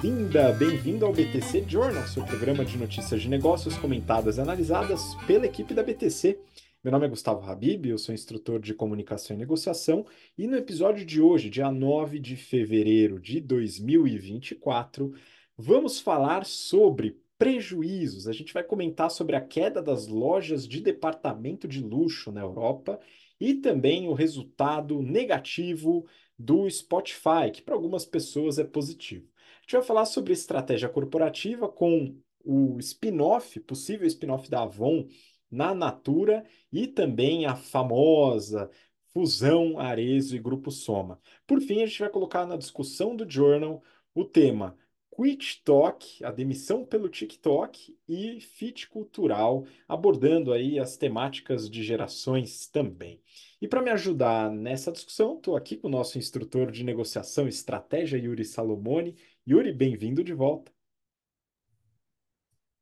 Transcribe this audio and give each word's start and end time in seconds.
bem-vinda, 0.00 0.50
bem-vindo 0.52 1.04
ao 1.04 1.12
BTC 1.12 1.66
Journal, 1.68 2.06
seu 2.08 2.24
programa 2.24 2.64
de 2.64 2.78
notícias 2.78 3.20
de 3.20 3.28
negócios 3.28 3.76
comentadas 3.76 4.38
e 4.38 4.40
analisadas 4.40 5.14
pela 5.26 5.44
equipe 5.44 5.74
da 5.74 5.82
BTC. 5.82 6.40
Meu 6.82 6.90
nome 6.90 7.04
é 7.04 7.08
Gustavo 7.10 7.46
Habib, 7.46 7.84
eu 7.84 7.98
sou 7.98 8.14
instrutor 8.14 8.60
de 8.60 8.72
comunicação 8.72 9.36
e 9.36 9.38
negociação, 9.38 10.06
e 10.38 10.46
no 10.46 10.56
episódio 10.56 11.04
de 11.04 11.20
hoje, 11.20 11.50
dia 11.50 11.70
9 11.70 12.18
de 12.18 12.34
fevereiro 12.34 13.20
de 13.20 13.42
2024, 13.42 15.12
vamos 15.54 16.00
falar 16.00 16.46
sobre 16.46 17.20
prejuízos. 17.36 18.26
A 18.26 18.32
gente 18.32 18.54
vai 18.54 18.64
comentar 18.64 19.10
sobre 19.10 19.36
a 19.36 19.40
queda 19.40 19.82
das 19.82 20.06
lojas 20.06 20.66
de 20.66 20.80
departamento 20.80 21.68
de 21.68 21.82
luxo 21.82 22.32
na 22.32 22.40
Europa 22.40 22.98
e 23.38 23.52
também 23.52 24.08
o 24.08 24.14
resultado 24.14 25.02
negativo 25.02 26.06
do 26.38 26.70
Spotify, 26.70 27.50
que 27.52 27.60
para 27.60 27.74
algumas 27.74 28.06
pessoas 28.06 28.58
é 28.58 28.64
positivo. 28.64 29.29
Gente 29.70 29.78
vai 29.78 29.86
falar 29.86 30.04
sobre 30.04 30.32
estratégia 30.32 30.88
corporativa 30.88 31.68
com 31.68 32.12
o 32.44 32.76
spin-off, 32.80 33.60
possível 33.60 34.04
spin-off 34.04 34.50
da 34.50 34.62
Avon 34.62 35.06
na 35.48 35.72
Natura 35.72 36.44
e 36.72 36.88
também 36.88 37.46
a 37.46 37.54
famosa 37.54 38.68
fusão 39.12 39.78
Arezo 39.78 40.34
e 40.34 40.40
Grupo 40.40 40.72
Soma. 40.72 41.20
Por 41.46 41.60
fim, 41.60 41.84
a 41.84 41.86
gente 41.86 42.00
vai 42.00 42.10
colocar 42.10 42.44
na 42.46 42.56
discussão 42.56 43.14
do 43.14 43.30
Journal 43.30 43.80
o 44.12 44.24
tema 44.24 44.76
Quit 45.14 45.62
Talk, 45.64 46.24
a 46.24 46.30
demissão 46.30 46.84
pelo 46.84 47.08
TikTok 47.08 47.96
e 48.08 48.40
Fit 48.40 48.88
Cultural, 48.88 49.66
abordando 49.86 50.52
aí 50.52 50.78
as 50.78 50.96
temáticas 50.96 51.68
de 51.68 51.82
gerações 51.82 52.66
também. 52.66 53.20
E 53.60 53.68
para 53.68 53.82
me 53.82 53.90
ajudar 53.90 54.50
nessa 54.50 54.90
discussão, 54.90 55.36
estou 55.36 55.56
aqui 55.56 55.76
com 55.76 55.88
o 55.88 55.90
nosso 55.90 56.16
instrutor 56.16 56.70
de 56.70 56.82
negociação 56.82 57.46
estratégia, 57.46 58.16
Yuri 58.16 58.44
Salomone. 58.44 59.14
Yuri, 59.50 59.72
bem-vindo 59.72 60.22
de 60.22 60.32
volta. 60.32 60.70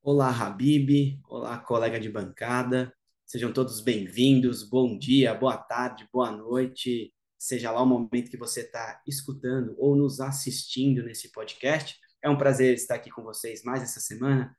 Olá, 0.02 0.28
Habib. 0.28 1.19
Olá, 1.27 1.56
colega 1.56 1.98
de 1.98 2.11
bancada. 2.11 2.94
Sejam 3.24 3.50
todos 3.50 3.80
bem-vindos. 3.80 4.69
Bom 4.69 4.98
dia, 4.98 5.33
boa 5.33 5.56
tarde, 5.56 6.06
boa 6.12 6.30
noite. 6.30 7.11
Seja 7.39 7.70
lá 7.70 7.83
o 7.83 7.86
momento 7.86 8.30
que 8.30 8.36
você 8.36 8.61
está 8.61 9.00
escutando 9.06 9.74
ou 9.78 9.96
nos 9.96 10.20
assistindo 10.20 11.02
nesse 11.02 11.33
podcast. 11.33 11.98
É 12.22 12.28
um 12.28 12.36
prazer 12.36 12.74
estar 12.74 12.96
aqui 12.96 13.08
com 13.11 13.22
vocês 13.22 13.62
mais 13.62 13.83
essa 13.83 14.00
semana. 14.00 14.55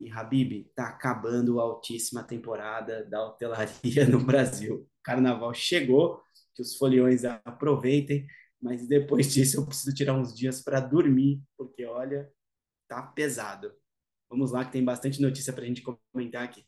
E, 0.00 0.10
Habib, 0.10 0.66
está 0.66 0.88
acabando 0.88 1.60
a 1.60 1.64
altíssima 1.64 2.24
temporada 2.24 3.04
da 3.04 3.22
hotelaria 3.26 4.06
no 4.08 4.24
Brasil 4.24 4.88
carnaval 5.06 5.52
chegou, 5.52 6.20
que 6.54 6.62
os 6.62 6.76
foliões 6.76 7.24
aproveitem, 7.24 8.26
mas 8.60 8.86
depois 8.86 9.32
disso 9.32 9.58
eu 9.58 9.66
preciso 9.66 9.94
tirar 9.94 10.14
uns 10.14 10.36
dias 10.36 10.62
para 10.62 10.80
dormir, 10.80 11.40
porque 11.56 11.84
olha, 11.84 12.30
tá 12.88 13.02
pesado. 13.02 13.72
Vamos 14.28 14.52
lá, 14.52 14.64
que 14.64 14.72
tem 14.72 14.84
bastante 14.84 15.20
notícia 15.20 15.52
para 15.52 15.62
a 15.62 15.66
gente 15.66 15.82
comentar 16.12 16.42
aqui. 16.42 16.64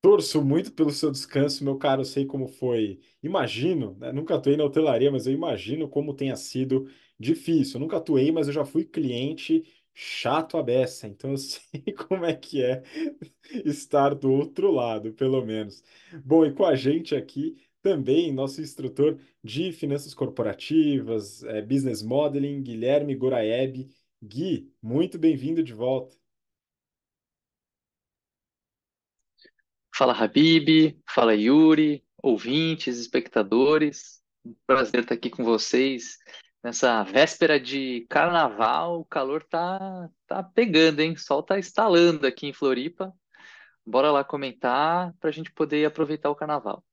Torço 0.00 0.44
muito 0.44 0.72
pelo 0.72 0.90
seu 0.90 1.10
descanso, 1.10 1.64
meu 1.64 1.76
caro. 1.78 2.04
Sei 2.04 2.26
como 2.26 2.48
foi. 2.48 3.00
Imagino, 3.22 3.96
né? 3.98 4.12
nunca 4.12 4.34
atuei 4.34 4.56
na 4.56 4.64
hotelaria, 4.64 5.10
mas 5.10 5.26
eu 5.26 5.32
imagino 5.32 5.88
como 5.88 6.14
tenha 6.14 6.36
sido 6.36 6.88
difícil. 7.18 7.78
Nunca 7.78 7.96
atuei, 7.98 8.32
mas 8.32 8.48
eu 8.48 8.52
já 8.52 8.64
fui 8.64 8.84
cliente 8.84 9.64
chato 9.94 10.56
a 10.56 10.62
beça, 10.62 11.06
então 11.06 11.32
eu 11.32 11.36
sei 11.38 11.82
como 12.08 12.24
é 12.24 12.34
que 12.34 12.62
é 12.62 12.82
estar 13.64 14.14
do 14.14 14.32
outro 14.32 14.70
lado, 14.72 15.12
pelo 15.12 15.44
menos. 15.44 15.82
Bom, 16.24 16.44
e 16.44 16.52
com 16.52 16.64
a 16.64 16.74
gente 16.74 17.14
aqui 17.14 17.56
também 17.82 18.32
nosso 18.32 18.60
instrutor 18.60 19.18
de 19.42 19.72
finanças 19.72 20.14
corporativas, 20.14 21.42
é, 21.44 21.60
business 21.60 22.02
modeling, 22.02 22.62
Guilherme 22.62 23.14
Goraeb. 23.14 23.88
Gui, 24.22 24.72
muito 24.80 25.18
bem-vindo 25.18 25.62
de 25.62 25.74
volta. 25.74 26.14
Fala 29.94 30.12
Habib, 30.14 30.96
fala 31.06 31.34
Yuri, 31.34 32.04
ouvintes, 32.22 32.98
espectadores. 32.98 34.22
Prazer 34.66 35.02
estar 35.02 35.14
aqui 35.14 35.28
com 35.28 35.44
vocês 35.44 36.18
nessa 36.62 37.02
véspera 37.02 37.58
de 37.58 38.06
carnaval, 38.08 39.00
o 39.00 39.04
calor 39.04 39.42
tá, 39.44 40.08
tá 40.26 40.42
pegando, 40.42 41.00
hein? 41.00 41.12
O 41.12 41.18
sol 41.18 41.42
tá 41.42 41.58
estalando 41.58 42.26
aqui 42.26 42.46
em 42.46 42.52
Floripa. 42.52 43.12
Bora 43.84 44.12
lá 44.12 44.22
comentar 44.24 45.12
para 45.20 45.30
a 45.30 45.32
gente 45.32 45.52
poder 45.52 45.84
aproveitar 45.84 46.30
o 46.30 46.36
carnaval. 46.36 46.84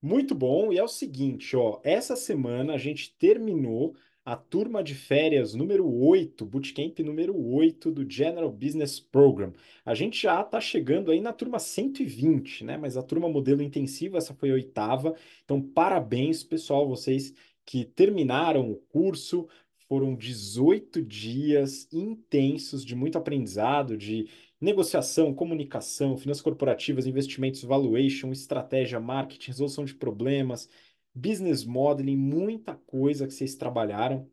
Muito 0.00 0.34
bom, 0.34 0.72
e 0.72 0.78
é 0.78 0.82
o 0.84 0.88
seguinte, 0.88 1.56
ó, 1.56 1.80
essa 1.82 2.14
semana 2.16 2.74
a 2.74 2.78
gente 2.78 3.14
terminou 3.18 3.96
a 4.24 4.36
turma 4.36 4.82
de 4.82 4.94
férias 4.94 5.54
número 5.54 5.88
8, 5.88 6.44
Bootcamp 6.44 6.98
número 7.00 7.36
8 7.36 7.90
do 7.90 8.08
General 8.08 8.50
Business 8.50 9.00
Program. 9.00 9.52
A 9.84 9.94
gente 9.94 10.20
já 10.20 10.40
está 10.40 10.60
chegando 10.60 11.10
aí 11.10 11.20
na 11.20 11.32
turma 11.32 11.58
120, 11.58 12.64
né? 12.64 12.76
Mas 12.76 12.96
a 12.96 13.02
turma 13.02 13.28
modelo 13.28 13.62
intensivo, 13.62 14.16
essa 14.16 14.34
foi 14.34 14.50
a 14.50 14.54
oitava. 14.54 15.14
Então, 15.44 15.60
parabéns, 15.62 16.42
pessoal, 16.42 16.88
vocês 16.88 17.32
que 17.64 17.84
terminaram 17.84 18.70
o 18.70 18.76
curso. 18.76 19.48
Foram 19.88 20.16
18 20.16 21.00
dias 21.00 21.88
intensos 21.92 22.84
de 22.84 22.96
muito 22.96 23.16
aprendizado, 23.18 23.96
de 23.96 24.28
negociação, 24.66 25.32
comunicação, 25.32 26.16
finanças 26.16 26.42
corporativas, 26.42 27.06
investimentos, 27.06 27.62
valuation, 27.62 28.32
estratégia, 28.32 28.98
marketing, 28.98 29.48
resolução 29.52 29.84
de 29.84 29.94
problemas, 29.94 30.68
business 31.14 31.64
modeling, 31.64 32.16
muita 32.16 32.74
coisa 32.74 33.26
que 33.28 33.32
vocês 33.32 33.54
trabalharam. 33.54 34.28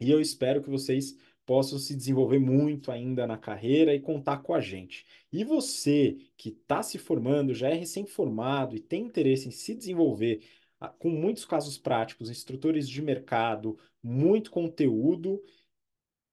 E 0.00 0.10
eu 0.10 0.20
espero 0.20 0.62
que 0.62 0.70
vocês 0.70 1.16
possam 1.44 1.78
se 1.78 1.94
desenvolver 1.94 2.38
muito 2.38 2.90
ainda 2.90 3.26
na 3.26 3.36
carreira 3.36 3.94
e 3.94 4.00
contar 4.00 4.38
com 4.38 4.54
a 4.54 4.60
gente. 4.60 5.04
E 5.30 5.44
você 5.44 6.16
que 6.36 6.48
está 6.48 6.82
se 6.82 6.96
formando, 6.96 7.52
já 7.54 7.68
é 7.68 7.74
recém-formado 7.74 8.74
e 8.74 8.80
tem 8.80 9.04
interesse 9.04 9.48
em 9.48 9.50
se 9.50 9.74
desenvolver 9.74 10.42
ah, 10.80 10.88
com 10.88 11.10
muitos 11.10 11.44
casos 11.44 11.76
práticos, 11.76 12.30
instrutores 12.30 12.88
de 12.88 13.02
mercado, 13.02 13.78
muito 14.02 14.50
conteúdo, 14.50 15.42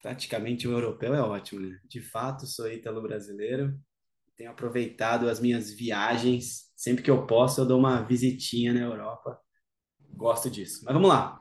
Praticamente 0.00 0.68
um 0.68 0.72
europeu 0.72 1.14
é 1.14 1.20
ótimo, 1.20 1.60
né? 1.60 1.78
De 1.84 2.00
fato, 2.00 2.46
sou 2.46 2.70
ítalo-brasileiro, 2.70 3.78
tenho 4.36 4.50
aproveitado 4.50 5.28
as 5.28 5.40
minhas 5.40 5.72
viagens, 5.72 6.72
sempre 6.76 7.02
que 7.02 7.10
eu 7.10 7.26
posso 7.26 7.60
eu 7.60 7.66
dou 7.66 7.78
uma 7.78 8.02
visitinha 8.02 8.72
na 8.72 8.80
Europa, 8.80 9.38
gosto 10.10 10.50
disso. 10.50 10.82
Mas 10.84 10.94
vamos 10.94 11.08
lá. 11.08 11.40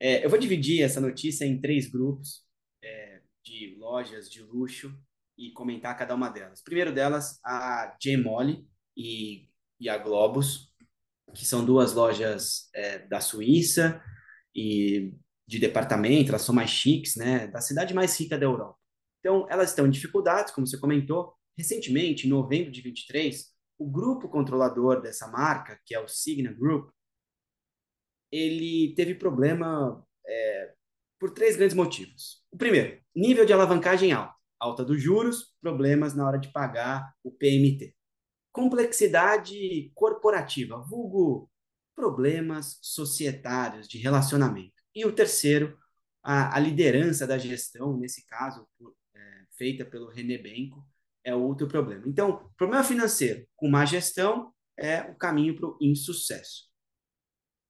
É, 0.00 0.24
eu 0.24 0.28
vou 0.30 0.38
dividir 0.38 0.82
essa 0.82 1.00
notícia 1.00 1.44
em 1.44 1.60
três 1.60 1.90
grupos 1.90 2.42
é, 2.82 3.22
de 3.42 3.76
lojas 3.78 4.28
de 4.28 4.42
luxo 4.42 4.94
e 5.38 5.52
comentar 5.52 5.96
cada 5.96 6.14
uma 6.14 6.28
delas. 6.28 6.62
Primeiro 6.62 6.92
delas, 6.92 7.38
a 7.44 7.96
J-Mole 8.00 8.66
e, 8.96 9.48
e 9.80 9.88
a 9.88 9.96
Globus, 9.98 10.73
que 11.32 11.44
são 11.44 11.64
duas 11.64 11.92
lojas 11.92 12.68
é, 12.74 12.98
da 13.06 13.20
Suíça 13.20 14.02
e 14.54 15.14
de 15.46 15.58
departamento, 15.58 16.30
elas 16.30 16.42
são 16.42 16.54
mais 16.54 16.70
chiques, 16.70 17.16
né? 17.16 17.46
Da 17.48 17.60
cidade 17.60 17.92
mais 17.94 18.18
rica 18.18 18.38
da 18.38 18.46
Europa. 18.46 18.78
Então, 19.20 19.46
elas 19.50 19.70
estão 19.70 19.86
em 19.86 19.90
dificuldades, 19.90 20.52
como 20.52 20.66
você 20.66 20.78
comentou. 20.78 21.34
Recentemente, 21.56 22.26
em 22.26 22.30
novembro 22.30 22.70
de 22.70 22.80
23, 22.80 23.52
o 23.78 23.90
grupo 23.90 24.28
controlador 24.28 25.00
dessa 25.00 25.28
marca, 25.28 25.78
que 25.84 25.94
é 25.94 26.00
o 26.00 26.08
Signa 26.08 26.52
Group, 26.52 26.90
ele 28.30 28.94
teve 28.94 29.14
problema 29.14 30.04
é, 30.26 30.74
por 31.18 31.30
três 31.30 31.56
grandes 31.56 31.76
motivos. 31.76 32.42
O 32.50 32.56
primeiro, 32.56 33.00
nível 33.14 33.44
de 33.44 33.52
alavancagem 33.52 34.12
alto. 34.12 34.34
Alta 34.58 34.84
dos 34.84 35.02
juros, 35.02 35.54
problemas 35.60 36.14
na 36.14 36.26
hora 36.26 36.38
de 36.38 36.50
pagar 36.50 37.12
o 37.22 37.30
PMT. 37.30 37.94
Complexidade 38.54 39.90
corporativa, 39.96 40.80
vulgo 40.80 41.50
problemas 41.92 42.78
societários 42.80 43.88
de 43.88 43.98
relacionamento. 43.98 44.80
E 44.94 45.04
o 45.04 45.12
terceiro, 45.12 45.76
a, 46.22 46.56
a 46.56 46.60
liderança 46.60 47.26
da 47.26 47.36
gestão, 47.36 47.96
nesse 47.96 48.24
caso, 48.24 48.64
por, 48.78 48.94
é, 49.12 49.44
feita 49.58 49.84
pelo 49.84 50.08
René 50.08 50.38
Benko, 50.38 50.86
é 51.24 51.34
outro 51.34 51.66
problema. 51.66 52.04
Então, 52.06 52.48
problema 52.56 52.84
financeiro 52.84 53.44
com 53.56 53.68
má 53.68 53.84
gestão 53.84 54.54
é 54.78 55.02
o 55.02 55.16
caminho 55.16 55.56
para 55.56 55.70
o 55.70 55.76
insucesso. 55.80 56.70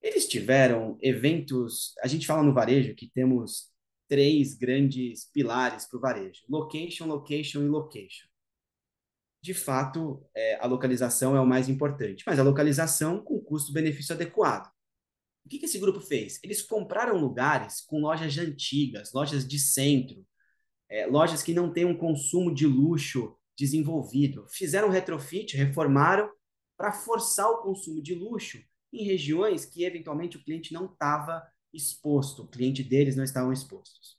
Eles 0.02 0.28
tiveram 0.28 0.98
eventos. 1.00 1.94
A 2.02 2.06
gente 2.06 2.26
fala 2.26 2.42
no 2.42 2.52
varejo 2.52 2.94
que 2.94 3.08
temos 3.08 3.72
três 4.06 4.52
grandes 4.52 5.30
pilares 5.32 5.86
para 5.86 5.96
o 5.96 6.00
varejo: 6.02 6.42
location, 6.46 7.06
location 7.06 7.62
e 7.62 7.68
location. 7.68 8.33
De 9.44 9.52
fato, 9.52 10.26
é, 10.34 10.58
a 10.58 10.66
localização 10.66 11.36
é 11.36 11.40
o 11.40 11.44
mais 11.44 11.68
importante, 11.68 12.24
mas 12.26 12.38
a 12.38 12.42
localização 12.42 13.22
com 13.22 13.38
custo-benefício 13.38 14.14
adequado. 14.14 14.72
O 15.44 15.50
que, 15.50 15.58
que 15.58 15.66
esse 15.66 15.78
grupo 15.78 16.00
fez? 16.00 16.40
Eles 16.42 16.62
compraram 16.62 17.18
lugares 17.18 17.82
com 17.82 18.00
lojas 18.00 18.38
antigas, 18.38 19.12
lojas 19.12 19.46
de 19.46 19.58
centro, 19.58 20.26
é, 20.88 21.04
lojas 21.04 21.42
que 21.42 21.52
não 21.52 21.70
têm 21.70 21.84
um 21.84 21.94
consumo 21.94 22.54
de 22.54 22.66
luxo 22.66 23.36
desenvolvido. 23.54 24.46
Fizeram 24.48 24.88
retrofit, 24.88 25.54
reformaram 25.58 26.30
para 26.74 26.90
forçar 26.90 27.50
o 27.50 27.58
consumo 27.58 28.00
de 28.00 28.14
luxo 28.14 28.58
em 28.90 29.04
regiões 29.04 29.66
que 29.66 29.84
eventualmente 29.84 30.38
o 30.38 30.42
cliente 30.42 30.72
não 30.72 30.86
estava 30.86 31.46
exposto, 31.70 32.44
o 32.44 32.48
cliente 32.48 32.82
deles 32.82 33.14
não 33.14 33.24
estavam 33.24 33.52
expostos. 33.52 34.16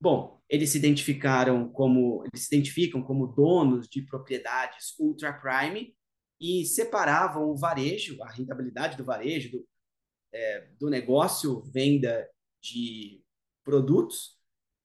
Bom, 0.00 0.40
eles 0.48 0.70
se 0.70 0.78
identificaram 0.78 1.68
como, 1.68 2.24
eles 2.24 2.46
se 2.46 2.54
identificam 2.54 3.02
como 3.02 3.26
donos 3.26 3.86
de 3.86 4.02
propriedades 4.02 4.98
ultra 4.98 5.32
prime 5.32 5.94
e 6.40 6.64
separavam 6.64 7.50
o 7.50 7.56
varejo, 7.56 8.20
a 8.22 8.30
rentabilidade 8.30 8.96
do 8.96 9.04
varejo, 9.04 9.50
do, 9.50 9.68
é, 10.32 10.68
do 10.78 10.88
negócio 10.88 11.62
venda 11.70 12.26
de 12.62 13.22
produtos, 13.62 14.38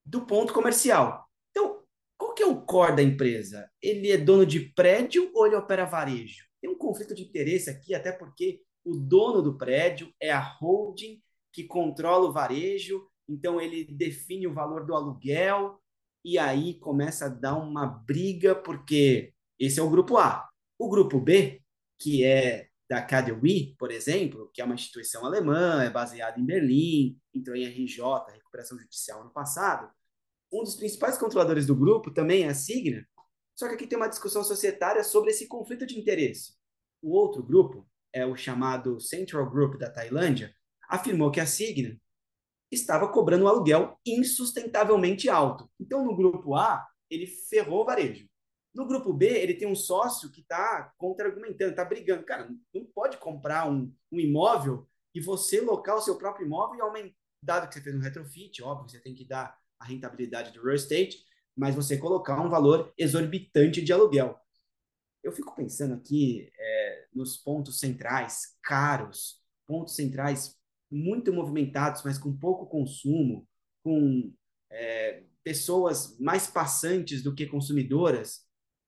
do 0.04 0.26
ponto 0.26 0.52
comercial. 0.52 1.26
Então, 1.50 1.82
qual 2.18 2.34
que 2.34 2.42
é 2.42 2.46
o 2.46 2.60
core 2.60 2.96
da 2.96 3.02
empresa? 3.02 3.70
Ele 3.80 4.10
é 4.10 4.18
dono 4.18 4.44
de 4.44 4.72
prédio 4.74 5.30
ou 5.34 5.46
ele 5.46 5.56
opera 5.56 5.86
varejo? 5.86 6.44
Tem 6.60 6.70
um 6.70 6.76
conflito 6.76 7.14
de 7.14 7.22
interesse 7.22 7.70
aqui, 7.70 7.94
até 7.94 8.12
porque 8.12 8.62
o 8.84 8.94
dono 8.94 9.40
do 9.40 9.56
prédio 9.56 10.12
é 10.20 10.30
a 10.30 10.40
holding 10.40 11.22
que 11.52 11.64
controla 11.64 12.28
o 12.28 12.32
varejo, 12.32 13.08
então 13.28 13.60
ele 13.60 13.84
define 13.84 14.46
o 14.46 14.54
valor 14.54 14.84
do 14.84 14.94
aluguel 14.94 15.80
e 16.24 16.38
aí 16.38 16.74
começa 16.78 17.26
a 17.26 17.28
dar 17.28 17.56
uma 17.56 17.86
briga 17.86 18.54
porque 18.54 19.32
esse 19.58 19.80
é 19.80 19.82
o 19.82 19.90
grupo 19.90 20.18
A. 20.18 20.48
O 20.78 20.88
grupo 20.88 21.20
B, 21.20 21.62
que 21.98 22.24
é 22.24 22.68
da 22.88 23.02
KDWI, 23.02 23.74
por 23.78 23.90
exemplo, 23.90 24.50
que 24.52 24.60
é 24.60 24.64
uma 24.64 24.74
instituição 24.74 25.24
alemã, 25.24 25.82
é 25.82 25.90
baseada 25.90 26.38
em 26.38 26.44
Berlim, 26.44 27.18
entrou 27.34 27.56
em 27.56 27.64
RJ, 27.64 28.02
recuperação 28.32 28.78
judicial 28.78 29.22
ano 29.22 29.32
passado. 29.32 29.90
Um 30.52 30.62
dos 30.62 30.76
principais 30.76 31.18
controladores 31.18 31.66
do 31.66 31.74
grupo 31.74 32.12
também 32.12 32.44
é 32.44 32.48
a 32.48 32.54
Signa, 32.54 33.04
só 33.54 33.68
que 33.68 33.74
aqui 33.74 33.86
tem 33.86 33.98
uma 33.98 34.08
discussão 34.08 34.44
societária 34.44 35.02
sobre 35.02 35.30
esse 35.30 35.48
conflito 35.48 35.86
de 35.86 35.98
interesse. 35.98 36.54
O 37.02 37.12
outro 37.12 37.42
grupo, 37.42 37.88
é 38.16 38.24
o 38.24 38.34
chamado 38.34 38.98
Central 38.98 39.50
Group 39.50 39.78
da 39.78 39.90
Tailândia, 39.90 40.54
afirmou 40.88 41.30
que 41.30 41.38
a 41.38 41.44
Signa 41.44 42.00
estava 42.70 43.08
cobrando 43.08 43.44
um 43.44 43.48
aluguel 43.48 43.98
insustentavelmente 44.04 45.28
alto. 45.28 45.70
Então, 45.78 46.04
no 46.04 46.16
grupo 46.16 46.54
A, 46.54 46.86
ele 47.10 47.26
ferrou 47.26 47.82
o 47.82 47.84
varejo. 47.84 48.28
No 48.74 48.86
grupo 48.86 49.12
B, 49.12 49.26
ele 49.26 49.54
tem 49.54 49.66
um 49.66 49.74
sócio 49.74 50.30
que 50.30 50.40
está 50.40 50.92
contra-argumentando, 50.98 51.70
está 51.70 51.84
brigando. 51.84 52.24
Cara, 52.24 52.50
não 52.74 52.84
pode 52.84 53.16
comprar 53.16 53.70
um, 53.70 53.92
um, 54.12 54.20
imóvel 54.20 54.86
e 55.14 55.20
você 55.20 55.60
locar 55.60 55.96
o 55.96 56.02
seu 56.02 56.16
próprio 56.18 56.46
imóvel 56.46 56.78
e 56.78 56.80
aumentar, 56.82 57.16
dado 57.42 57.68
que 57.68 57.74
você 57.74 57.80
fez 57.80 57.96
um 57.96 58.00
retrofit, 58.00 58.62
óbvio, 58.62 58.90
você 58.90 59.00
tem 59.00 59.14
que 59.14 59.24
dar 59.24 59.56
a 59.78 59.84
rentabilidade 59.84 60.52
do 60.52 60.62
real 60.62 60.74
estate, 60.74 61.24
mas 61.56 61.74
você 61.74 61.96
colocar 61.96 62.40
um 62.40 62.50
valor 62.50 62.92
exorbitante 62.98 63.80
de 63.80 63.92
aluguel. 63.92 64.38
Eu 65.22 65.32
fico 65.32 65.54
pensando 65.54 65.94
aqui, 65.94 66.50
é, 66.58 67.06
nos 67.14 67.36
pontos 67.36 67.78
centrais 67.78 68.56
caros, 68.62 69.40
pontos 69.66 69.96
centrais 69.96 70.55
muito 70.90 71.32
movimentados, 71.32 72.02
mas 72.04 72.18
com 72.18 72.36
pouco 72.36 72.66
consumo, 72.66 73.46
com 73.82 74.32
é, 74.70 75.24
pessoas 75.42 76.18
mais 76.18 76.46
passantes 76.46 77.22
do 77.22 77.34
que 77.34 77.46
consumidoras, 77.46 78.46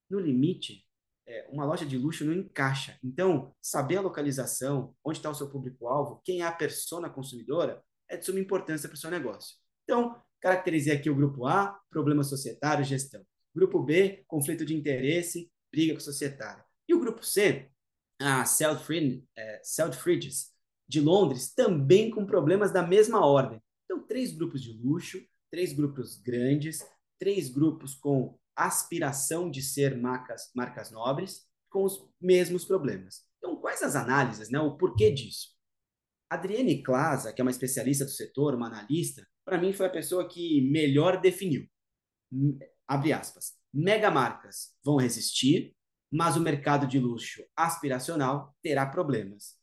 no 0.09 0.19
limite, 0.19 0.85
é, 1.25 1.47
uma 1.51 1.65
loja 1.65 1.85
de 1.85 1.97
luxo 1.97 2.25
não 2.25 2.33
encaixa. 2.33 2.97
Então, 3.03 3.53
saber 3.61 3.97
a 3.97 4.01
localização, 4.01 4.95
onde 5.03 5.19
está 5.19 5.29
o 5.29 5.35
seu 5.35 5.49
público-alvo, 5.49 6.21
quem 6.25 6.41
é 6.41 6.45
a 6.45 6.51
persona 6.51 7.09
consumidora, 7.09 7.83
é 8.09 8.17
de 8.17 8.25
suma 8.25 8.39
importância 8.39 8.89
para 8.89 8.95
o 8.95 8.99
seu 8.99 9.11
negócio. 9.11 9.55
Então, 9.83 10.19
caracterizei 10.41 10.93
aqui 10.93 11.09
o 11.09 11.15
grupo 11.15 11.45
A, 11.45 11.79
problema 11.89 12.23
societário, 12.23 12.83
gestão. 12.83 13.23
Grupo 13.53 13.81
B, 13.81 14.23
conflito 14.27 14.65
de 14.65 14.75
interesse, 14.75 15.51
briga 15.71 15.93
com 15.93 15.99
societária. 15.99 16.65
E 16.87 16.93
o 16.93 16.99
grupo 16.99 17.23
C, 17.23 17.69
a 18.19 18.43
Selfridges, 18.45 19.23
é, 19.37 19.61
de 20.89 20.99
Londres, 20.99 21.53
também 21.53 22.09
com 22.09 22.25
problemas 22.25 22.71
da 22.71 22.81
mesma 22.81 23.23
ordem. 23.23 23.61
Então, 23.85 24.05
três 24.05 24.31
grupos 24.35 24.63
de 24.63 24.73
luxo, 24.73 25.23
três 25.51 25.71
grupos 25.71 26.17
grandes, 26.17 26.79
três 27.19 27.47
grupos 27.47 27.93
com 27.93 28.35
aspiração 28.55 29.51
de 29.51 29.61
ser 29.61 29.95
marcas, 29.95 30.49
marcas 30.55 30.89
nobres, 30.91 31.47
com 31.69 31.83
os 31.83 32.09
mesmos 32.19 32.65
problemas. 32.65 33.23
Então, 33.37 33.55
quais 33.55 33.83
as 33.83 33.95
análises, 33.95 34.49
né? 34.49 34.59
o 34.59 34.75
porquê 34.75 35.11
disso? 35.11 35.49
Adriane 36.27 36.81
Clasa, 36.81 37.31
que 37.31 37.39
é 37.39 37.43
uma 37.43 37.51
especialista 37.51 38.03
do 38.03 38.11
setor, 38.11 38.55
uma 38.55 38.67
analista, 38.67 39.25
para 39.45 39.59
mim 39.59 39.71
foi 39.73 39.85
a 39.85 39.91
pessoa 39.91 40.27
que 40.27 40.61
melhor 40.71 41.21
definiu. 41.21 41.67
Abre 42.87 43.13
aspas. 43.13 43.53
Megamarcas 43.71 44.75
vão 44.83 44.97
resistir, 44.97 45.75
mas 46.11 46.35
o 46.35 46.41
mercado 46.41 46.87
de 46.87 46.99
luxo 46.99 47.43
aspiracional 47.55 48.55
terá 48.63 48.85
problemas. 48.85 49.58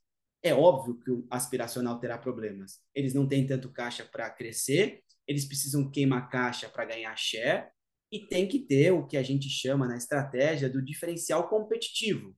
É 0.46 0.54
óbvio 0.54 0.96
que 1.00 1.10
o 1.10 1.26
aspiracional 1.28 1.98
terá 1.98 2.16
problemas. 2.16 2.78
Eles 2.94 3.12
não 3.12 3.26
têm 3.26 3.44
tanto 3.44 3.68
caixa 3.72 4.04
para 4.04 4.30
crescer, 4.30 5.02
eles 5.26 5.44
precisam 5.44 5.90
queimar 5.90 6.30
caixa 6.30 6.68
para 6.68 6.84
ganhar 6.84 7.16
share 7.16 7.66
e 8.12 8.28
tem 8.28 8.46
que 8.46 8.60
ter 8.60 8.92
o 8.92 9.04
que 9.04 9.16
a 9.16 9.24
gente 9.24 9.48
chama 9.48 9.88
na 9.88 9.96
estratégia 9.96 10.70
do 10.70 10.80
diferencial 10.80 11.48
competitivo. 11.48 12.32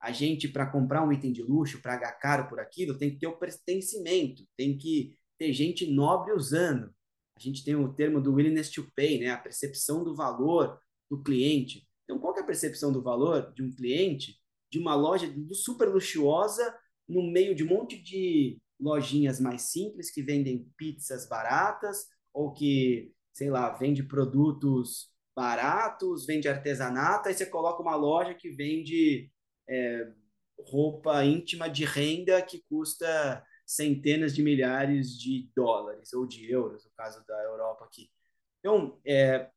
A 0.00 0.12
gente, 0.12 0.48
para 0.48 0.66
comprar 0.66 1.06
um 1.06 1.12
item 1.12 1.30
de 1.30 1.42
luxo, 1.42 1.82
para 1.82 1.92
pagar 1.92 2.12
caro 2.12 2.48
por 2.48 2.58
aquilo, 2.58 2.96
tem 2.96 3.10
que 3.10 3.18
ter 3.18 3.26
o 3.26 3.36
pertencimento, 3.36 4.48
tem 4.56 4.78
que 4.78 5.14
ter 5.38 5.52
gente 5.52 5.86
nobre 5.86 6.32
usando. 6.32 6.90
A 7.36 7.40
gente 7.40 7.62
tem 7.62 7.76
o 7.76 7.92
termo 7.92 8.18
do 8.18 8.32
willingness 8.32 8.70
to 8.70 8.90
pay, 8.96 9.20
né? 9.20 9.28
a 9.28 9.36
percepção 9.36 10.02
do 10.02 10.16
valor 10.16 10.80
do 11.10 11.22
cliente. 11.22 11.86
Então, 12.04 12.18
qual 12.18 12.34
é 12.34 12.40
a 12.40 12.46
percepção 12.46 12.90
do 12.90 13.02
valor 13.02 13.52
de 13.52 13.62
um 13.62 13.70
cliente 13.70 14.40
de 14.70 14.78
uma 14.78 14.94
loja 14.94 15.30
super 15.52 15.86
luxuosa 15.90 16.74
no 17.08 17.22
meio 17.22 17.54
de 17.54 17.64
um 17.64 17.68
monte 17.68 18.00
de 18.00 18.58
lojinhas 18.78 19.40
mais 19.40 19.62
simples 19.62 20.10
que 20.10 20.22
vendem 20.22 20.68
pizzas 20.76 21.28
baratas 21.28 22.06
ou 22.32 22.52
que, 22.52 23.12
sei 23.32 23.50
lá, 23.50 23.70
vende 23.70 24.02
produtos 24.02 25.10
baratos, 25.34 26.26
vende 26.26 26.48
artesanato, 26.48 27.28
aí 27.28 27.34
você 27.34 27.46
coloca 27.46 27.82
uma 27.82 27.96
loja 27.96 28.34
que 28.34 28.50
vende 28.50 29.30
é, 29.68 30.12
roupa 30.58 31.24
íntima 31.24 31.68
de 31.68 31.84
renda 31.84 32.42
que 32.42 32.62
custa 32.68 33.44
centenas 33.66 34.34
de 34.34 34.42
milhares 34.42 35.18
de 35.18 35.50
dólares 35.54 36.12
ou 36.12 36.26
de 36.26 36.50
euros, 36.50 36.84
no 36.84 36.90
caso 36.92 37.24
da 37.26 37.42
Europa 37.44 37.84
aqui. 37.84 38.10
Então, 38.58 39.00
é, 39.06 39.50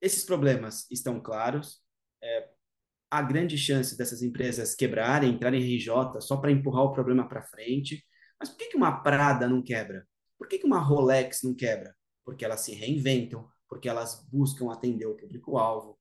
esses 0.00 0.24
problemas 0.24 0.90
estão 0.90 1.20
claros. 1.20 1.82
É, 2.22 2.50
há 3.16 3.22
grande 3.22 3.56
chance 3.56 3.96
dessas 3.96 4.22
empresas 4.22 4.74
quebrarem, 4.74 5.30
entrarem 5.30 5.62
em 5.62 5.76
RJ 5.76 6.20
só 6.20 6.36
para 6.36 6.50
empurrar 6.50 6.84
o 6.84 6.92
problema 6.92 7.26
para 7.26 7.42
frente. 7.42 8.04
Mas 8.38 8.50
por 8.50 8.58
que, 8.58 8.68
que 8.68 8.76
uma 8.76 9.02
Prada 9.02 9.48
não 9.48 9.62
quebra? 9.62 10.06
Por 10.38 10.46
que, 10.46 10.58
que 10.58 10.66
uma 10.66 10.78
Rolex 10.78 11.42
não 11.42 11.54
quebra? 11.54 11.94
Porque 12.24 12.44
elas 12.44 12.60
se 12.60 12.74
reinventam, 12.74 13.48
porque 13.68 13.88
elas 13.88 14.26
buscam 14.30 14.70
atender 14.70 15.06
o 15.06 15.16
público-alvo, 15.16 15.98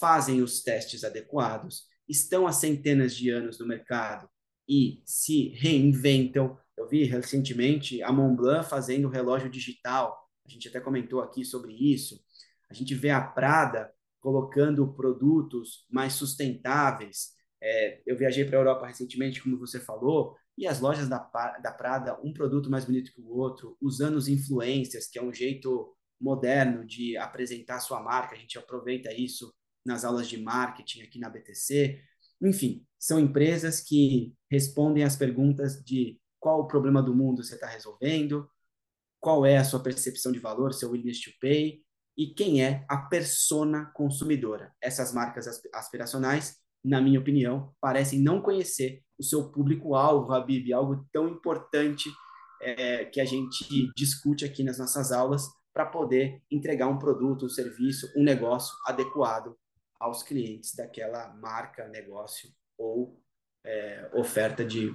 fazem 0.00 0.42
os 0.42 0.62
testes 0.62 1.04
adequados, 1.04 1.84
estão 2.08 2.46
há 2.46 2.52
centenas 2.52 3.14
de 3.14 3.30
anos 3.30 3.58
no 3.60 3.66
mercado 3.66 4.28
e 4.68 5.02
se 5.04 5.50
reinventam. 5.50 6.58
Eu 6.76 6.88
vi 6.88 7.04
recentemente 7.04 8.02
a 8.02 8.10
Montblanc 8.10 8.68
fazendo 8.68 9.08
relógio 9.08 9.48
digital, 9.48 10.26
a 10.44 10.50
gente 10.50 10.68
até 10.68 10.80
comentou 10.80 11.20
aqui 11.20 11.44
sobre 11.44 11.72
isso. 11.72 12.20
A 12.68 12.74
gente 12.74 12.94
vê 12.94 13.10
a 13.10 13.20
Prada 13.20 13.92
colocando 14.26 14.92
produtos 14.92 15.86
mais 15.88 16.14
sustentáveis. 16.14 17.28
É, 17.62 18.02
eu 18.04 18.16
viajei 18.16 18.44
para 18.44 18.56
a 18.56 18.60
Europa 18.60 18.88
recentemente, 18.88 19.40
como 19.40 19.56
você 19.56 19.78
falou, 19.78 20.36
e 20.58 20.66
as 20.66 20.80
lojas 20.80 21.08
da, 21.08 21.18
da 21.62 21.70
Prada, 21.70 22.18
um 22.24 22.32
produto 22.32 22.68
mais 22.68 22.84
bonito 22.84 23.12
que 23.12 23.20
o 23.20 23.28
outro, 23.28 23.76
usando 23.80 24.16
os 24.16 24.26
influencers, 24.26 25.06
que 25.06 25.16
é 25.16 25.22
um 25.22 25.32
jeito 25.32 25.94
moderno 26.20 26.84
de 26.84 27.16
apresentar 27.16 27.78
sua 27.78 28.02
marca. 28.02 28.34
A 28.34 28.38
gente 28.38 28.58
aproveita 28.58 29.14
isso 29.14 29.54
nas 29.84 30.04
aulas 30.04 30.28
de 30.28 30.38
marketing 30.38 31.02
aqui 31.02 31.20
na 31.20 31.30
BTC. 31.30 32.02
Enfim, 32.42 32.84
são 32.98 33.20
empresas 33.20 33.80
que 33.80 34.34
respondem 34.50 35.04
às 35.04 35.14
perguntas 35.14 35.80
de 35.84 36.18
qual 36.40 36.62
o 36.62 36.66
problema 36.66 37.00
do 37.00 37.14
mundo 37.14 37.44
você 37.44 37.54
está 37.54 37.68
resolvendo, 37.68 38.50
qual 39.20 39.46
é 39.46 39.56
a 39.56 39.64
sua 39.64 39.80
percepção 39.80 40.32
de 40.32 40.40
valor, 40.40 40.74
seu 40.74 40.90
willingness 40.90 41.20
to 41.20 41.30
pay, 41.40 41.85
e 42.16 42.28
quem 42.28 42.62
é 42.64 42.84
a 42.88 42.96
persona 42.96 43.86
consumidora. 43.94 44.72
Essas 44.80 45.12
marcas 45.12 45.46
aspiracionais, 45.72 46.56
na 46.82 47.00
minha 47.00 47.20
opinião, 47.20 47.74
parecem 47.80 48.20
não 48.20 48.40
conhecer 48.40 49.02
o 49.18 49.22
seu 49.22 49.50
público-alvo, 49.50 50.32
Habib, 50.32 50.72
algo 50.72 51.06
tão 51.12 51.28
importante 51.28 52.08
é, 52.60 53.04
que 53.04 53.20
a 53.20 53.24
gente 53.24 53.90
discute 53.94 54.44
aqui 54.44 54.62
nas 54.62 54.78
nossas 54.78 55.12
aulas 55.12 55.46
para 55.74 55.84
poder 55.84 56.42
entregar 56.50 56.88
um 56.88 56.98
produto, 56.98 57.44
um 57.44 57.50
serviço, 57.50 58.10
um 58.16 58.22
negócio 58.22 58.74
adequado 58.86 59.54
aos 60.00 60.22
clientes 60.22 60.74
daquela 60.74 61.28
marca, 61.34 61.88
negócio 61.88 62.48
ou 62.78 63.20
é, 63.64 64.10
oferta 64.14 64.64
de, 64.64 64.94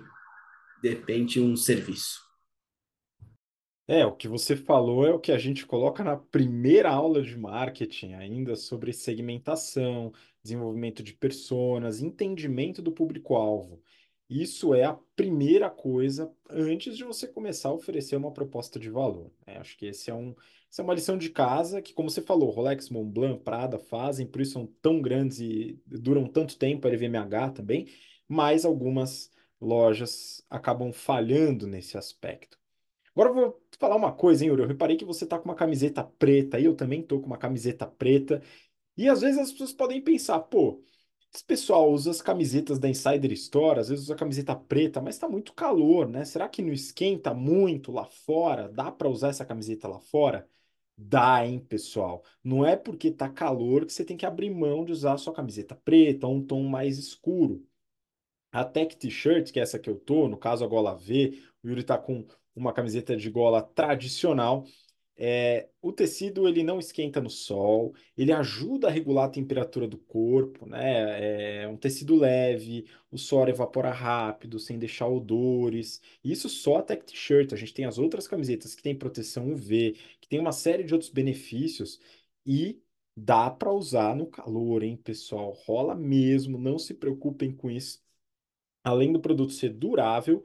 de 0.82 0.90
repente, 0.90 1.40
um 1.40 1.56
serviço. 1.56 2.31
É, 3.92 4.06
o 4.06 4.16
que 4.16 4.26
você 4.26 4.56
falou 4.56 5.06
é 5.06 5.12
o 5.12 5.20
que 5.20 5.34
a 5.34 5.38
gente 5.38 5.66
coloca 5.66 6.02
na 6.02 6.16
primeira 6.16 6.90
aula 6.90 7.22
de 7.22 7.38
marketing, 7.38 8.14
ainda 8.14 8.56
sobre 8.56 8.94
segmentação, 8.94 10.14
desenvolvimento 10.42 11.04
de 11.04 11.14
personas, 11.14 12.02
entendimento 12.02 12.82
do 12.82 12.94
público-alvo. 12.94 13.82
Isso 14.30 14.74
é 14.74 14.86
a 14.86 14.98
primeira 15.14 15.70
coisa 15.70 16.34
antes 16.50 16.96
de 16.96 17.04
você 17.04 17.28
começar 17.28 17.68
a 17.68 17.74
oferecer 17.74 18.16
uma 18.16 18.32
proposta 18.32 18.80
de 18.80 18.90
valor. 18.90 19.30
É, 19.46 19.58
acho 19.58 19.78
que 19.78 19.88
esse 19.88 20.10
é 20.10 20.14
um, 20.14 20.34
essa 20.72 20.82
é 20.82 20.86
uma 20.86 20.94
lição 20.94 21.18
de 21.18 21.30
casa 21.30 21.82
que, 21.82 21.94
como 21.94 22.10
você 22.10 22.22
falou, 22.22 22.50
Rolex, 22.50 22.90
Montblanc, 22.90 23.44
Prada 23.44 23.78
fazem, 23.78 24.26
por 24.26 24.40
isso 24.40 24.54
são 24.54 24.68
tão 24.82 25.02
grandes 25.02 25.42
e 25.42 25.78
duram 25.86 26.26
tanto 26.28 26.58
tempo, 26.58 26.88
a 26.88 26.92
LVMH 26.92 27.52
também, 27.56 27.90
mas 28.26 28.64
algumas 28.64 29.30
lojas 29.60 30.42
acabam 30.50 30.94
falhando 30.94 31.68
nesse 31.68 31.98
aspecto. 31.98 32.61
Agora 33.14 33.30
eu 33.30 33.34
vou 33.36 33.62
falar 33.80 33.96
uma 33.96 34.12
coisa, 34.14 34.44
hein, 34.44 34.50
Yuri? 34.50 34.62
Eu 34.64 34.68
reparei 34.68 34.96
que 34.98 35.06
você 35.06 35.26
tá 35.26 35.38
com 35.38 35.46
uma 35.46 35.56
camiseta 35.56 36.04
preta 36.04 36.60
e 36.60 36.66
eu 36.66 36.76
também 36.76 37.04
tô 37.04 37.20
com 37.20 37.28
uma 37.28 37.38
camiseta 37.38 37.86
preta. 37.88 38.42
E 38.98 39.10
às 39.10 39.22
vezes 39.22 39.40
as 39.40 39.52
pessoas 39.52 39.74
podem 39.74 40.02
pensar, 40.02 40.40
pô, 40.42 40.84
esse 41.34 41.44
pessoal 41.46 41.92
usa 41.92 42.12
as 42.12 42.22
camisetas 42.22 42.80
da 42.80 42.90
Insider 42.90 43.32
Store, 43.34 43.80
às 43.80 43.90
vezes 43.90 44.06
usa 44.06 44.16
camiseta 44.16 44.56
preta, 44.56 45.02
mas 45.02 45.18
tá 45.18 45.30
muito 45.30 45.54
calor, 45.54 46.08
né? 46.10 46.26
Será 46.26 46.50
que 46.50 46.62
não 46.62 46.74
esquenta 46.74 47.34
muito 47.34 47.92
lá 47.92 48.06
fora? 48.06 48.70
Dá 48.70 48.92
para 48.92 49.10
usar 49.10 49.30
essa 49.30 49.46
camiseta 49.46 49.88
lá 49.88 50.00
fora? 50.00 50.48
Dá, 50.98 51.46
hein, 51.46 51.60
pessoal? 51.60 52.24
Não 52.44 52.66
é 52.66 52.76
porque 52.78 53.12
tá 53.12 53.30
calor 53.30 53.86
que 53.86 53.94
você 53.94 54.06
tem 54.06 54.18
que 54.18 54.26
abrir 54.26 54.50
mão 54.52 54.86
de 54.86 54.92
usar 54.92 55.14
a 55.14 55.18
sua 55.18 55.34
camiseta 55.34 55.76
preta 55.76 56.28
um 56.28 56.46
tom 56.46 56.64
mais 56.64 56.98
escuro. 56.98 57.66
A 58.52 58.64
Tech 58.66 58.96
T-shirt, 58.98 59.52
que 59.52 59.60
é 59.60 59.64
essa 59.64 59.80
que 59.80 59.90
eu 59.90 59.98
tô, 60.00 60.28
no 60.28 60.38
caso 60.38 60.64
a 60.64 60.68
gola 60.68 60.96
V, 60.96 61.42
o 61.64 61.70
Yuri 61.70 61.84
tá 61.84 61.98
com 61.98 62.26
uma 62.56 62.74
camiseta 62.74 63.16
de 63.16 63.30
gola 63.30 63.62
tradicional. 63.62 64.66
É, 65.24 65.70
o 65.82 65.92
tecido 65.94 66.48
ele 66.48 66.64
não 66.64 66.80
esquenta 66.80 67.22
no 67.22 67.30
sol, 67.30 67.94
ele 68.18 68.32
ajuda 68.32 68.88
a 68.88 68.92
regular 68.92 69.26
a 69.26 69.30
temperatura 69.30 69.88
do 69.88 69.98
corpo, 69.98 70.66
né? 70.66 71.64
É 71.64 71.68
um 71.68 71.78
tecido 71.78 72.16
leve, 72.16 72.88
o 73.12 73.18
suor 73.18 73.48
evapora 73.48 73.92
rápido, 73.92 74.58
sem 74.60 74.80
deixar 74.80 75.08
odores. 75.08 76.02
Isso 76.24 76.50
só 76.50 76.78
a 76.78 76.82
Tech 76.82 77.04
T-shirt. 77.06 77.54
A 77.54 77.56
gente 77.56 77.74
tem 77.74 77.86
as 77.86 78.00
outras 78.00 78.28
camisetas 78.28 78.74
que 78.74 78.82
tem 78.82 78.98
proteção 78.98 79.52
UV, 79.52 79.96
que 80.20 80.28
tem 80.28 80.40
uma 80.40 80.52
série 80.52 80.84
de 80.84 80.94
outros 80.94 81.12
benefícios 81.12 82.00
e 82.46 82.82
dá 83.16 83.50
para 83.50 83.72
usar 83.72 84.16
no 84.16 84.26
calor, 84.28 84.84
hein, 84.84 84.98
pessoal? 84.98 85.52
Rola 85.66 85.94
mesmo, 85.96 86.58
não 86.58 86.80
se 86.80 86.94
preocupem 86.94 87.52
com 87.56 87.70
isso. 87.70 88.02
Além 88.84 89.14
do 89.14 89.22
produto 89.22 89.54
ser 89.54 89.70
durável, 89.70 90.44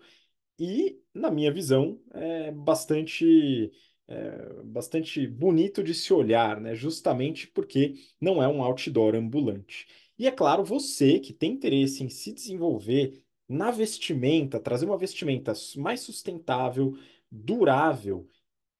e, 0.58 1.00
na 1.14 1.30
minha 1.30 1.52
visão, 1.52 2.00
é 2.12 2.50
bastante, 2.52 3.70
é, 4.08 4.62
bastante 4.64 5.26
bonito 5.26 5.82
de 5.82 5.94
se 5.94 6.12
olhar, 6.12 6.60
né? 6.60 6.74
Justamente 6.74 7.46
porque 7.48 7.94
não 8.20 8.42
é 8.42 8.48
um 8.48 8.62
outdoor 8.62 9.14
ambulante. 9.14 9.86
E 10.18 10.26
é 10.26 10.30
claro, 10.30 10.64
você 10.64 11.18
que 11.18 11.32
tem 11.32 11.52
interesse 11.52 12.02
em 12.02 12.08
se 12.08 12.32
desenvolver 12.32 13.22
na 13.48 13.70
vestimenta, 13.70 14.58
trazer 14.58 14.86
uma 14.86 14.98
vestimenta 14.98 15.52
mais 15.76 16.00
sustentável, 16.00 16.96
durável 17.30 18.26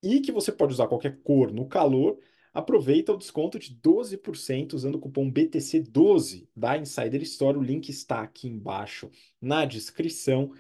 e 0.03 0.21
que 0.21 0.33
você 0.33 0.53
pode 0.53 0.73
usar 0.73 0.89
qualquer 0.89 1.21
cor 1.23 1.53
no 1.53 1.67
calor, 1.67 2.19
aproveita 2.53 3.13
o 3.13 3.19
desconto 3.19 3.59
de 3.59 3.75
12% 3.75 4.75
usando 4.75 4.97
o 4.97 4.99
cupom 4.99 5.31
BTC12 5.31 6.49
da 6.57 6.77
Insider 6.79 7.23
Store. 7.23 7.59
O 7.59 7.63
link 7.63 7.89
está 7.89 8.23
aqui 8.23 8.49
embaixo 8.49 9.11
na 9.41 9.65
descrição 9.65 10.53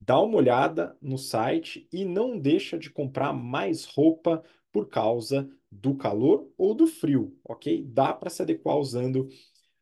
dá 0.00 0.20
uma 0.20 0.36
olhada 0.36 0.96
no 1.00 1.18
site 1.18 1.88
e 1.92 2.04
não 2.04 2.38
deixa 2.38 2.78
de 2.78 2.90
comprar 2.90 3.32
mais 3.32 3.84
roupa 3.84 4.42
por 4.72 4.88
causa 4.88 5.48
do 5.70 5.96
calor 5.96 6.50
ou 6.56 6.74
do 6.74 6.86
frio, 6.86 7.38
ok? 7.44 7.84
Dá 7.84 8.12
para 8.12 8.30
se 8.30 8.42
adequar 8.42 8.76
usando 8.76 9.28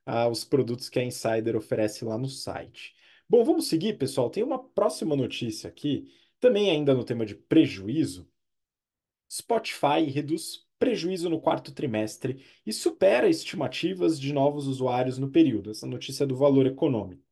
uh, 0.06 0.28
os 0.30 0.44
produtos 0.44 0.88
que 0.88 0.98
a 0.98 1.04
Insider 1.04 1.56
oferece 1.56 2.04
lá 2.04 2.16
no 2.16 2.28
site. 2.28 2.94
Bom, 3.28 3.44
vamos 3.44 3.68
seguir, 3.68 3.98
pessoal. 3.98 4.30
Tem 4.30 4.42
uma 4.42 4.62
próxima 4.62 5.16
notícia 5.16 5.68
aqui, 5.68 6.10
também 6.40 6.70
ainda 6.70 6.94
no 6.94 7.04
tema 7.04 7.24
de 7.24 7.34
prejuízo. 7.34 8.28
Spotify 9.30 10.04
reduz 10.08 10.64
prejuízo 10.78 11.30
no 11.30 11.40
quarto 11.40 11.72
trimestre 11.72 12.44
e 12.66 12.72
supera 12.72 13.28
estimativas 13.28 14.20
de 14.20 14.32
novos 14.32 14.66
usuários 14.66 15.18
no 15.18 15.30
período. 15.30 15.70
Essa 15.70 15.86
notícia 15.86 16.24
é 16.24 16.26
do 16.26 16.36
Valor 16.36 16.66
Econômico. 16.66 17.22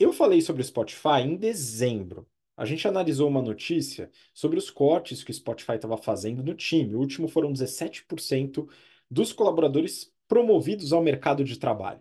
Eu 0.00 0.14
falei 0.14 0.40
sobre 0.40 0.62
o 0.62 0.64
Spotify 0.64 1.20
em 1.22 1.36
dezembro. 1.36 2.26
A 2.56 2.64
gente 2.64 2.88
analisou 2.88 3.28
uma 3.28 3.42
notícia 3.42 4.10
sobre 4.32 4.58
os 4.58 4.70
cortes 4.70 5.22
que 5.22 5.30
o 5.30 5.34
Spotify 5.34 5.74
estava 5.74 5.98
fazendo 5.98 6.42
no 6.42 6.54
time. 6.54 6.94
O 6.94 6.98
último 6.98 7.28
foram 7.28 7.52
17% 7.52 8.66
dos 9.10 9.30
colaboradores 9.30 10.10
promovidos 10.26 10.94
ao 10.94 11.02
mercado 11.02 11.44
de 11.44 11.58
trabalho. 11.58 12.00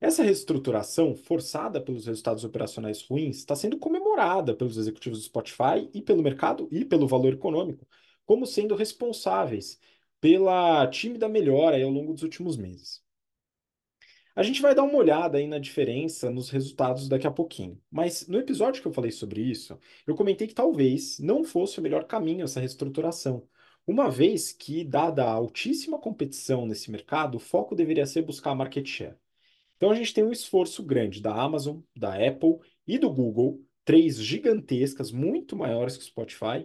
Essa 0.00 0.22
reestruturação, 0.22 1.14
forçada 1.14 1.82
pelos 1.82 2.06
resultados 2.06 2.44
operacionais 2.44 3.02
ruins, 3.02 3.36
está 3.36 3.54
sendo 3.54 3.76
comemorada 3.78 4.54
pelos 4.54 4.78
executivos 4.78 5.18
do 5.18 5.24
Spotify 5.26 5.86
e 5.92 6.00
pelo 6.00 6.22
mercado 6.22 6.66
e 6.70 6.82
pelo 6.82 7.06
valor 7.06 7.34
econômico, 7.34 7.86
como 8.24 8.46
sendo 8.46 8.74
responsáveis 8.74 9.78
pela 10.18 10.86
tímida 10.88 11.28
melhora 11.28 11.76
ao 11.84 11.90
longo 11.90 12.14
dos 12.14 12.22
últimos 12.22 12.56
meses. 12.56 13.06
A 14.38 14.42
gente 14.44 14.62
vai 14.62 14.72
dar 14.72 14.84
uma 14.84 14.96
olhada 14.96 15.36
aí 15.36 15.48
na 15.48 15.58
diferença 15.58 16.30
nos 16.30 16.48
resultados 16.48 17.08
daqui 17.08 17.26
a 17.26 17.30
pouquinho. 17.30 17.76
Mas 17.90 18.28
no 18.28 18.38
episódio 18.38 18.80
que 18.80 18.86
eu 18.86 18.92
falei 18.92 19.10
sobre 19.10 19.40
isso, 19.40 19.76
eu 20.06 20.14
comentei 20.14 20.46
que 20.46 20.54
talvez 20.54 21.18
não 21.18 21.42
fosse 21.42 21.80
o 21.80 21.82
melhor 21.82 22.04
caminho 22.04 22.44
essa 22.44 22.60
reestruturação, 22.60 23.48
uma 23.84 24.08
vez 24.08 24.52
que, 24.52 24.84
dada 24.84 25.24
a 25.24 25.32
altíssima 25.32 25.98
competição 25.98 26.66
nesse 26.66 26.88
mercado, 26.88 27.34
o 27.34 27.40
foco 27.40 27.74
deveria 27.74 28.06
ser 28.06 28.22
buscar 28.22 28.52
a 28.52 28.54
market 28.54 28.86
share. 28.86 29.16
Então 29.76 29.90
a 29.90 29.94
gente 29.96 30.14
tem 30.14 30.22
um 30.22 30.30
esforço 30.30 30.84
grande 30.84 31.20
da 31.20 31.34
Amazon, 31.34 31.80
da 31.96 32.14
Apple 32.14 32.60
e 32.86 32.96
do 32.96 33.12
Google, 33.12 33.60
três 33.84 34.22
gigantescas, 34.22 35.10
muito 35.10 35.56
maiores 35.56 35.96
que 35.96 36.04
o 36.04 36.06
Spotify, 36.06 36.64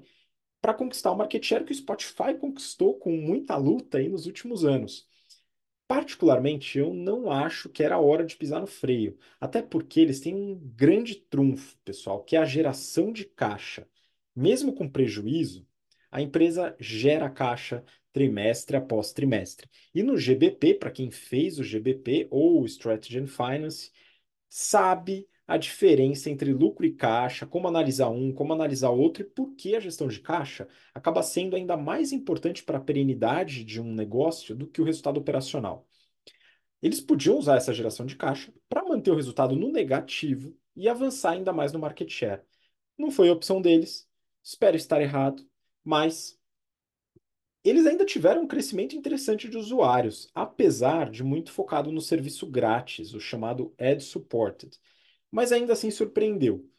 para 0.62 0.76
conquistar 0.76 1.12
o 1.12 1.18
market 1.18 1.44
share 1.44 1.66
que 1.66 1.72
o 1.72 1.76
Spotify 1.76 2.36
conquistou 2.40 3.00
com 3.00 3.18
muita 3.18 3.58
luta 3.58 3.98
aí 3.98 4.10
nos 4.10 4.28
últimos 4.28 4.64
anos. 4.64 5.12
Particularmente, 5.94 6.80
eu 6.80 6.92
não 6.92 7.30
acho 7.32 7.70
que 7.70 7.84
era 7.84 8.00
hora 8.00 8.26
de 8.26 8.36
pisar 8.36 8.60
no 8.60 8.66
freio, 8.66 9.16
até 9.40 9.62
porque 9.62 10.00
eles 10.00 10.20
têm 10.20 10.34
um 10.34 10.56
grande 10.76 11.14
trunfo, 11.14 11.78
pessoal, 11.86 12.24
que 12.24 12.36
é 12.36 12.40
a 12.40 12.46
geração 12.46 13.12
de 13.12 13.24
caixa. 13.24 13.88
Mesmo 14.36 14.74
com 14.74 14.90
prejuízo, 14.90 15.68
a 16.10 16.20
empresa 16.20 16.76
gera 16.80 17.30
caixa 17.30 17.86
trimestre 18.12 18.76
após 18.76 19.14
trimestre. 19.14 19.70
E 19.94 20.02
no 20.02 20.18
GBP, 20.18 20.74
para 20.74 20.90
quem 20.90 21.12
fez 21.12 21.60
o 21.60 21.64
GBP 21.64 22.28
ou 22.32 22.64
o 22.64 22.66
Strategy 22.66 23.20
and 23.20 23.28
Finance, 23.28 23.92
sabe 24.50 25.30
a 25.48 25.58
diferença 25.58 26.30
entre 26.30 26.54
lucro 26.54 26.86
e 26.86 26.94
caixa, 26.94 27.46
como 27.46 27.68
analisar 27.68 28.10
um, 28.10 28.34
como 28.34 28.54
analisar 28.54 28.90
outro 28.90 29.24
e 29.24 29.26
por 29.26 29.56
que 29.56 29.76
a 29.76 29.80
gestão 29.80 30.08
de 30.08 30.20
caixa 30.20 30.68
acaba 30.94 31.22
sendo 31.22 31.56
ainda 31.56 31.76
mais 31.76 32.12
importante 32.12 32.64
para 32.64 32.78
a 32.78 32.82
perenidade 32.82 33.64
de 33.64 33.82
um 33.82 33.94
negócio 33.94 34.56
do 34.56 34.68
que 34.68 34.82
o 34.82 34.86
resultado 34.86 35.20
operacional. 35.20 35.88
Eles 36.82 37.02
podiam 37.02 37.38
usar 37.38 37.58
essa 37.58 37.74
geração 37.74 38.06
de 38.06 38.16
caixa 38.16 38.54
para 38.70 38.84
manter 38.84 39.12
o 39.12 39.16
resultado 39.16 39.56
no 39.56 39.72
negativo 39.72 40.56
e 40.76 40.90
avançar 40.90 41.32
ainda 41.32 41.54
mais 41.54 41.72
no 41.72 41.80
market 41.80 42.10
share. 42.10 42.42
Não 42.98 43.12
foi 43.12 43.30
a 43.30 43.34
opção 43.34 43.62
deles, 43.62 44.08
espero 44.44 44.76
estar 44.76 45.02
errado, 45.02 45.46
mas 45.84 46.40
eles 47.64 47.86
ainda 47.86 48.06
tiveram 48.06 48.44
um 48.44 48.48
crescimento 48.48 48.96
interessante 48.96 49.48
de 49.50 49.58
usuários, 49.58 50.30
apesar 50.36 51.10
de 51.10 51.24
muito 51.24 51.52
focado 51.52 51.92
no 51.92 52.02
serviço 52.02 52.46
grátis, 52.46 53.14
o 53.14 53.20
chamado 53.20 53.74
Ad 53.80 54.04
Supported. 54.04 54.78
Mas 55.34 55.52
ainda 55.52 55.74
assim 55.74 55.92
surpreendeu. 55.92 56.70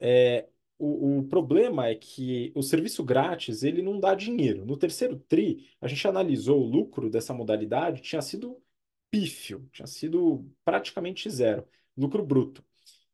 É, 0.00 0.48
o, 0.78 1.20
o, 1.20 1.24
problema 1.28 1.86
é 1.88 1.94
que 1.94 2.52
o 2.56 2.62
serviço 2.62 3.04
grátis 3.04 3.62
ele 3.62 3.82
não 3.82 4.00
dá 4.00 4.14
dinheiro. 4.14 4.66
No 4.66 4.76
terceiro 4.76 5.18
TRI, 5.20 5.68
a 5.80 5.88
gente 5.88 6.08
analisou 6.08 6.60
o 6.60 6.66
lucro 6.66 7.08
dessa 7.10 7.32
modalidade, 7.34 8.02
tinha 8.02 8.22
sido 8.22 8.60
pífio, 9.10 9.68
tinha 9.72 9.86
sido 9.86 10.44
praticamente 10.64 11.30
zero, 11.30 11.66
lucro 11.96 12.24
bruto. 12.24 12.64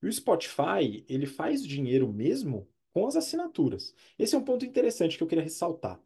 E 0.03 0.09
o 0.09 0.13
Spotify, 0.13 1.05
ele 1.09 1.27
faz 1.27 1.63
dinheiro 1.67 2.13
mesmo 2.13 2.69
com 2.93 3.07
as 3.07 3.17
assinaturas. 3.17 3.95
Esse 4.19 4.35
é 4.35 4.39
um 4.39 4.45
ponto 4.45 4.65
interessante 4.65 5.19
que 5.19 5.23
eu 5.23 5.29
queria 5.29 5.45
ressaltar. 5.45 6.01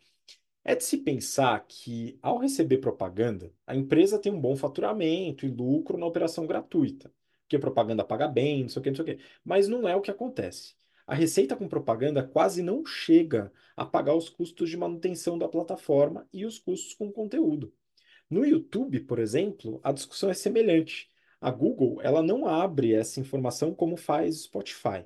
É 0.64 0.74
de 0.76 0.84
se 0.84 0.98
pensar 0.98 1.66
que, 1.68 2.18
ao 2.22 2.38
receber 2.38 2.78
propaganda, 2.78 3.52
a 3.66 3.76
empresa 3.76 4.18
tem 4.18 4.32
um 4.32 4.40
bom 4.40 4.56
faturamento 4.56 5.46
e 5.46 5.50
lucro 5.50 5.98
na 5.98 6.06
operação 6.06 6.46
gratuita, 6.46 7.12
porque 7.52 7.58
propaganda 7.58 8.02
paga 8.04 8.26
bem, 8.26 8.62
não 8.62 8.68
sei 8.68 8.80
o 8.80 8.82
que, 8.82 8.90
não 8.90 8.96
sei 8.96 9.02
o 9.02 9.06
que. 9.18 9.24
Mas 9.44 9.68
não 9.68 9.86
é 9.86 9.94
o 9.94 10.00
que 10.00 10.10
acontece. 10.10 10.74
A 11.06 11.14
receita 11.14 11.54
com 11.54 11.68
propaganda 11.68 12.22
quase 12.22 12.62
não 12.62 12.86
chega 12.86 13.52
a 13.76 13.84
pagar 13.84 14.14
os 14.14 14.28
custos 14.30 14.70
de 14.70 14.76
manutenção 14.76 15.36
da 15.38 15.48
plataforma 15.48 16.26
e 16.32 16.46
os 16.46 16.58
custos 16.58 16.94
com 16.94 17.12
conteúdo. 17.12 17.72
No 18.30 18.46
YouTube, 18.46 19.00
por 19.00 19.18
exemplo, 19.18 19.80
a 19.82 19.92
discussão 19.92 20.30
é 20.30 20.34
semelhante. 20.34 21.10
A 21.40 21.50
Google, 21.50 22.00
ela 22.02 22.22
não 22.22 22.46
abre 22.46 22.94
essa 22.94 23.20
informação 23.20 23.74
como 23.74 23.96
faz 23.96 24.36
o 24.36 24.44
Spotify. 24.44 25.04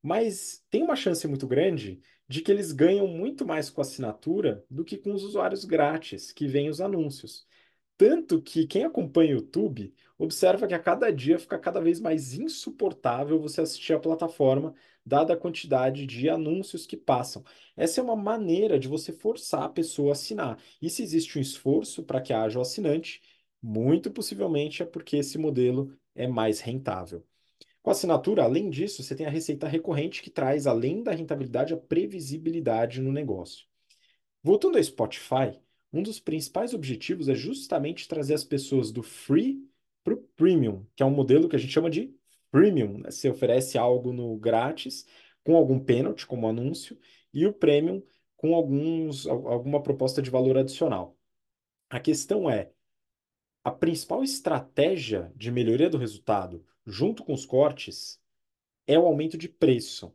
Mas 0.00 0.64
tem 0.70 0.82
uma 0.84 0.94
chance 0.94 1.26
muito 1.26 1.46
grande 1.46 2.00
de 2.28 2.40
que 2.42 2.52
eles 2.52 2.70
ganham 2.70 3.08
muito 3.08 3.44
mais 3.44 3.68
com 3.68 3.80
a 3.80 3.82
assinatura 3.82 4.64
do 4.70 4.84
que 4.84 4.96
com 4.96 5.12
os 5.12 5.24
usuários 5.24 5.64
grátis, 5.64 6.30
que 6.30 6.46
vêm 6.46 6.68
os 6.68 6.80
anúncios. 6.80 7.46
Tanto 8.00 8.40
que 8.40 8.66
quem 8.66 8.84
acompanha 8.84 9.34
o 9.34 9.40
YouTube 9.40 9.92
observa 10.16 10.66
que 10.66 10.72
a 10.72 10.78
cada 10.78 11.10
dia 11.12 11.38
fica 11.38 11.58
cada 11.58 11.82
vez 11.82 12.00
mais 12.00 12.32
insuportável 12.32 13.38
você 13.38 13.60
assistir 13.60 13.92
a 13.92 13.98
plataforma, 14.00 14.74
dada 15.04 15.34
a 15.34 15.36
quantidade 15.36 16.06
de 16.06 16.26
anúncios 16.30 16.86
que 16.86 16.96
passam. 16.96 17.44
Essa 17.76 18.00
é 18.00 18.02
uma 18.02 18.16
maneira 18.16 18.78
de 18.78 18.88
você 18.88 19.12
forçar 19.12 19.64
a 19.64 19.68
pessoa 19.68 20.08
a 20.08 20.12
assinar. 20.12 20.58
E 20.80 20.88
se 20.88 21.02
existe 21.02 21.36
um 21.36 21.42
esforço 21.42 22.02
para 22.02 22.22
que 22.22 22.32
haja 22.32 22.58
o 22.58 22.62
assinante, 22.62 23.20
muito 23.62 24.10
possivelmente 24.10 24.82
é 24.82 24.86
porque 24.86 25.18
esse 25.18 25.36
modelo 25.36 25.94
é 26.14 26.26
mais 26.26 26.60
rentável. 26.60 27.22
Com 27.82 27.90
a 27.90 27.92
assinatura, 27.92 28.44
além 28.44 28.70
disso, 28.70 29.02
você 29.02 29.14
tem 29.14 29.26
a 29.26 29.30
receita 29.30 29.68
recorrente 29.68 30.22
que 30.22 30.30
traz, 30.30 30.66
além 30.66 31.02
da 31.02 31.12
rentabilidade, 31.12 31.74
a 31.74 31.76
previsibilidade 31.76 32.98
no 33.02 33.12
negócio. 33.12 33.66
Voltando 34.42 34.78
ao 34.78 34.84
Spotify, 34.84 35.60
um 35.92 36.02
dos 36.02 36.20
principais 36.20 36.74
objetivos 36.74 37.28
é 37.28 37.34
justamente 37.34 38.08
trazer 38.08 38.34
as 38.34 38.44
pessoas 38.44 38.92
do 38.92 39.02
free 39.02 39.68
para 40.04 40.14
o 40.14 40.22
premium, 40.36 40.86
que 40.96 41.02
é 41.02 41.06
um 41.06 41.10
modelo 41.10 41.48
que 41.48 41.56
a 41.56 41.58
gente 41.58 41.72
chama 41.72 41.90
de 41.90 42.14
premium. 42.50 42.98
Né? 42.98 43.10
Você 43.10 43.28
oferece 43.28 43.76
algo 43.76 44.12
no 44.12 44.36
grátis, 44.36 45.06
com 45.44 45.56
algum 45.56 45.78
pênalti, 45.78 46.26
como 46.26 46.48
anúncio, 46.48 46.98
e 47.32 47.46
o 47.46 47.52
premium 47.52 48.02
com 48.36 48.54
alguns, 48.54 49.26
alguma 49.26 49.82
proposta 49.82 50.22
de 50.22 50.30
valor 50.30 50.56
adicional. 50.56 51.18
A 51.90 52.00
questão 52.00 52.48
é, 52.48 52.70
a 53.62 53.70
principal 53.70 54.22
estratégia 54.24 55.32
de 55.36 55.50
melhoria 55.50 55.90
do 55.90 55.98
resultado 55.98 56.64
junto 56.86 57.24
com 57.24 57.32
os 57.32 57.46
cortes, 57.46 58.20
é 58.86 58.98
o 58.98 59.06
aumento 59.06 59.38
de 59.38 59.48
preço. 59.48 60.12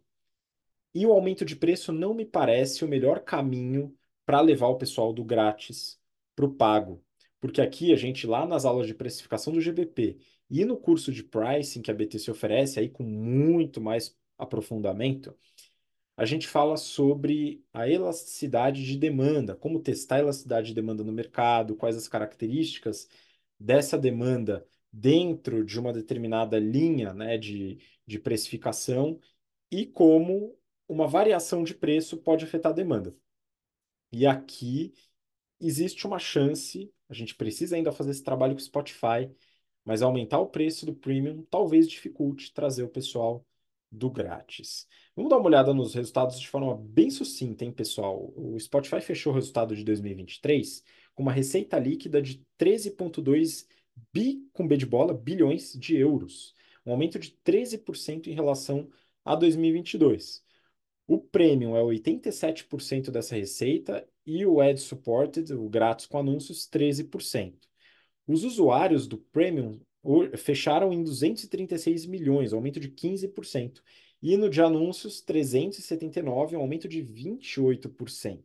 E 0.93 1.05
o 1.05 1.11
aumento 1.11 1.45
de 1.45 1.55
preço 1.55 1.91
não 1.91 2.13
me 2.13 2.25
parece 2.25 2.83
o 2.83 2.87
melhor 2.87 3.21
caminho 3.21 3.95
para 4.25 4.41
levar 4.41 4.67
o 4.67 4.77
pessoal 4.77 5.13
do 5.13 5.23
grátis 5.23 5.99
para 6.35 6.45
o 6.45 6.53
pago. 6.53 7.03
Porque 7.39 7.61
aqui 7.61 7.93
a 7.93 7.95
gente, 7.95 8.25
lá 8.27 8.45
nas 8.45 8.65
aulas 8.65 8.87
de 8.87 8.93
precificação 8.93 9.53
do 9.53 9.61
GBP 9.61 10.17
e 10.49 10.65
no 10.65 10.77
curso 10.77 11.11
de 11.11 11.23
pricing 11.23 11.81
que 11.81 11.91
a 11.91 11.93
BT 11.93 12.19
se 12.19 12.31
oferece, 12.31 12.79
aí 12.79 12.89
com 12.89 13.03
muito 13.03 13.81
mais 13.81 14.15
aprofundamento, 14.37 15.37
a 16.17 16.25
gente 16.25 16.47
fala 16.47 16.77
sobre 16.77 17.63
a 17.73 17.89
elasticidade 17.89 18.85
de 18.85 18.97
demanda, 18.97 19.55
como 19.55 19.81
testar 19.81 20.15
a 20.17 20.19
elasticidade 20.19 20.67
de 20.67 20.73
demanda 20.73 21.03
no 21.03 21.11
mercado, 21.11 21.75
quais 21.75 21.97
as 21.97 22.07
características 22.07 23.07
dessa 23.59 23.97
demanda 23.97 24.65
dentro 24.91 25.63
de 25.63 25.79
uma 25.79 25.91
determinada 25.91 26.57
linha 26.57 27.13
né, 27.13 27.37
de, 27.37 27.79
de 28.07 28.17
precificação 28.19 29.19
e 29.69 29.85
como 29.85 30.57
uma 30.87 31.07
variação 31.07 31.63
de 31.63 31.73
preço 31.73 32.17
pode 32.17 32.45
afetar 32.45 32.71
a 32.71 32.75
demanda. 32.75 33.13
E 34.17 34.25
aqui 34.25 34.93
existe 35.59 36.07
uma 36.07 36.17
chance, 36.17 36.89
a 37.09 37.13
gente 37.13 37.35
precisa 37.35 37.75
ainda 37.75 37.91
fazer 37.91 38.11
esse 38.11 38.23
trabalho 38.23 38.53
com 38.53 38.61
o 38.61 38.63
Spotify, 38.63 39.29
mas 39.83 40.01
aumentar 40.01 40.39
o 40.39 40.47
preço 40.47 40.85
do 40.85 40.95
premium 40.95 41.43
talvez 41.49 41.85
dificulte 41.85 42.53
trazer 42.53 42.83
o 42.83 42.87
pessoal 42.87 43.45
do 43.91 44.09
grátis. 44.09 44.87
Vamos 45.17 45.29
dar 45.29 45.37
uma 45.37 45.47
olhada 45.47 45.73
nos 45.73 45.93
resultados 45.93 46.39
de 46.39 46.47
forma 46.47 46.77
bem 46.77 47.09
sucinta, 47.09 47.65
hein, 47.65 47.73
pessoal? 47.73 48.31
O 48.37 48.57
Spotify 48.57 49.01
fechou 49.01 49.33
o 49.33 49.35
resultado 49.35 49.75
de 49.75 49.83
2023 49.83 50.81
com 51.13 51.21
uma 51.21 51.33
receita 51.33 51.77
líquida 51.77 52.21
de 52.21 52.41
13,2 52.57 53.67
bi, 54.13 54.47
com 54.53 54.65
B 54.65 54.77
de 54.77 54.85
bola, 54.85 55.13
bilhões 55.13 55.73
de 55.73 55.97
euros, 55.97 56.55
um 56.85 56.91
aumento 56.91 57.19
de 57.19 57.31
13% 57.43 58.27
em 58.27 58.33
relação 58.33 58.89
a 59.25 59.35
2022. 59.35 60.41
O 61.07 61.19
Premium 61.19 61.75
é 61.77 61.81
87% 61.81 63.11
dessa 63.11 63.35
receita 63.35 64.07
e 64.25 64.43
o 64.45 64.59
Ad 64.59 64.79
Supported, 64.79 65.53
o 65.53 65.69
grátis 65.69 66.07
com 66.07 66.17
anúncios, 66.17 66.67
13%. 66.67 67.53
Os 68.27 68.43
usuários 68.43 69.07
do 69.07 69.17
Premium 69.17 69.79
fecharam 70.35 70.91
em 70.91 71.03
236 71.03 72.07
milhões, 72.07 72.53
um 72.53 72.57
aumento 72.57 72.79
de 72.79 72.89
15%. 72.89 73.81
E 74.21 74.35
no 74.35 74.49
de 74.49 74.61
anúncios, 74.61 75.21
379, 75.21 76.55
um 76.55 76.61
aumento 76.61 76.87
de 76.87 77.03
28%. 77.03 78.43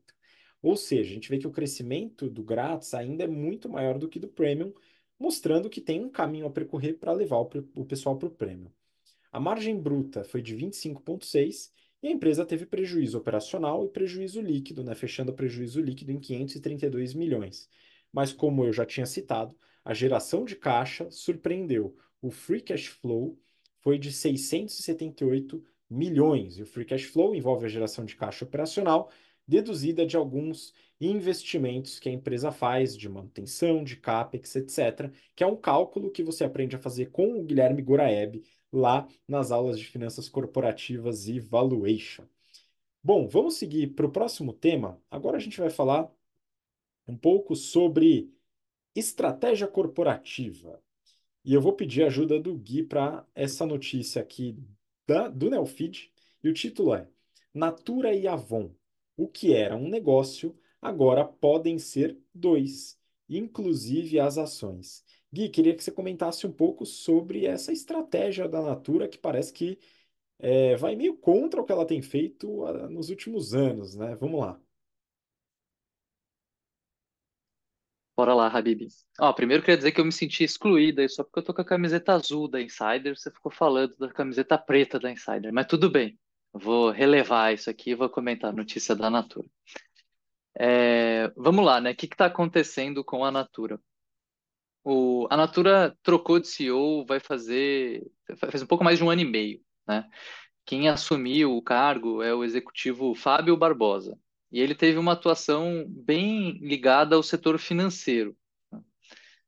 Ou 0.63 0.77
seja, 0.77 1.11
a 1.11 1.15
gente 1.15 1.31
vê 1.31 1.39
que 1.39 1.47
o 1.47 1.51
crescimento 1.51 2.29
do 2.29 2.43
grátis 2.43 2.93
ainda 2.93 3.25
é 3.25 3.27
muito 3.27 3.71
maior 3.71 3.99
do 3.99 4.09
que 4.09 4.19
do 4.19 4.29
Premium, 4.29 4.75
mostrando 5.19 5.71
que 5.71 5.81
tem 5.81 6.05
um 6.05 6.11
caminho 6.11 6.47
a 6.47 6.51
percorrer 6.51 6.99
para 6.99 7.13
levar 7.13 7.39
o, 7.39 7.49
o 7.75 7.85
pessoal 7.87 8.19
para 8.19 8.29
o 8.29 8.31
prêmio. 8.31 8.71
A 9.33 9.41
margem 9.41 9.81
bruta 9.81 10.25
foi 10.25 10.43
de 10.43 10.55
25,6% 10.55 11.80
e 12.03 12.09
a 12.09 12.11
empresa 12.11 12.47
teve 12.47 12.65
prejuízo 12.67 13.19
operacional 13.19 13.85
e 13.85 13.89
prejuízo 13.89 14.41
líquido, 14.41 14.83
né, 14.83 14.95
fechando 14.95 15.33
o 15.33 15.35
prejuízo 15.35 15.81
líquido 15.81 16.13
em 16.13 16.19
532 16.19 17.15
milhões. 17.15 17.69
Mas, 18.13 18.33
como 18.33 18.65
eu 18.65 18.73
já 18.73 18.87
tinha 18.87 19.07
citado, 19.07 19.55
a 19.85 19.95
geração 19.95 20.45
de 20.45 20.57
caixa 20.57 21.11
surpreendeu. 21.11 21.97
O 22.21 22.31
free 22.31 22.61
cash 22.61 22.87
flow 22.87 23.39
foi 23.81 23.99
de 23.99 24.13
678 24.13 25.63
milhões. 25.89 26.59
E 26.59 26.63
o 26.63 26.67
free 26.67 26.85
cash 26.85 27.05
flow 27.05 27.35
envolve 27.35 27.67
a 27.67 27.69
geração 27.69 28.05
de 28.05 28.17
caixa 28.17 28.45
operacional 28.45 29.11
deduzida 29.47 30.07
de 30.07 30.17
alguns 30.17 30.73
investimentos 31.01 31.99
que 31.99 32.09
a 32.09 32.13
empresa 32.13 32.53
faz 32.53 32.97
de 32.97 33.09
manutenção, 33.09 33.83
de 33.83 33.97
CAPEX, 33.97 34.57
etc., 34.57 35.11
que 35.35 35.43
é 35.43 35.47
um 35.47 35.57
cálculo 35.57 36.11
que 36.11 36.23
você 36.23 36.45
aprende 36.45 36.77
a 36.77 36.79
fazer 36.79 37.11
com 37.11 37.41
o 37.41 37.45
Guilherme 37.45 37.83
Goraeb 37.83 38.43
lá 38.73 39.09
nas 39.27 39.51
aulas 39.51 39.79
de 39.79 39.87
finanças 39.87 40.29
corporativas 40.29 41.27
e 41.27 41.41
valuation. 41.41 42.25
Bom, 43.03 43.27
vamos 43.27 43.55
seguir 43.57 43.89
para 43.95 44.07
o 44.07 44.13
próximo 44.13 44.53
tema. 44.53 45.01
Agora 45.11 45.39
a 45.39 45.41
gente 45.41 45.59
vai 45.59 45.71
falar 45.71 46.11
um 47.09 47.17
pouco 47.17 47.57
sobre 47.57 48.33
estratégia 48.95 49.67
corporativa. 49.67 50.83
E 51.45 51.55
eu 51.55 51.61
vou 51.63 51.73
pedir 51.73 52.05
a 52.05 52.07
ajuda 52.09 52.39
do 52.39 52.55
Gui 52.55 52.83
para 52.83 53.27
essa 53.35 53.65
notícia 53.65 54.21
aqui 54.21 54.57
da, 55.07 55.29
do 55.29 55.49
Nelfeed. 55.49 56.13
E 56.45 56.49
o 56.49 56.55
título 56.55 56.95
é 56.95 57.09
Natura 57.55 58.15
e 58.15 58.29
Avon 58.29 58.71
o 59.23 59.29
que 59.29 59.55
era 59.55 59.77
um 59.77 59.89
negócio, 59.89 60.59
agora 60.81 61.25
podem 61.25 61.79
ser 61.79 62.19
dois, 62.35 62.99
inclusive 63.29 64.19
as 64.19 64.39
ações. 64.39 65.05
Gui, 65.33 65.49
queria 65.51 65.75
que 65.77 65.85
você 65.85 65.93
comentasse 65.93 66.47
um 66.47 66.53
pouco 66.53 66.87
sobre 66.87 67.47
essa 67.47 67.73
estratégia 67.73 68.49
da 68.49 68.63
Natura 68.63 69.09
que 69.09 69.19
parece 69.19 69.53
que 69.53 69.79
é, 70.39 70.77
vai 70.77 70.97
meio 70.97 71.17
contra 71.17 71.61
o 71.61 71.65
que 71.65 71.73
ela 71.73 71.87
tem 71.87 72.03
feito 72.03 72.49
uh, 72.65 72.89
nos 72.89 73.11
últimos 73.11 73.55
anos, 73.55 73.95
né? 73.95 74.17
Vamos 74.17 74.41
lá. 74.41 74.61
Bora 78.17 78.35
lá, 78.35 78.49
Habib. 78.49 78.87
Ó, 79.21 79.33
primeiro 79.33 79.63
queria 79.63 79.79
dizer 79.79 79.93
que 79.93 80.01
eu 80.01 80.05
me 80.05 80.13
senti 80.13 80.45
excluída, 80.45 81.09
só 81.09 81.25
porque 81.25 81.39
eu 81.39 81.45
tô 81.45 81.55
com 81.55 81.63
a 81.63 81.65
camiseta 81.65 82.13
azul 82.13 82.49
da 82.49 82.61
Insider, 82.61 83.17
você 83.17 83.31
ficou 83.31 83.51
falando 83.51 83.97
da 83.97 84.13
camiseta 84.13 84.59
preta 84.59 85.01
da 85.01 85.11
Insider, 85.11 85.53
mas 85.53 85.67
tudo 85.67 85.91
bem. 85.91 86.20
Vou 86.53 86.91
relevar 86.91 87.53
isso 87.55 87.71
aqui 87.71 87.91
e 87.91 87.95
vou 87.95 88.09
comentar 88.09 88.51
a 88.51 88.57
notícia 88.57 88.95
da 88.95 89.11
Natura. 89.11 89.49
É, 90.59 91.29
vamos 91.37 91.65
lá, 91.65 91.81
né? 91.81 91.93
O 91.93 91.97
que 91.97 92.07
está 92.07 92.27
acontecendo 92.27 93.05
com 93.05 93.25
a 93.25 93.31
Natura? 93.31 93.81
O, 94.85 95.27
a 95.31 95.37
Natura 95.37 95.97
trocou 96.03 96.41
de 96.41 96.49
CEO, 96.49 97.05
vai 97.07 97.21
fazer 97.21 98.11
faz 98.37 98.63
um 98.63 98.67
pouco 98.67 98.85
mais 98.85 98.99
de 98.99 99.05
um 99.05 99.11
ano 99.11 99.21
e 99.21 99.25
meio, 99.25 99.63
né? 99.87 100.09
Quem 100.65 100.89
assumiu 100.89 101.57
o 101.57 101.63
cargo 101.63 102.23
é 102.23 102.35
o 102.35 102.45
executivo 102.45 103.15
Fábio 103.15 103.57
Barbosa. 103.57 104.19
E 104.53 104.61
ele 104.61 104.75
teve 104.75 104.99
uma 104.99 105.13
atuação 105.13 105.85
bem 105.89 106.59
ligada 106.59 107.17
ao 107.17 107.23
setor 107.23 107.59
financeiro. 107.59 108.37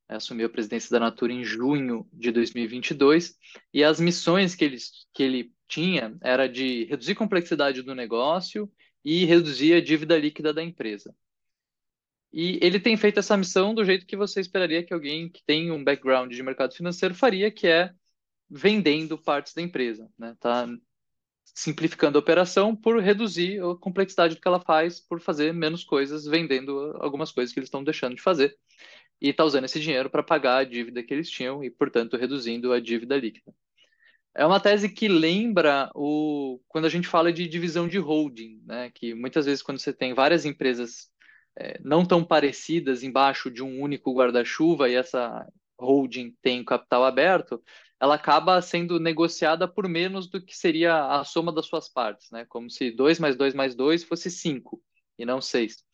Né? 0.09 0.17
Assumiu 0.17 0.47
a 0.47 0.51
presidência 0.51 0.91
da 0.91 1.01
Natura 1.01 1.33
em 1.33 1.45
junho 1.45 2.09
de 2.13 2.31
2022 2.31 3.37
e 3.73 3.83
as 3.83 4.01
missões 4.01 4.55
que 4.55 4.65
ele, 4.65 4.77
que 5.13 5.23
ele 5.23 5.53
tinha 5.69 6.17
era 6.21 6.49
de 6.49 6.85
reduzir 6.85 7.13
a 7.13 7.17
complexidade 7.17 7.83
do 7.83 7.95
negócio 7.95 8.71
e 9.05 9.25
reduzir 9.25 9.75
a 9.75 9.81
dívida 9.81 10.19
líquida 10.19 10.53
da 10.53 10.63
empresa. 10.63 11.15
E 12.33 12.59
ele 12.63 12.81
tem 12.81 12.97
feito 12.97 13.19
essa 13.19 13.37
missão 13.37 13.75
do 13.75 13.85
jeito 13.85 14.07
que 14.07 14.17
você 14.17 14.41
esperaria 14.41 14.83
que 14.83 14.95
alguém 14.95 15.29
que 15.29 15.45
tem 15.45 15.71
um 15.71 15.85
background 15.85 16.33
de 16.33 16.43
mercado 16.43 16.75
financeiro 16.75 17.15
faria, 17.15 17.51
que 17.51 17.67
é 17.67 17.93
vendendo 18.49 19.19
partes 19.19 19.53
da 19.53 19.61
empresa, 19.61 20.11
né? 20.19 20.35
Tá 20.41 20.67
simplificando 21.55 22.17
a 22.17 22.21
operação 22.21 22.75
por 22.75 23.01
reduzir 23.01 23.63
a 23.63 23.77
complexidade 23.77 24.35
do 24.35 24.41
que 24.41 24.49
ela 24.49 24.61
faz, 24.61 25.01
por 25.01 25.21
fazer 25.21 25.53
menos 25.53 25.85
coisas, 25.85 26.25
vendendo 26.25 26.97
algumas 27.01 27.31
coisas 27.31 27.53
que 27.53 27.59
eles 27.59 27.67
estão 27.67 27.85
deixando 27.85 28.15
de 28.15 28.23
fazer. 28.23 28.57
E 29.21 29.29
está 29.29 29.45
usando 29.45 29.65
esse 29.65 29.79
dinheiro 29.79 30.11
para 30.11 30.23
pagar 30.23 30.59
a 30.59 30.65
dívida 30.65 31.03
que 31.03 31.15
eles 31.15 31.31
tinham 31.31 31.63
e, 31.63 31.71
portanto, 31.71 32.17
reduzindo 32.17 32.73
a 32.73 32.81
dívida 32.81 33.17
líquida. 33.17 33.55
É 34.35 34.47
uma 34.47 34.59
tese 34.59 34.89
que 34.89 35.09
lembra 35.09 35.91
o 35.95 36.59
quando 36.67 36.87
a 36.87 36.89
gente 36.89 37.07
fala 37.07 37.33
de 37.33 37.47
divisão 37.47 37.87
de 37.87 37.99
holding, 37.99 38.63
né? 38.65 38.91
Que 38.95 39.15
muitas 39.15 39.45
vezes 39.45 39.63
quando 39.63 39.79
você 39.79 39.93
tem 39.93 40.15
várias 40.15 40.47
empresas 40.47 41.11
é, 41.57 41.79
não 41.85 42.05
tão 42.05 42.25
parecidas 42.25 43.03
embaixo 43.03 43.51
de 43.51 43.63
um 43.63 43.81
único 43.81 44.15
guarda-chuva 44.15 44.89
e 44.89 44.95
essa 44.95 45.47
holding 45.79 46.35
tem 46.41 46.65
capital 46.65 47.05
aberto, 47.05 47.63
ela 48.03 48.17
acaba 48.17 48.61
sendo 48.61 48.99
negociada 48.99 49.69
por 49.69 49.89
menos 49.89 50.29
do 50.29 50.45
que 50.45 50.57
seria 50.57 51.21
a 51.21 51.23
soma 51.23 51.53
das 51.53 51.67
suas 51.67 51.89
partes, 51.89 52.33
né? 52.33 52.45
Como 52.47 52.69
se 52.69 52.91
2 52.91 53.21
mais 53.21 53.37
2 53.37 53.55
mais 53.55 53.77
2 53.77 54.03
fosse 54.03 54.29
5 54.29 54.83
e 55.17 55.25
não 55.25 55.41
6. 55.41 55.85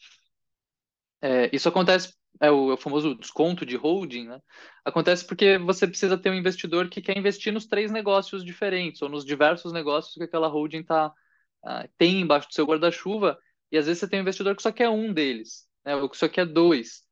É, 1.21 1.51
isso 1.55 1.69
acontece, 1.69 2.15
é 2.41 2.51
o, 2.51 2.71
é 2.71 2.75
o, 2.75 2.77
famoso 2.79 3.15
desconto 3.15 3.67
de 3.67 3.77
holding, 3.77 4.27
né? 4.27 4.41
Acontece 4.87 5.23
porque 5.23 5.59
você 5.59 5.87
precisa 5.87 6.17
ter 6.17 6.31
um 6.31 6.35
investidor 6.35 6.89
que 6.89 7.03
quer 7.03 7.19
investir 7.19 7.53
nos 7.53 7.67
três 7.67 7.91
negócios 7.91 8.43
diferentes, 8.43 9.03
ou 9.03 9.11
nos 9.11 9.23
diversos 9.23 9.71
negócios 9.71 10.15
que 10.15 10.23
aquela 10.23 10.49
holding 10.49 10.85
tá, 10.85 11.09
uh, 11.09 11.89
tem 11.99 12.23
embaixo 12.23 12.49
do 12.49 12.55
seu 12.55 12.65
guarda-chuva, 12.65 13.39
e 13.71 13.77
às 13.77 13.85
vezes 13.85 14.01
você 14.01 14.09
tem 14.09 14.19
um 14.19 14.23
investidor 14.23 14.57
que 14.57 14.63
só 14.63 14.73
quer 14.73 14.89
um 14.89 15.13
deles, 15.13 15.69
né? 15.85 15.95
ou 15.95 16.09
que 16.09 16.17
só 16.17 16.27
quer 16.27 16.47
dois. 16.47 17.07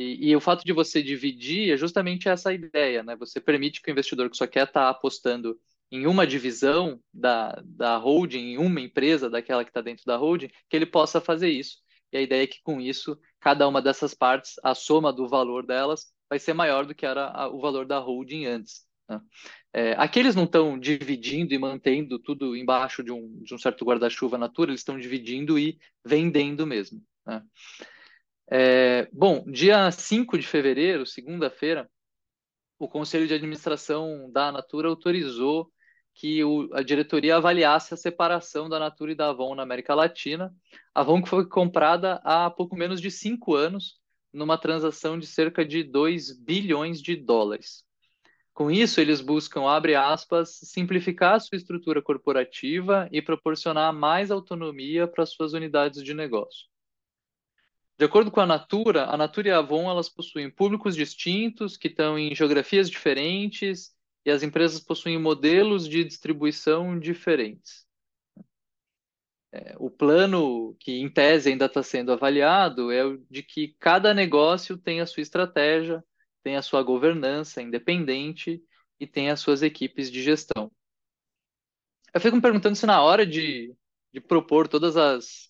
E, 0.00 0.30
e, 0.30 0.36
o 0.36 0.40
fato 0.40 0.64
de 0.64 0.72
você 0.72 1.02
dividir 1.02 1.70
é 1.70 1.76
justamente 1.76 2.26
essa 2.26 2.54
ideia, 2.54 3.02
né? 3.02 3.14
Você 3.16 3.38
permite 3.38 3.82
que 3.82 3.90
o 3.90 3.92
investidor 3.92 4.30
que 4.30 4.36
só 4.36 4.46
quer 4.46 4.66
estar 4.66 4.84
tá 4.84 4.88
apostando 4.88 5.60
em 5.92 6.06
uma 6.06 6.26
divisão 6.26 6.98
da, 7.12 7.60
da 7.62 7.98
holding, 7.98 8.52
em 8.52 8.58
uma 8.58 8.80
empresa 8.80 9.28
daquela 9.28 9.62
que 9.62 9.68
está 9.70 9.82
dentro 9.82 10.04
da 10.06 10.16
holding, 10.16 10.48
que 10.70 10.76
ele 10.76 10.86
possa 10.86 11.20
fazer 11.20 11.50
isso. 11.50 11.78
E 12.10 12.16
a 12.16 12.22
ideia 12.22 12.44
é 12.44 12.46
que 12.46 12.62
com 12.62 12.80
isso, 12.80 13.18
cada 13.40 13.68
uma 13.68 13.82
dessas 13.82 14.14
partes, 14.14 14.54
a 14.64 14.74
soma 14.74 15.12
do 15.12 15.28
valor 15.28 15.66
delas, 15.66 16.06
vai 16.30 16.38
ser 16.38 16.54
maior 16.54 16.86
do 16.86 16.94
que 16.94 17.04
era 17.04 17.26
a, 17.26 17.48
o 17.48 17.60
valor 17.60 17.84
da 17.84 17.98
holding 17.98 18.46
antes. 18.46 18.86
Né? 19.06 19.20
É, 19.74 19.92
aqui 19.98 20.18
eles 20.18 20.34
não 20.34 20.44
estão 20.44 20.78
dividindo 20.78 21.52
e 21.52 21.58
mantendo 21.58 22.18
tudo 22.18 22.56
embaixo 22.56 23.02
de 23.04 23.12
um, 23.12 23.42
de 23.42 23.54
um 23.54 23.58
certo 23.58 23.84
guarda-chuva 23.84 24.38
natura, 24.38 24.70
eles 24.70 24.80
estão 24.80 24.98
dividindo 24.98 25.58
e 25.58 25.78
vendendo 26.02 26.66
mesmo. 26.66 27.02
Né? 27.26 27.42
É, 28.52 29.08
bom, 29.12 29.44
dia 29.46 29.92
5 29.92 30.36
de 30.36 30.44
fevereiro, 30.44 31.06
segunda-feira, 31.06 31.88
o 32.80 32.88
Conselho 32.88 33.28
de 33.28 33.34
Administração 33.34 34.28
da 34.32 34.50
Natura 34.50 34.88
autorizou 34.88 35.70
que 36.14 36.42
o, 36.42 36.68
a 36.74 36.82
diretoria 36.82 37.36
avaliasse 37.36 37.94
a 37.94 37.96
separação 37.96 38.68
da 38.68 38.80
Natura 38.80 39.12
e 39.12 39.14
da 39.14 39.28
Avon 39.28 39.54
na 39.54 39.62
América 39.62 39.94
Latina. 39.94 40.52
A 40.92 41.02
Avon 41.02 41.22
que 41.22 41.28
foi 41.28 41.48
comprada 41.48 42.14
há 42.24 42.50
pouco 42.50 42.74
menos 42.74 43.00
de 43.00 43.08
cinco 43.08 43.54
anos, 43.54 44.00
numa 44.32 44.58
transação 44.58 45.16
de 45.16 45.28
cerca 45.28 45.64
de 45.64 45.84
2 45.84 46.36
bilhões 46.36 47.00
de 47.00 47.14
dólares. 47.14 47.84
Com 48.52 48.68
isso, 48.68 49.00
eles 49.00 49.20
buscam, 49.20 49.68
abre 49.68 49.94
aspas, 49.94 50.58
simplificar 50.64 51.34
a 51.34 51.40
sua 51.40 51.56
estrutura 51.56 52.02
corporativa 52.02 53.08
e 53.12 53.22
proporcionar 53.22 53.92
mais 53.92 54.28
autonomia 54.30 55.06
para 55.06 55.24
suas 55.24 55.52
unidades 55.52 56.02
de 56.02 56.12
negócio. 56.12 56.68
De 58.00 58.06
acordo 58.06 58.30
com 58.30 58.40
a 58.40 58.46
Natura, 58.46 59.10
a 59.10 59.16
Natura 59.18 59.48
e 59.48 59.50
a 59.50 59.58
Avon 59.58 59.90
elas 59.90 60.08
possuem 60.08 60.50
públicos 60.50 60.96
distintos 60.96 61.76
que 61.76 61.86
estão 61.86 62.18
em 62.18 62.34
geografias 62.34 62.88
diferentes 62.88 63.94
e 64.24 64.30
as 64.30 64.42
empresas 64.42 64.80
possuem 64.80 65.18
modelos 65.18 65.86
de 65.86 66.02
distribuição 66.02 66.98
diferentes. 66.98 67.86
É, 69.52 69.74
o 69.78 69.90
plano 69.90 70.74
que, 70.80 70.92
em 70.92 71.10
tese, 71.10 71.50
ainda 71.50 71.66
está 71.66 71.82
sendo 71.82 72.10
avaliado 72.10 72.90
é 72.90 73.04
o 73.04 73.18
de 73.30 73.42
que 73.42 73.76
cada 73.78 74.14
negócio 74.14 74.78
tem 74.78 75.02
a 75.02 75.06
sua 75.06 75.20
estratégia, 75.20 76.02
tem 76.42 76.56
a 76.56 76.62
sua 76.62 76.82
governança 76.82 77.60
independente 77.60 78.64
e 78.98 79.06
tem 79.06 79.28
as 79.28 79.40
suas 79.40 79.60
equipes 79.60 80.10
de 80.10 80.22
gestão. 80.22 80.72
Eu 82.14 82.20
fico 82.22 82.34
me 82.34 82.40
perguntando 82.40 82.76
se 82.76 82.86
na 82.86 83.02
hora 83.02 83.26
de, 83.26 83.74
de 84.10 84.22
propor 84.22 84.68
todas 84.68 84.96
as 84.96 85.49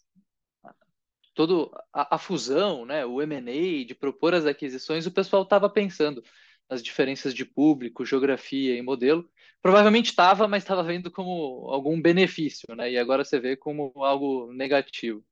todo 1.41 1.73
a, 1.91 2.17
a, 2.17 2.19
fusão, 2.19 2.85
né, 2.85 3.07
o 3.07 3.23
M&A, 3.23 3.87
de 3.87 3.95
propor 3.95 4.35
as 4.35 4.45
aquisições, 4.45 5.07
o 5.07 5.11
pessoal 5.11 5.43
estava 5.43 5.71
pensando 5.71 6.23
nas 6.69 6.83
diferenças 6.83 7.33
de 7.33 7.47
público, 7.47 8.05
geografia 8.05 8.77
e 8.77 8.83
modelo. 8.83 9.27
Provavelmente 9.63 10.11
estava, 10.11 10.47
mas 10.47 10.63
estava 10.63 10.83
vendo 10.83 11.11
como 11.11 11.67
algum 11.71 11.99
benefício, 12.01 12.75
né? 12.77 12.93
E 12.93 12.99
agora 12.99 13.25
você 13.25 13.41
vê 13.41 13.57
como 13.57 13.91
algo 13.97 14.53
negativo. 14.53 15.25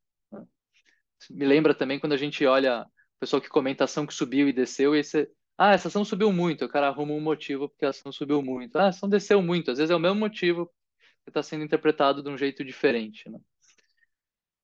Me 1.29 1.45
lembra 1.45 1.75
também 1.75 1.99
quando 2.01 2.15
a 2.15 2.17
gente 2.17 2.45
olha 2.47 2.85
o 2.85 3.21
pessoal 3.21 3.43
que 3.43 3.49
comenta 3.51 3.85
ação 3.85 4.07
que 4.07 4.15
subiu 4.15 4.49
e 4.49 4.53
desceu, 4.53 4.97
e 4.97 5.05
você, 5.05 5.31
ah, 5.59 5.75
essa 5.75 5.89
ação 5.89 6.07
subiu 6.07 6.33
muito, 6.33 6.65
o 6.65 6.69
cara 6.71 6.89
arruma 6.89 7.13
um 7.13 7.21
motivo 7.21 7.69
porque 7.69 7.85
a 7.85 7.91
ação 7.91 8.11
subiu 8.11 8.41
muito. 8.41 8.77
Ah, 8.77 8.85
a 8.85 8.89
ação 8.89 9.11
desceu 9.11 9.43
muito, 9.43 9.71
às 9.71 9.77
vezes 9.77 9.91
é 9.91 9.97
o 9.97 10.01
mesmo 10.01 10.19
motivo 10.19 10.67
que 11.25 11.31
está 11.31 11.43
sendo 11.43 11.65
interpretado 11.65 12.23
de 12.23 12.31
um 12.31 12.39
jeito 12.39 12.65
diferente, 12.65 13.29
né? 13.29 13.39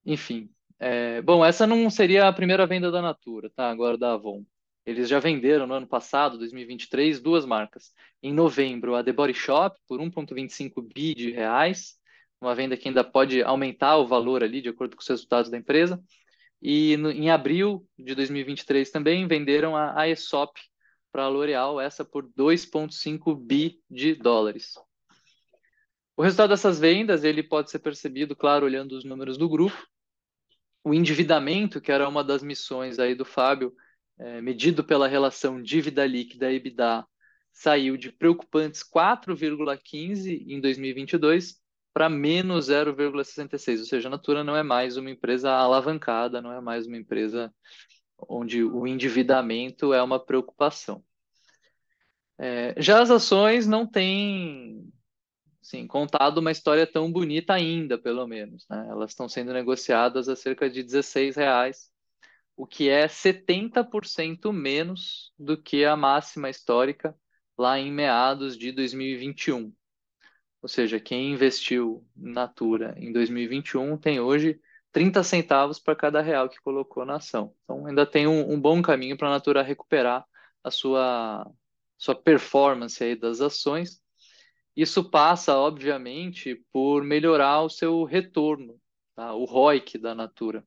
Enfim, 0.07 0.54
é, 0.79 1.23
bom, 1.23 1.45
essa 1.45 1.67
não 1.67 1.89
seria 1.89 2.29
a 2.29 2.33
primeira 2.33 2.67
venda 2.67 2.91
da 2.91 3.01
Natura, 3.01 3.51
tá? 3.51 3.71
Agora 3.71 3.97
da 3.97 4.13
Avon. 4.13 4.45
Eles 4.85 5.09
já 5.09 5.19
venderam 5.19 5.67
no 5.67 5.75
ano 5.75 5.87
passado, 5.87 6.37
2023, 6.37 7.21
duas 7.21 7.47
marcas. 7.47 7.93
Em 8.23 8.35
novembro, 8.35 8.95
a 8.95 9.03
The 9.03 9.13
Body 9.13 9.33
Shop 9.33 9.79
por 9.89 9.99
1,25 9.99 10.83
bi 10.95 11.15
de 11.15 11.31
reais, 11.31 11.97
uma 12.41 12.55
venda 12.55 12.77
que 12.77 12.89
ainda 12.89 13.03
pode 13.03 13.43
aumentar 13.43 13.97
o 13.97 14.07
valor 14.07 14.45
ali 14.45 14.61
de 14.61 14.69
acordo 14.69 14.95
com 14.95 15.01
os 15.01 15.09
resultados 15.09 15.51
da 15.51 15.57
empresa. 15.57 16.03
E 16.61 16.97
no, 16.99 17.11
em 17.11 17.31
abril 17.31 17.87
de 17.99 18.15
2023 18.15 18.91
também 18.91 19.27
venderam 19.27 19.77
a, 19.77 19.99
Aesop 20.03 20.53
para 21.11 21.25
a 21.25 21.29
L'Oréal, 21.29 21.81
essa 21.81 22.05
por 22.05 22.25
2,5 22.25 23.35
bi 23.35 23.81
de 23.89 24.15
dólares. 24.15 24.75
O 26.17 26.23
resultado 26.23 26.51
dessas 26.51 26.79
vendas 26.79 27.25
ele 27.25 27.43
pode 27.43 27.71
ser 27.71 27.79
percebido, 27.79 28.37
claro, 28.37 28.67
olhando 28.67 28.93
os 28.93 29.05
números 29.05 29.39
do 29.39 29.49
grupo, 29.49 29.77
o 30.85 30.93
endividamento, 30.93 31.81
que 31.81 31.91
era 31.91 32.09
uma 32.09 32.23
das 32.23 32.43
missões 32.43 32.99
aí 32.99 33.15
do 33.15 33.25
Fábio, 33.25 33.75
é, 34.19 34.41
medido 34.41 34.85
pela 34.85 35.09
relação 35.09 35.61
dívida 35.61 36.07
líquida 36.07 36.53
e 36.53 36.57
EBITDA, 36.57 37.07
saiu 37.51 37.97
de 37.97 38.13
preocupantes 38.13 38.83
4,15 38.83 40.45
em 40.47 40.61
2022 40.61 41.61
para 41.93 42.09
menos 42.09 42.69
0,66, 42.69 43.79
ou 43.79 43.87
seja, 43.87 44.09
a 44.09 44.11
Natura 44.11 44.43
não 44.43 44.57
é 44.57 44.65
mais 44.65 44.97
uma 44.97 45.11
empresa 45.11 45.53
alavancada, 45.53 46.43
não 46.43 46.53
é 46.53 46.61
mais 46.61 46.87
uma 46.87 46.97
empresa 46.97 47.55
onde 48.29 48.65
o 48.65 48.87
endividamento 48.87 49.93
é 49.95 50.03
uma 50.03 50.19
preocupação. 50.19 51.05
É, 52.37 52.75
já 52.83 53.01
as 53.01 53.11
ações 53.11 53.67
não 53.67 53.87
têm 53.87 54.93
sim, 55.65 55.87
contado 55.87 56.39
uma 56.39 56.53
história 56.53 56.87
tão 56.87 57.11
bonita 57.11 57.55
ainda, 57.55 57.99
pelo 57.99 58.27
menos. 58.27 58.67
Né? 58.69 58.87
Elas 58.91 59.11
estão 59.11 59.29
sendo 59.29 59.53
negociadas 59.53 60.29
a 60.29 60.37
cerca 60.37 60.69
de 60.69 60.83
16 60.83 61.37
reais, 61.37 61.91
o 62.57 62.67
que 62.67 62.89
é 62.89 63.09
70% 63.09 64.53
menos 64.53 65.33
do 65.39 65.61
que 65.61 65.85
a 65.85 65.97
máxima 65.97 66.51
histórica 66.51 67.17
lá 67.59 67.79
em 67.79 67.91
meados 67.91 68.57
de 68.59 68.71
2021. 68.73 69.73
Ou 70.61 70.69
seja, 70.69 71.01
quem 71.01 71.33
investiu 71.33 72.07
na 72.15 72.43
Natura 72.43 72.95
em 72.99 73.13
2021 73.13 73.97
tem 73.97 74.21
hoje 74.21 74.61
30 74.93 75.23
centavos 75.23 75.79
para 75.81 75.97
cada 75.97 76.21
real 76.21 76.49
que 76.49 76.61
colocou 76.61 77.05
na 77.05 77.17
ação. 77.17 77.55
Então, 77.65 77.87
ainda 77.87 78.07
tem 78.07 78.27
um, 78.27 78.53
um 78.53 78.61
bom 78.61 78.81
caminho 78.83 79.17
para 79.17 79.29
a 79.29 79.33
Natura 79.33 79.63
recuperar 79.63 80.25
a 80.63 80.71
sua, 80.71 81.51
sua 81.99 82.15
performance 82.15 83.03
aí 83.03 83.17
das 83.17 83.41
ações. 83.41 84.04
Isso 84.77 85.09
passa, 85.09 85.57
obviamente, 85.57 86.57
por 86.73 87.05
melhorar 87.05 87.63
o 87.63 87.71
seu 87.71 88.05
retorno, 88.05 88.81
tá? 89.15 89.33
o 89.33 89.45
ROIC 89.45 89.99
da 89.99 90.15
Natura. 90.15 90.67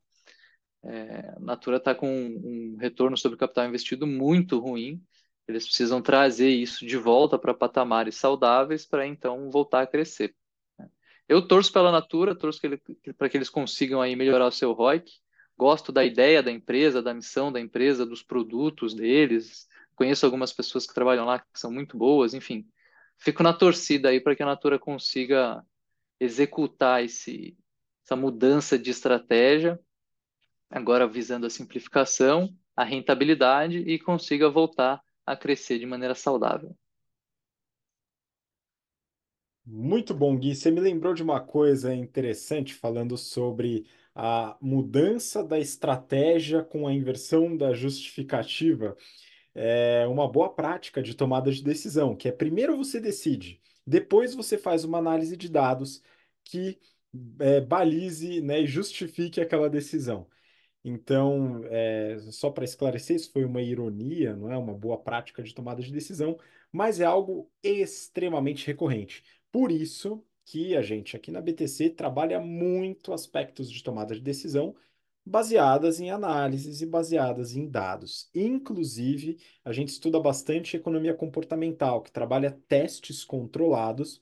É, 0.83 1.33
a 1.35 1.39
Natura 1.39 1.77
está 1.77 1.93
com 1.93 2.07
um, 2.07 2.77
retorno 2.79 3.17
sobre 3.17 3.37
capital 3.37 3.67
investido 3.67 4.07
muito 4.07 4.59
ruim. 4.59 5.03
Eles 5.47 5.65
precisam 5.65 6.01
trazer 6.01 6.49
isso 6.49 6.85
de 6.85 6.97
volta 6.97 7.37
para 7.37 7.53
patamares 7.53 8.15
saudáveis 8.15 8.85
para 8.85 9.05
então 9.05 9.49
voltar 9.49 9.81
a 9.81 9.87
crescer. 9.87 10.33
Eu 11.27 11.45
torço 11.45 11.73
pela 11.73 11.91
Natura, 11.91 12.33
torço 12.35 12.61
para 13.17 13.29
que 13.29 13.37
eles 13.37 13.49
consigam 13.49 14.01
aí 14.01 14.15
melhorar 14.15 14.47
o 14.47 14.51
seu 14.51 14.71
ROIC. 14.71 15.11
Gosto 15.57 15.91
da 15.91 16.05
ideia 16.05 16.41
da 16.41 16.51
empresa, 16.51 17.01
da 17.01 17.13
missão 17.13 17.51
da 17.51 17.59
empresa, 17.59 18.05
dos 18.05 18.23
produtos 18.23 18.93
deles. 18.93 19.67
Conheço 19.95 20.25
algumas 20.25 20.53
pessoas 20.53 20.87
que 20.87 20.93
trabalham 20.93 21.25
lá 21.25 21.39
que 21.39 21.59
são 21.59 21.71
muito 21.71 21.97
boas, 21.97 22.33
enfim. 22.33 22.65
Fico 23.17 23.43
na 23.43 23.53
torcida 23.53 24.09
aí 24.09 24.21
para 24.21 24.35
que 24.35 24.43
a 24.43 24.45
Natura 24.45 24.79
consiga 24.79 25.63
executar 26.19 27.03
esse, 27.03 27.57
essa 28.03 28.15
mudança 28.15 28.77
de 28.77 28.89
estratégia, 28.89 29.79
agora 30.69 31.07
visando 31.07 31.45
a 31.45 31.49
simplificação, 31.49 32.55
a 32.75 32.83
rentabilidade 32.83 33.79
e 33.79 33.99
consiga 33.99 34.49
voltar 34.49 35.01
a 35.25 35.35
crescer 35.35 35.79
de 35.79 35.85
maneira 35.85 36.15
saudável. 36.15 36.75
Muito 39.65 40.13
bom, 40.13 40.37
Gui. 40.37 40.55
Você 40.55 40.71
me 40.71 40.79
lembrou 40.79 41.13
de 41.13 41.21
uma 41.21 41.41
coisa 41.41 41.93
interessante 41.93 42.73
falando 42.73 43.17
sobre 43.17 43.85
a 44.15 44.57
mudança 44.61 45.43
da 45.43 45.59
estratégia 45.59 46.63
com 46.63 46.87
a 46.87 46.93
inversão 46.93 47.55
da 47.55 47.73
justificativa. 47.73 48.95
É 49.59 50.05
uma 50.07 50.31
boa 50.31 50.53
prática 50.53 51.01
de 51.01 51.15
tomada 51.15 51.51
de 51.51 51.63
decisão, 51.63 52.15
que 52.15 52.27
é 52.29 52.31
primeiro 52.31 52.77
você 52.77 52.99
decide, 52.99 53.59
depois 53.85 54.35
você 54.35 54.57
faz 54.57 54.83
uma 54.83 54.99
análise 54.99 55.35
de 55.35 55.49
dados 55.49 56.01
que 56.43 56.79
é, 57.39 57.61
balize, 57.61 58.41
né, 58.41 58.61
e 58.61 58.67
justifique 58.67 59.41
aquela 59.41 59.69
decisão. 59.69 60.27
Então, 60.83 61.63
é, 61.65 62.17
só 62.31 62.49
para 62.51 62.63
esclarecer, 62.65 63.15
isso 63.15 63.31
foi 63.31 63.45
uma 63.45 63.61
ironia, 63.61 64.35
não 64.35 64.51
é 64.51 64.57
uma 64.57 64.73
boa 64.73 64.97
prática 64.97 65.43
de 65.43 65.53
tomada 65.53 65.81
de 65.81 65.91
decisão, 65.91 66.37
mas 66.71 66.99
é 66.99 67.05
algo 67.05 67.51
extremamente 67.63 68.65
recorrente. 68.67 69.23
Por 69.51 69.71
isso 69.71 70.23
que 70.45 70.75
a 70.77 70.81
gente 70.81 71.15
aqui 71.15 71.31
na 71.31 71.41
BTC 71.41 71.89
trabalha 71.91 72.39
muito 72.39 73.11
aspectos 73.13 73.69
de 73.71 73.83
tomada 73.83 74.15
de 74.15 74.21
decisão 74.21 74.75
baseadas 75.27 75.99
em 75.99 76.09
análises 76.09 76.81
e 76.81 76.85
baseadas 76.85 77.55
em 77.55 77.69
dados. 77.69 78.29
Inclusive, 78.33 79.37
a 79.63 79.71
gente 79.71 79.89
estuda 79.89 80.19
bastante 80.19 80.77
economia 80.77 81.13
comportamental, 81.13 82.01
que 82.01 82.11
trabalha 82.11 82.51
testes 82.67 83.23
controlados 83.23 84.21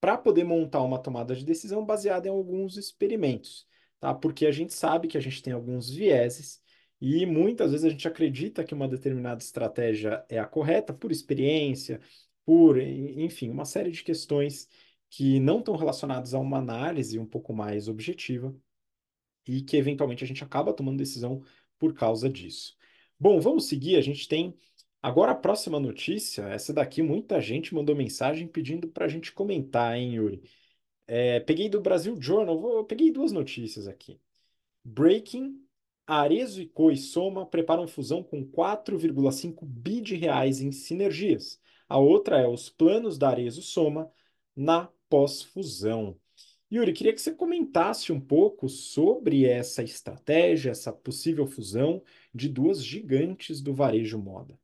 para 0.00 0.18
poder 0.18 0.44
montar 0.44 0.82
uma 0.82 0.98
tomada 0.98 1.34
de 1.34 1.44
decisão 1.44 1.84
baseada 1.84 2.26
em 2.28 2.30
alguns 2.30 2.76
experimentos, 2.76 3.66
tá? 4.00 4.14
Porque 4.14 4.46
a 4.46 4.52
gente 4.52 4.72
sabe 4.74 5.08
que 5.08 5.18
a 5.18 5.20
gente 5.20 5.42
tem 5.42 5.52
alguns 5.52 5.90
vieses 5.90 6.60
e 7.00 7.24
muitas 7.26 7.70
vezes 7.70 7.86
a 7.86 7.90
gente 7.90 8.08
acredita 8.08 8.64
que 8.64 8.74
uma 8.74 8.88
determinada 8.88 9.42
estratégia 9.42 10.24
é 10.28 10.38
a 10.38 10.46
correta 10.46 10.92
por 10.92 11.12
experiência, 11.12 12.00
por, 12.44 12.78
enfim, 12.80 13.50
uma 13.50 13.64
série 13.64 13.90
de 13.90 14.02
questões 14.02 14.68
que 15.10 15.40
não 15.40 15.58
estão 15.60 15.76
relacionadas 15.76 16.34
a 16.34 16.38
uma 16.38 16.58
análise 16.58 17.18
um 17.18 17.26
pouco 17.26 17.52
mais 17.52 17.88
objetiva 17.88 18.54
e 19.56 19.62
que 19.62 19.76
eventualmente 19.76 20.22
a 20.22 20.26
gente 20.26 20.44
acaba 20.44 20.72
tomando 20.72 20.98
decisão 20.98 21.42
por 21.78 21.94
causa 21.94 22.28
disso. 22.28 22.76
Bom, 23.18 23.40
vamos 23.40 23.66
seguir. 23.68 23.96
A 23.96 24.00
gente 24.00 24.28
tem 24.28 24.56
agora 25.02 25.32
a 25.32 25.34
próxima 25.34 25.80
notícia. 25.80 26.42
Essa 26.44 26.72
daqui, 26.72 27.02
muita 27.02 27.40
gente 27.40 27.74
mandou 27.74 27.96
mensagem 27.96 28.46
pedindo 28.46 28.88
para 28.88 29.06
a 29.06 29.08
gente 29.08 29.32
comentar, 29.32 29.96
hein, 29.96 30.14
Yuri? 30.14 30.42
É, 31.06 31.40
peguei 31.40 31.68
do 31.68 31.80
Brasil 31.80 32.16
Journal, 32.20 32.60
vou, 32.60 32.84
peguei 32.84 33.10
duas 33.10 33.32
notícias 33.32 33.88
aqui. 33.88 34.20
Breaking, 34.84 35.60
Arezo 36.06 36.62
e 36.62 36.66
Coi 36.68 36.96
Soma 36.96 37.44
preparam 37.46 37.86
fusão 37.88 38.22
com 38.22 38.44
4,5 38.44 39.64
bi 39.66 40.00
de 40.00 40.16
reais 40.16 40.60
em 40.60 40.70
sinergias. 40.72 41.60
A 41.88 41.98
outra 41.98 42.38
é 42.38 42.46
os 42.46 42.68
planos 42.70 43.18
da 43.18 43.30
Arezo 43.30 43.62
Soma 43.62 44.10
na 44.54 44.88
pós-fusão. 45.08 46.16
Yuri, 46.72 46.92
queria 46.92 47.12
que 47.12 47.20
você 47.20 47.34
comentasse 47.34 48.12
um 48.12 48.20
pouco 48.20 48.68
sobre 48.68 49.44
essa 49.44 49.82
estratégia, 49.82 50.70
essa 50.70 50.92
possível 50.92 51.46
fusão 51.46 52.02
de 52.32 52.48
duas 52.48 52.84
gigantes 52.84 53.60
do 53.60 53.74
varejo 53.74 54.18
moda. 54.18 54.56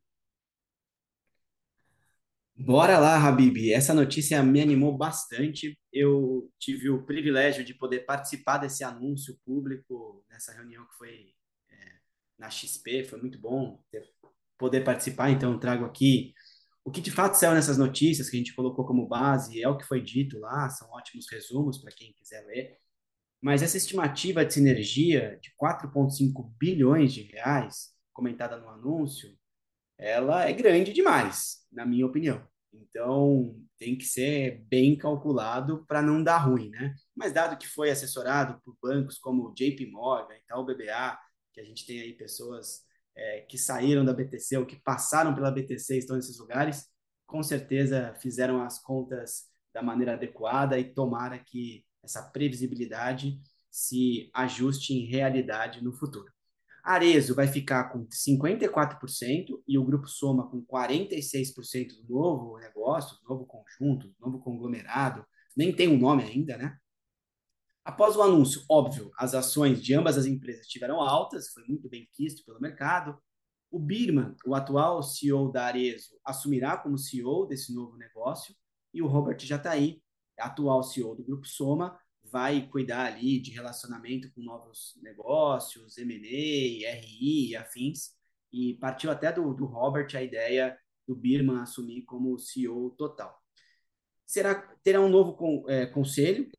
Bora 2.59 2.99
lá, 2.99 3.17
Habib. 3.19 3.71
Essa 3.73 3.93
notícia 3.93 4.43
me 4.43 4.63
animou 4.63 4.97
bastante. 4.97 5.79
Eu 5.93 6.51
tive 6.59 6.89
o 6.89 7.05
privilégio 7.05 7.65
de 7.65 7.75
poder 7.75 8.01
participar 8.07 8.59
desse 8.59 8.83
anúncio 8.83 9.39
público 9.45 10.25
nessa 10.31 10.53
reunião 10.53 10.87
que 10.87 10.97
foi 10.97 11.35
é, 11.69 11.75
na 12.39 12.49
XP. 12.49 13.05
Foi 13.05 13.21
muito 13.21 13.39
bom 13.39 13.83
poder 14.57 14.83
participar. 14.85 15.31
Então, 15.31 15.59
trago 15.59 15.85
aqui 15.85 16.33
o 16.87 16.91
que 16.93 17.01
de 17.01 17.11
fato 17.11 17.35
saiu 17.35 17.53
nessas 17.53 17.77
notícias 17.77 18.31
que 18.31 18.37
a 18.37 18.39
gente 18.39 18.55
colocou 18.55 18.87
como 18.87 19.09
base 19.09 19.61
é 19.61 19.69
o 19.69 19.77
que 19.77 19.85
foi 19.85 20.01
dito 20.01 20.39
lá, 20.39 20.71
são 20.71 20.89
ótimos 20.91 21.27
resumos 21.29 21.79
para 21.79 21.91
quem 21.91 22.13
quiser 22.13 22.47
ler. 22.47 22.79
Mas 23.43 23.61
essa 23.61 23.77
estimativa 23.77 24.45
de 24.47 24.55
sinergia 24.55 25.37
de 25.43 25.51
4,5 25.61 26.49
bilhões 26.57 27.13
de 27.13 27.23
reais, 27.23 27.91
comentada 28.13 28.57
no 28.57 28.69
anúncio, 28.69 29.37
ela 29.99 30.49
é 30.49 30.53
grande 30.53 30.93
demais, 30.93 31.67
na 31.73 31.85
minha 31.85 32.07
opinião. 32.07 32.47
Então, 32.73 33.61
tem 33.77 33.99
que 33.99 34.05
ser 34.05 34.65
bem 34.69 34.97
calculado 34.97 35.85
para 35.89 36.01
não 36.01 36.23
dar 36.23 36.39
ruim, 36.39 36.71
né? 36.71 36.95
Mas 37.17 37.33
dado 37.33 37.59
que 37.59 37.67
foi 37.67 37.91
assessorado 37.91 38.61
por 38.65 38.77
bancos 38.81 39.19
como 39.19 39.53
JP 39.55 39.91
Morgan 39.91 40.37
e 40.37 40.47
tal, 40.47 40.65
BBA, 40.65 41.19
que 41.53 41.61
a 41.61 41.65
gente 41.65 41.85
tem 41.85 42.01
aí 42.01 42.13
pessoas 42.13 42.86
é, 43.17 43.41
que 43.41 43.57
saíram 43.57 44.05
da 44.05 44.13
BTC 44.13 44.59
ou 44.59 44.67
que 44.67 44.77
passaram 44.77 45.35
pela 45.35 45.51
BTC 45.51 45.99
estão 45.99 46.17
nesses 46.17 46.39
lugares, 46.39 46.87
com 47.27 47.43
certeza 47.43 48.15
fizeram 48.21 48.63
as 48.63 48.79
contas 48.79 49.47
da 49.73 49.83
maneira 49.83 50.15
adequada 50.15 50.79
e 50.79 50.85
tomara 50.85 51.39
que 51.39 51.85
essa 52.03 52.23
previsibilidade 52.23 53.41
se 53.71 54.31
ajuste 54.33 54.95
em 54.95 55.07
realidade 55.07 55.83
no 55.83 55.93
futuro. 55.93 56.33
Arezo 56.83 57.35
vai 57.35 57.49
ficar 57.49 57.91
com 57.91 58.07
54% 58.07 59.61
e 59.67 59.77
o 59.77 59.85
Grupo 59.85 60.07
Soma 60.07 60.49
com 60.49 60.65
46% 60.65 61.89
do 62.07 62.15
novo 62.15 62.59
negócio, 62.59 63.19
do 63.21 63.29
novo 63.29 63.45
conjunto, 63.45 64.07
do 64.07 64.15
novo 64.21 64.39
conglomerado. 64.39 65.27
Nem 65.57 65.75
tem 65.75 65.89
um 65.89 65.99
nome 65.99 66.23
ainda, 66.23 66.57
né? 66.57 66.79
Após 67.87 68.17
o 68.17 68.23
anúncio, 68.23 68.65
óbvio, 68.69 69.13
as 69.17 69.33
ações 69.33 69.81
de 69.81 69.95
ambas 69.95 70.19
as 70.19 70.27
empresas 70.27 70.67
tiveram 70.67 71.01
altas, 71.01 71.53
foi 71.53 71.63
muito 71.69 71.89
bem 71.89 72.09
quisto 72.15 72.45
pelo 72.45 72.61
mercado. 72.61 73.17
O 73.71 73.79
Birman, 73.79 74.35
o 74.45 74.57
atual 74.57 75.05
CEO 75.05 75.53
da 75.53 75.67
Arezo, 75.67 76.19
assumirá 76.25 76.77
como 76.77 76.99
CEO 76.99 77.47
desse 77.47 77.73
novo 77.73 77.97
negócio 77.97 78.53
e 78.93 79.01
o 79.01 79.07
Robert 79.07 79.39
Jataí, 79.39 80.03
atual 80.37 80.83
CEO 80.83 81.15
do 81.15 81.23
Grupo 81.23 81.47
Soma, 81.47 81.97
vai 82.25 82.69
cuidar 82.69 83.07
ali 83.07 83.39
de 83.39 83.53
relacionamento 83.53 84.33
com 84.35 84.43
novos 84.43 84.99
negócios, 85.01 85.97
M&A, 85.97 86.93
RI 86.93 87.51
e 87.51 87.57
afins. 87.57 88.17
E 88.53 88.75
partiu 88.81 89.13
até 89.13 89.33
do, 89.33 89.55
do 89.55 89.65
Robert 89.65 90.09
a 90.17 90.23
ideia 90.25 90.77
do 91.07 91.15
Birman 91.15 91.61
assumir 91.61 92.03
como 92.03 92.37
CEO 92.37 92.91
total. 92.99 93.41
Será, 94.27 94.57
terá 94.83 95.01
um 95.01 95.09
novo 95.09 95.35
con, 95.35 95.63
é, 95.69 95.87
conselho, 95.87 96.51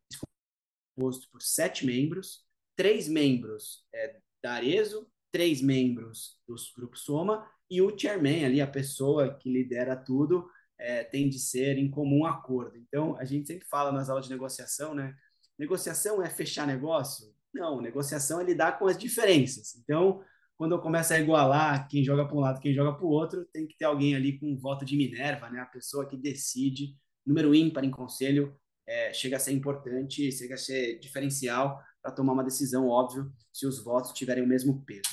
composto 0.97 1.29
por 1.31 1.41
sete 1.41 1.85
membros, 1.85 2.43
três 2.75 3.07
membros 3.07 3.85
é, 3.93 4.17
da 4.43 4.53
Arezo, 4.53 5.07
três 5.31 5.61
membros 5.61 6.39
do 6.47 6.55
Grupo 6.75 6.97
Soma 6.97 7.47
e 7.69 7.81
o 7.81 7.97
chairman 7.97 8.45
ali, 8.45 8.59
a 8.59 8.67
pessoa 8.67 9.35
que 9.35 9.51
lidera 9.51 9.95
tudo, 9.95 10.49
é, 10.79 11.03
tem 11.03 11.29
de 11.29 11.37
ser 11.37 11.77
em 11.77 11.89
comum 11.89 12.25
acordo. 12.25 12.77
Então, 12.77 13.15
a 13.17 13.25
gente 13.25 13.47
sempre 13.47 13.67
fala 13.67 13.91
nas 13.91 14.09
aulas 14.09 14.25
de 14.25 14.31
negociação, 14.31 14.95
né? 14.95 15.15
Negociação 15.57 16.21
é 16.21 16.29
fechar 16.29 16.65
negócio? 16.65 17.33
Não, 17.53 17.81
negociação 17.81 18.39
é 18.39 18.43
lidar 18.43 18.77
com 18.77 18.87
as 18.87 18.97
diferenças. 18.97 19.75
Então, 19.75 20.23
quando 20.55 20.73
eu 20.73 20.79
começo 20.79 21.13
a 21.13 21.19
igualar 21.19 21.87
quem 21.87 22.03
joga 22.03 22.25
para 22.25 22.35
um 22.35 22.39
lado, 22.39 22.59
quem 22.59 22.73
joga 22.73 22.93
para 22.93 23.05
o 23.05 23.09
outro, 23.09 23.45
tem 23.45 23.67
que 23.67 23.77
ter 23.77 23.85
alguém 23.85 24.15
ali 24.15 24.39
com 24.39 24.57
voto 24.57 24.85
de 24.85 24.95
Minerva, 24.95 25.49
né? 25.49 25.59
A 25.59 25.65
pessoa 25.65 26.07
que 26.07 26.15
decide, 26.15 26.95
número 27.25 27.53
ímpar 27.53 27.83
em 27.83 27.91
conselho, 27.91 28.55
é, 28.87 29.13
chega 29.13 29.37
a 29.37 29.39
ser 29.39 29.51
importante, 29.51 30.31
chega 30.31 30.55
a 30.55 30.57
ser 30.57 30.99
diferencial 30.99 31.81
para 32.01 32.11
tomar 32.11 32.33
uma 32.33 32.43
decisão, 32.43 32.87
óbvio, 32.87 33.31
se 33.51 33.67
os 33.67 33.83
votos 33.83 34.13
tiverem 34.13 34.43
o 34.43 34.47
mesmo 34.47 34.83
peso. 34.85 35.09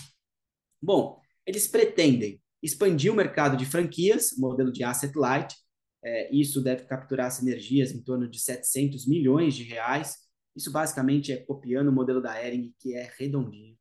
Bom, 0.81 1.21
eles 1.47 1.67
pretendem 1.67 2.41
expandir 2.63 3.13
o 3.13 3.17
mercado 3.17 3.57
de 3.57 3.67
franquias, 3.67 4.37
modelo 4.39 4.73
de 4.73 4.85
asset 4.85 5.17
light, 5.17 5.55
é, 6.05 6.35
isso 6.35 6.63
deve 6.63 6.85
capturar 6.85 7.31
sinergias 7.31 7.91
em 7.91 8.03
torno 8.03 8.29
de 8.29 8.39
700 8.39 9.07
milhões 9.07 9.55
de 9.55 9.65
reais, 9.65 10.23
Isso 10.55 10.71
basicamente 10.71 11.33
é 11.33 11.37
copiando 11.37 11.89
o 11.89 11.93
modelo 11.93 12.23
da 12.23 12.41
Ering, 12.41 12.73
que 12.79 12.95
é 12.95 13.11
redondinho. 13.19 13.77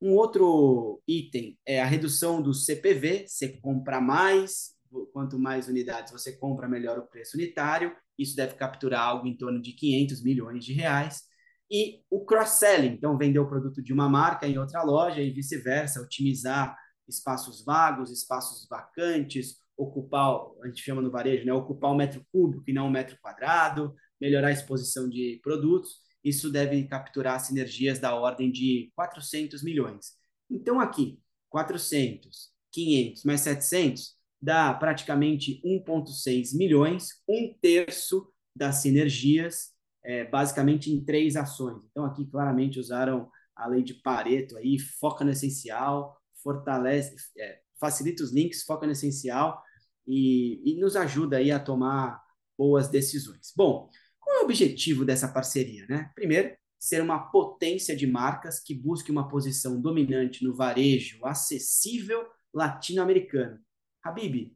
Um 0.00 0.14
outro 0.14 1.00
item 1.06 1.56
é 1.64 1.80
a 1.80 1.86
redução 1.86 2.42
do 2.42 2.52
CPV, 2.52 3.28
você 3.28 3.60
compra 3.60 4.00
mais, 4.00 4.74
quanto 5.12 5.38
mais 5.38 5.68
unidades 5.68 6.10
você 6.10 6.36
compra, 6.36 6.68
melhor 6.68 6.98
o 6.98 7.06
preço 7.06 7.36
unitário. 7.36 7.94
Isso 8.22 8.36
deve 8.36 8.54
capturar 8.54 9.02
algo 9.02 9.26
em 9.26 9.36
torno 9.36 9.60
de 9.60 9.72
500 9.72 10.22
milhões 10.22 10.64
de 10.64 10.72
reais. 10.72 11.22
E 11.70 12.02
o 12.10 12.24
cross-selling, 12.24 12.94
então 12.94 13.16
vender 13.16 13.38
o 13.38 13.48
produto 13.48 13.82
de 13.82 13.92
uma 13.92 14.08
marca 14.08 14.46
em 14.46 14.58
outra 14.58 14.82
loja 14.82 15.22
e 15.22 15.30
vice-versa, 15.30 16.02
otimizar 16.02 16.76
espaços 17.08 17.64
vagos, 17.64 18.10
espaços 18.10 18.66
vacantes, 18.68 19.56
ocupar, 19.76 20.36
a 20.62 20.66
gente 20.66 20.82
chama 20.82 21.00
no 21.00 21.10
varejo, 21.10 21.44
né, 21.46 21.52
ocupar 21.52 21.90
o 21.90 21.94
um 21.94 21.96
metro 21.96 22.24
cúbico 22.30 22.64
e 22.68 22.72
não 22.72 22.88
um 22.88 22.90
metro 22.90 23.16
quadrado, 23.20 23.94
melhorar 24.20 24.48
a 24.48 24.52
exposição 24.52 25.08
de 25.08 25.40
produtos. 25.42 25.96
Isso 26.22 26.50
deve 26.50 26.84
capturar 26.84 27.40
sinergias 27.40 27.98
da 27.98 28.14
ordem 28.14 28.50
de 28.50 28.92
400 28.94 29.62
milhões. 29.62 30.12
Então 30.50 30.80
aqui, 30.80 31.18
400, 31.48 32.50
500 32.70 33.24
mais 33.24 33.40
700 33.40 34.21
dá 34.42 34.74
praticamente 34.74 35.62
1,6 35.64 36.56
milhões, 36.56 37.10
um 37.28 37.54
terço 37.60 38.28
das 38.54 38.76
sinergias, 38.76 39.70
é, 40.04 40.24
basicamente 40.24 40.90
em 40.90 41.04
três 41.04 41.36
ações. 41.36 41.80
Então, 41.90 42.04
aqui 42.04 42.26
claramente 42.26 42.80
usaram 42.80 43.30
a 43.54 43.68
lei 43.68 43.82
de 43.84 43.94
Pareto 43.94 44.56
aí, 44.56 44.78
foca 44.78 45.24
no 45.24 45.30
essencial, 45.30 46.20
fortalece, 46.42 47.14
é, 47.38 47.60
facilita 47.78 48.24
os 48.24 48.32
links, 48.32 48.64
foca 48.64 48.84
no 48.84 48.92
essencial 48.92 49.62
e, 50.06 50.60
e 50.64 50.80
nos 50.80 50.96
ajuda 50.96 51.36
aí 51.36 51.52
a 51.52 51.60
tomar 51.60 52.20
boas 52.58 52.88
decisões. 52.88 53.52
Bom, 53.56 53.88
qual 54.18 54.36
é 54.36 54.40
o 54.40 54.44
objetivo 54.44 55.04
dessa 55.04 55.28
parceria? 55.28 55.86
Né? 55.88 56.10
Primeiro, 56.14 56.56
ser 56.80 57.00
uma 57.00 57.30
potência 57.30 57.94
de 57.94 58.08
marcas 58.08 58.58
que 58.58 58.74
busque 58.74 59.12
uma 59.12 59.28
posição 59.28 59.80
dominante 59.80 60.44
no 60.44 60.52
varejo 60.52 61.24
acessível 61.24 62.26
latino-americano. 62.52 63.60
Habib, 64.04 64.52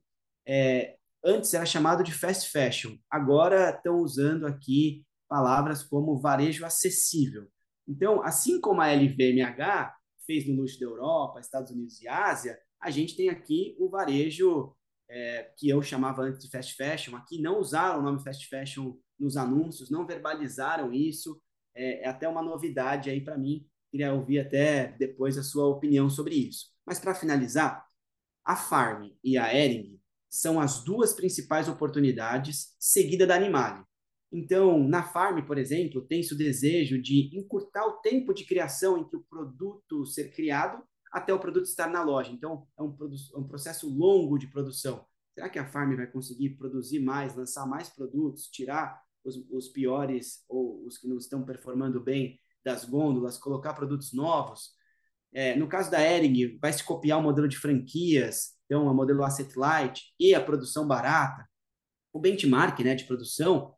é, 0.46 0.96
antes 1.24 1.52
era 1.54 1.66
chamado 1.66 2.02
de 2.02 2.12
fast 2.12 2.50
fashion, 2.50 2.96
agora 3.10 3.70
estão 3.70 3.98
usando 3.98 4.46
aqui 4.46 5.04
palavras 5.28 5.82
como 5.82 6.18
varejo 6.18 6.64
acessível. 6.64 7.48
Então, 7.88 8.22
assim 8.22 8.60
como 8.60 8.80
a 8.80 8.88
LVMH 8.88 9.94
fez 10.26 10.46
no 10.46 10.56
luxo 10.56 10.78
da 10.78 10.86
Europa, 10.86 11.40
Estados 11.40 11.70
Unidos 11.70 12.00
e 12.00 12.08
Ásia, 12.08 12.58
a 12.80 12.90
gente 12.90 13.16
tem 13.16 13.28
aqui 13.28 13.76
o 13.78 13.88
varejo 13.88 14.74
é, 15.08 15.52
que 15.56 15.68
eu 15.68 15.82
chamava 15.82 16.22
antes 16.22 16.40
de 16.40 16.50
fast 16.50 16.74
fashion. 16.74 17.16
Aqui 17.16 17.40
não 17.40 17.60
usaram 17.60 18.00
o 18.00 18.02
nome 18.02 18.22
fast 18.22 18.46
fashion 18.48 18.96
nos 19.18 19.36
anúncios, 19.36 19.90
não 19.90 20.06
verbalizaram 20.06 20.92
isso. 20.92 21.40
É, 21.74 22.04
é 22.04 22.08
até 22.08 22.28
uma 22.28 22.42
novidade 22.42 23.08
aí 23.08 23.20
para 23.20 23.38
mim. 23.38 23.66
Queria 23.90 24.12
ouvir 24.12 24.40
até 24.40 24.88
depois 24.98 25.38
a 25.38 25.42
sua 25.42 25.66
opinião 25.66 26.10
sobre 26.10 26.34
isso. 26.34 26.66
Mas 26.84 26.98
para 26.98 27.14
finalizar, 27.14 27.85
a 28.46 28.54
Farm 28.54 29.10
e 29.24 29.36
a 29.36 29.52
Ering 29.52 30.00
são 30.30 30.60
as 30.60 30.84
duas 30.84 31.12
principais 31.12 31.68
oportunidades, 31.68 32.76
seguida 32.78 33.26
da 33.26 33.34
Animale. 33.34 33.82
Então, 34.30 34.86
na 34.86 35.02
Farm, 35.02 35.44
por 35.44 35.58
exemplo, 35.58 36.02
tem-se 36.02 36.32
o 36.32 36.38
desejo 36.38 37.02
de 37.02 37.36
encurtar 37.36 37.84
o 37.86 37.98
tempo 37.98 38.32
de 38.32 38.44
criação 38.44 38.98
entre 38.98 39.16
o 39.16 39.24
produto 39.28 40.06
ser 40.06 40.30
criado 40.32 40.80
até 41.12 41.34
o 41.34 41.40
produto 41.40 41.64
estar 41.64 41.88
na 41.88 42.02
loja. 42.04 42.30
Então, 42.30 42.66
é 42.78 42.82
um, 42.82 42.96
é 43.34 43.38
um 43.38 43.48
processo 43.48 43.88
longo 43.88 44.38
de 44.38 44.46
produção. 44.46 45.04
Será 45.34 45.48
que 45.48 45.58
a 45.58 45.66
Farm 45.66 45.96
vai 45.96 46.06
conseguir 46.06 46.50
produzir 46.50 47.00
mais, 47.00 47.34
lançar 47.34 47.66
mais 47.66 47.88
produtos, 47.88 48.48
tirar 48.48 49.00
os, 49.24 49.36
os 49.50 49.68
piores 49.68 50.44
ou 50.48 50.84
os 50.86 50.98
que 50.98 51.08
não 51.08 51.16
estão 51.16 51.44
performando 51.44 52.00
bem 52.00 52.38
das 52.64 52.84
gôndolas, 52.84 53.38
colocar 53.38 53.74
produtos 53.74 54.12
novos? 54.12 54.75
É, 55.36 55.54
no 55.54 55.68
caso 55.68 55.90
da 55.90 56.00
Ering, 56.00 56.56
vai 56.58 56.72
se 56.72 56.82
copiar 56.82 57.18
o 57.18 57.22
modelo 57.22 57.46
de 57.46 57.58
franquias, 57.58 58.54
então 58.64 58.86
o 58.86 58.94
modelo 58.94 59.22
asset 59.22 59.54
light 59.54 60.02
e 60.18 60.34
a 60.34 60.42
produção 60.42 60.88
barata. 60.88 61.46
O 62.10 62.18
benchmark 62.18 62.80
né, 62.80 62.94
de 62.94 63.04
produção 63.04 63.74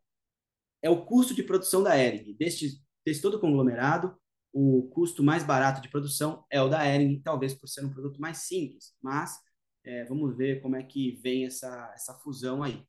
é 0.81 0.89
o 0.89 1.05
custo 1.05 1.33
de 1.33 1.43
produção 1.43 1.83
da 1.83 1.97
Ering. 1.97 2.33
Deste, 2.37 2.81
todo 3.21 3.41
conglomerado, 3.41 4.17
o 4.53 4.89
custo 4.93 5.21
mais 5.21 5.43
barato 5.43 5.81
de 5.81 5.89
produção 5.89 6.45
é 6.49 6.61
o 6.61 6.69
da 6.69 6.87
Ering, 6.87 7.21
talvez 7.21 7.53
por 7.53 7.67
ser 7.67 7.83
um 7.83 7.91
produto 7.91 8.21
mais 8.21 8.37
simples, 8.37 8.95
mas 9.01 9.37
é, 9.83 10.05
vamos 10.05 10.37
ver 10.37 10.61
como 10.61 10.77
é 10.77 10.83
que 10.83 11.19
vem 11.21 11.45
essa, 11.45 11.91
essa 11.93 12.13
fusão 12.19 12.63
aí. 12.63 12.81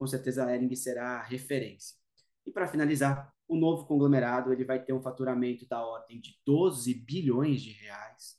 Com 0.00 0.08
certeza 0.08 0.44
a 0.44 0.52
Ering 0.52 0.74
será 0.74 1.22
referência. 1.22 1.96
E 2.44 2.50
para 2.50 2.66
finalizar, 2.66 3.32
o 3.50 3.56
novo 3.56 3.84
conglomerado 3.84 4.52
ele 4.52 4.64
vai 4.64 4.80
ter 4.80 4.92
um 4.92 5.02
faturamento 5.02 5.66
da 5.66 5.84
ordem 5.84 6.20
de 6.20 6.38
12 6.46 6.94
bilhões 6.94 7.60
de 7.60 7.72
reais, 7.72 8.38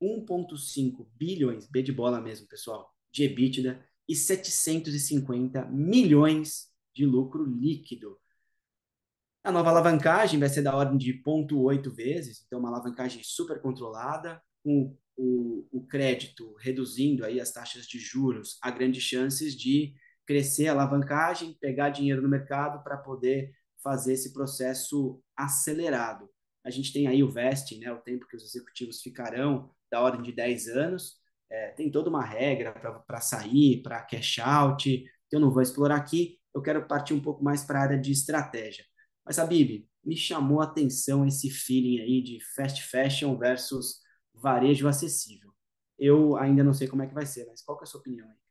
1,5 0.00 1.08
bilhões, 1.16 1.66
B 1.66 1.82
de 1.82 1.92
bola 1.92 2.20
mesmo, 2.20 2.46
pessoal, 2.46 2.94
de 3.10 3.24
EBITDA 3.24 3.84
e 4.08 4.14
750 4.14 5.64
milhões 5.64 6.68
de 6.94 7.04
lucro 7.04 7.44
líquido. 7.44 8.16
A 9.42 9.50
nova 9.50 9.70
alavancagem 9.70 10.38
vai 10.38 10.48
ser 10.48 10.62
da 10.62 10.76
ordem 10.76 10.98
de 10.98 11.20
0,8 11.20 11.92
vezes, 11.92 12.44
então 12.46 12.60
uma 12.60 12.68
alavancagem 12.68 13.22
super 13.24 13.60
controlada, 13.60 14.40
com 14.62 14.96
o, 15.16 15.66
o 15.72 15.84
crédito 15.84 16.54
reduzindo 16.60 17.24
aí 17.24 17.40
as 17.40 17.50
taxas 17.50 17.86
de 17.86 17.98
juros, 17.98 18.56
há 18.62 18.70
grandes 18.70 19.02
chances 19.02 19.56
de 19.56 19.94
crescer 20.24 20.68
a 20.68 20.72
alavancagem, 20.72 21.58
pegar 21.60 21.90
dinheiro 21.90 22.22
no 22.22 22.28
mercado 22.28 22.84
para 22.84 22.96
poder 22.96 23.52
fazer 23.84 24.14
esse 24.14 24.32
processo 24.32 25.22
acelerado. 25.36 26.28
A 26.64 26.70
gente 26.70 26.92
tem 26.92 27.06
aí 27.06 27.22
o 27.22 27.30
vesting, 27.30 27.80
né, 27.80 27.92
o 27.92 28.00
tempo 28.00 28.26
que 28.26 28.36
os 28.36 28.42
executivos 28.42 29.02
ficarão, 29.02 29.70
da 29.92 30.00
ordem 30.00 30.22
de 30.22 30.32
10 30.32 30.68
anos. 30.68 31.18
É, 31.50 31.72
tem 31.72 31.90
toda 31.90 32.08
uma 32.08 32.24
regra 32.24 32.72
para 33.06 33.20
sair, 33.20 33.82
para 33.82 34.02
cash 34.02 34.38
out, 34.38 34.90
que 35.28 35.36
eu 35.36 35.38
não 35.38 35.52
vou 35.52 35.62
explorar 35.62 35.96
aqui. 35.96 36.38
Eu 36.54 36.62
quero 36.62 36.86
partir 36.88 37.12
um 37.12 37.20
pouco 37.20 37.44
mais 37.44 37.62
para 37.64 37.78
a 37.78 37.82
área 37.82 37.98
de 37.98 38.10
estratégia. 38.10 38.84
Mas, 39.24 39.38
Habib, 39.38 39.86
me 40.02 40.16
chamou 40.16 40.60
a 40.60 40.64
atenção 40.64 41.26
esse 41.26 41.50
feeling 41.50 42.00
aí 42.00 42.22
de 42.22 42.38
fast 42.54 42.82
fashion 42.82 43.36
versus 43.38 44.00
varejo 44.34 44.88
acessível. 44.88 45.52
Eu 45.98 46.36
ainda 46.36 46.64
não 46.64 46.72
sei 46.72 46.88
como 46.88 47.02
é 47.02 47.06
que 47.06 47.14
vai 47.14 47.26
ser, 47.26 47.46
mas 47.46 47.62
qual 47.62 47.78
é 47.80 47.82
a 47.82 47.86
sua 47.86 48.00
opinião 48.00 48.28
aí? 48.28 48.43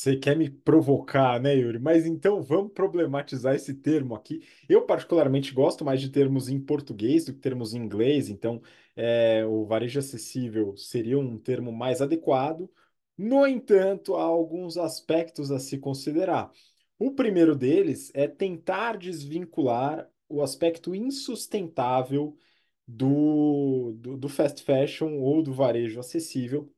Você 0.00 0.16
quer 0.16 0.34
me 0.34 0.48
provocar, 0.48 1.38
né, 1.38 1.54
Yuri? 1.54 1.78
Mas 1.78 2.06
então 2.06 2.42
vamos 2.42 2.72
problematizar 2.72 3.54
esse 3.54 3.74
termo 3.74 4.14
aqui. 4.14 4.40
Eu, 4.66 4.86
particularmente, 4.86 5.52
gosto 5.52 5.84
mais 5.84 6.00
de 6.00 6.08
termos 6.08 6.48
em 6.48 6.58
português 6.58 7.26
do 7.26 7.34
que 7.34 7.38
termos 7.38 7.74
em 7.74 7.80
inglês, 7.84 8.30
então 8.30 8.62
é, 8.96 9.44
o 9.44 9.66
varejo 9.66 9.98
acessível 9.98 10.74
seria 10.74 11.18
um 11.18 11.36
termo 11.36 11.70
mais 11.70 12.00
adequado. 12.00 12.70
No 13.18 13.46
entanto, 13.46 14.16
há 14.16 14.22
alguns 14.22 14.78
aspectos 14.78 15.50
a 15.50 15.58
se 15.58 15.76
considerar. 15.76 16.50
O 16.98 17.10
primeiro 17.12 17.54
deles 17.54 18.10
é 18.14 18.26
tentar 18.26 18.96
desvincular 18.96 20.10
o 20.30 20.40
aspecto 20.40 20.94
insustentável 20.94 22.34
do, 22.88 23.92
do, 23.98 24.16
do 24.16 24.28
fast 24.30 24.62
fashion 24.62 25.18
ou 25.18 25.42
do 25.42 25.52
varejo 25.52 26.00
acessível, 26.00 26.72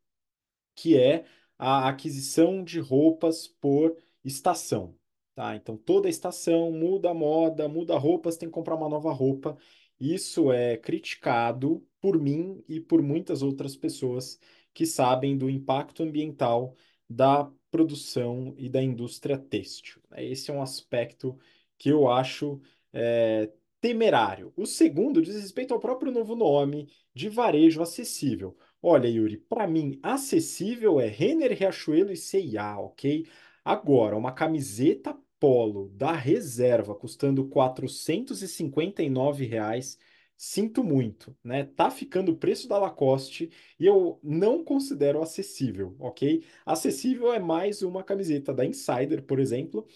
que 0.74 0.98
é 0.98 1.24
a 1.64 1.88
aquisição 1.88 2.64
de 2.64 2.80
roupas 2.80 3.46
por 3.46 3.96
estação. 4.24 4.96
Tá? 5.32 5.54
Então, 5.54 5.76
toda 5.76 6.08
estação 6.08 6.72
muda 6.72 7.10
a 7.10 7.14
moda, 7.14 7.68
muda 7.68 7.96
roupas, 7.96 8.36
tem 8.36 8.48
que 8.48 8.52
comprar 8.52 8.74
uma 8.74 8.88
nova 8.88 9.12
roupa. 9.12 9.56
Isso 9.98 10.50
é 10.52 10.76
criticado 10.76 11.86
por 12.00 12.20
mim 12.20 12.64
e 12.68 12.80
por 12.80 13.00
muitas 13.00 13.42
outras 13.42 13.76
pessoas 13.76 14.40
que 14.74 14.84
sabem 14.84 15.38
do 15.38 15.48
impacto 15.48 16.02
ambiental 16.02 16.74
da 17.08 17.48
produção 17.70 18.52
e 18.58 18.68
da 18.68 18.82
indústria 18.82 19.38
têxtil. 19.38 20.02
Esse 20.16 20.50
é 20.50 20.54
um 20.54 20.62
aspecto 20.62 21.38
que 21.78 21.90
eu 21.90 22.10
acho 22.10 22.60
é, 22.92 23.48
temerário. 23.80 24.52
O 24.56 24.66
segundo 24.66 25.22
diz 25.22 25.36
respeito 25.36 25.72
ao 25.72 25.80
próprio 25.80 26.10
novo 26.10 26.34
nome 26.34 26.88
de 27.14 27.28
varejo 27.28 27.80
acessível. 27.82 28.56
Olha, 28.84 29.06
Yuri, 29.08 29.36
para 29.36 29.66
mim, 29.66 29.98
acessível 30.02 31.00
é 31.00 31.06
Renner, 31.06 31.56
Riachuelo 31.56 32.10
e 32.12 32.16
C&A, 32.16 32.78
ok? 32.80 33.26
Agora, 33.64 34.16
uma 34.16 34.32
camiseta 34.32 35.16
polo 35.38 35.88
da 35.90 36.12
reserva 36.12 36.94
custando 36.94 37.48
459 37.48 39.44
reais, 39.46 39.98
sinto 40.36 40.82
muito, 40.82 41.36
né? 41.44 41.64
Tá 41.64 41.90
ficando 41.90 42.32
o 42.32 42.36
preço 42.36 42.66
da 42.68 42.76
Lacoste 42.78 43.50
e 43.78 43.86
eu 43.86 44.18
não 44.22 44.64
considero 44.64 45.22
acessível, 45.22 45.94
ok? 46.00 46.44
Acessível 46.66 47.32
é 47.32 47.38
mais 47.38 47.82
uma 47.82 48.02
camiseta 48.02 48.52
da 48.52 48.64
Insider, 48.64 49.22
por 49.22 49.38
exemplo, 49.38 49.86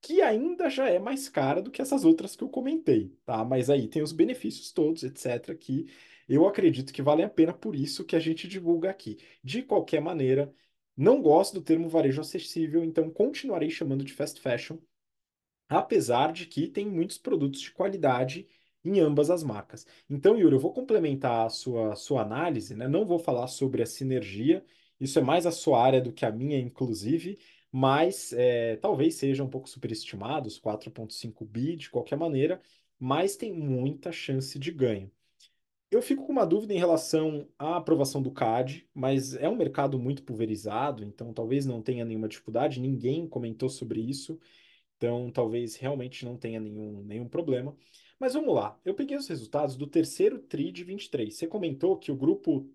que 0.00 0.22
ainda 0.22 0.68
já 0.70 0.88
é 0.88 0.98
mais 0.98 1.28
cara 1.28 1.60
do 1.62 1.70
que 1.70 1.82
essas 1.82 2.04
outras 2.04 2.36
que 2.36 2.44
eu 2.44 2.48
comentei, 2.48 3.10
tá? 3.24 3.44
Mas 3.44 3.68
aí 3.70 3.88
tem 3.88 4.02
os 4.02 4.12
benefícios 4.12 4.70
todos, 4.72 5.02
etc, 5.02 5.56
que 5.58 5.86
eu 6.28 6.46
acredito 6.46 6.92
que 6.92 7.02
vale 7.02 7.22
a 7.22 7.28
pena 7.30 7.52
por 7.52 7.74
isso 7.76 8.04
que 8.04 8.16
a 8.16 8.20
gente 8.20 8.48
divulga 8.48 8.90
aqui. 8.90 9.18
De 9.42 9.62
qualquer 9.62 10.00
maneira, 10.00 10.52
não 10.96 11.20
gosto 11.22 11.54
do 11.54 11.62
termo 11.62 11.88
varejo 11.88 12.20
acessível, 12.20 12.84
então 12.84 13.10
continuarei 13.10 13.70
chamando 13.70 14.04
de 14.04 14.12
fast 14.12 14.40
fashion. 14.40 14.78
apesar 15.68 16.32
de 16.32 16.46
que 16.46 16.68
tem 16.68 16.86
muitos 16.88 17.18
produtos 17.18 17.60
de 17.60 17.70
qualidade 17.72 18.46
em 18.84 19.00
ambas 19.00 19.30
as 19.30 19.42
marcas. 19.42 19.86
Então, 20.08 20.36
Yuri, 20.38 20.54
eu 20.54 20.60
vou 20.60 20.72
complementar 20.72 21.46
a 21.46 21.48
sua, 21.50 21.96
sua 21.96 22.22
análise, 22.22 22.74
né? 22.76 22.86
Não 22.88 23.04
vou 23.04 23.18
falar 23.18 23.48
sobre 23.48 23.82
a 23.82 23.86
sinergia, 23.86 24.64
isso 25.00 25.18
é 25.18 25.22
mais 25.22 25.44
a 25.46 25.50
sua 25.50 25.82
área 25.82 26.00
do 26.00 26.12
que 26.12 26.24
a 26.24 26.30
minha, 26.30 26.58
inclusive, 26.58 27.38
mas 27.72 28.32
é, 28.32 28.76
talvez 28.76 29.16
seja 29.16 29.42
um 29.42 29.50
pouco 29.50 29.68
superestimado, 29.68 30.46
os 30.48 30.58
4,5 30.58 31.44
bi 31.44 31.76
de 31.76 31.90
qualquer 31.90 32.16
maneira, 32.16 32.60
mas 32.98 33.36
tem 33.36 33.52
muita 33.52 34.12
chance 34.12 34.58
de 34.58 34.70
ganho. 34.70 35.10
Eu 35.90 36.02
fico 36.02 36.26
com 36.26 36.32
uma 36.32 36.44
dúvida 36.44 36.74
em 36.74 36.78
relação 36.78 37.48
à 37.58 37.76
aprovação 37.76 38.20
do 38.20 38.32
CAD, 38.32 38.88
mas 38.92 39.34
é 39.34 39.48
um 39.48 39.56
mercado 39.56 39.98
muito 39.98 40.22
pulverizado, 40.24 41.04
então 41.04 41.32
talvez 41.32 41.64
não 41.64 41.80
tenha 41.80 42.04
nenhuma 42.04 42.28
dificuldade, 42.28 42.80
ninguém 42.80 43.28
comentou 43.28 43.68
sobre 43.68 44.00
isso. 44.00 44.38
Então, 44.96 45.30
talvez 45.30 45.76
realmente 45.76 46.24
não 46.24 46.36
tenha 46.36 46.58
nenhum, 46.58 47.02
nenhum 47.04 47.28
problema. 47.28 47.76
Mas 48.18 48.34
vamos 48.34 48.54
lá. 48.54 48.80
Eu 48.84 48.94
peguei 48.94 49.16
os 49.16 49.28
resultados 49.28 49.76
do 49.76 49.86
terceiro 49.86 50.38
TRI 50.38 50.72
de 50.72 50.84
23. 50.84 51.34
Você 51.34 51.46
comentou 51.46 51.98
que 51.98 52.10
o 52.10 52.16
grupo, 52.16 52.68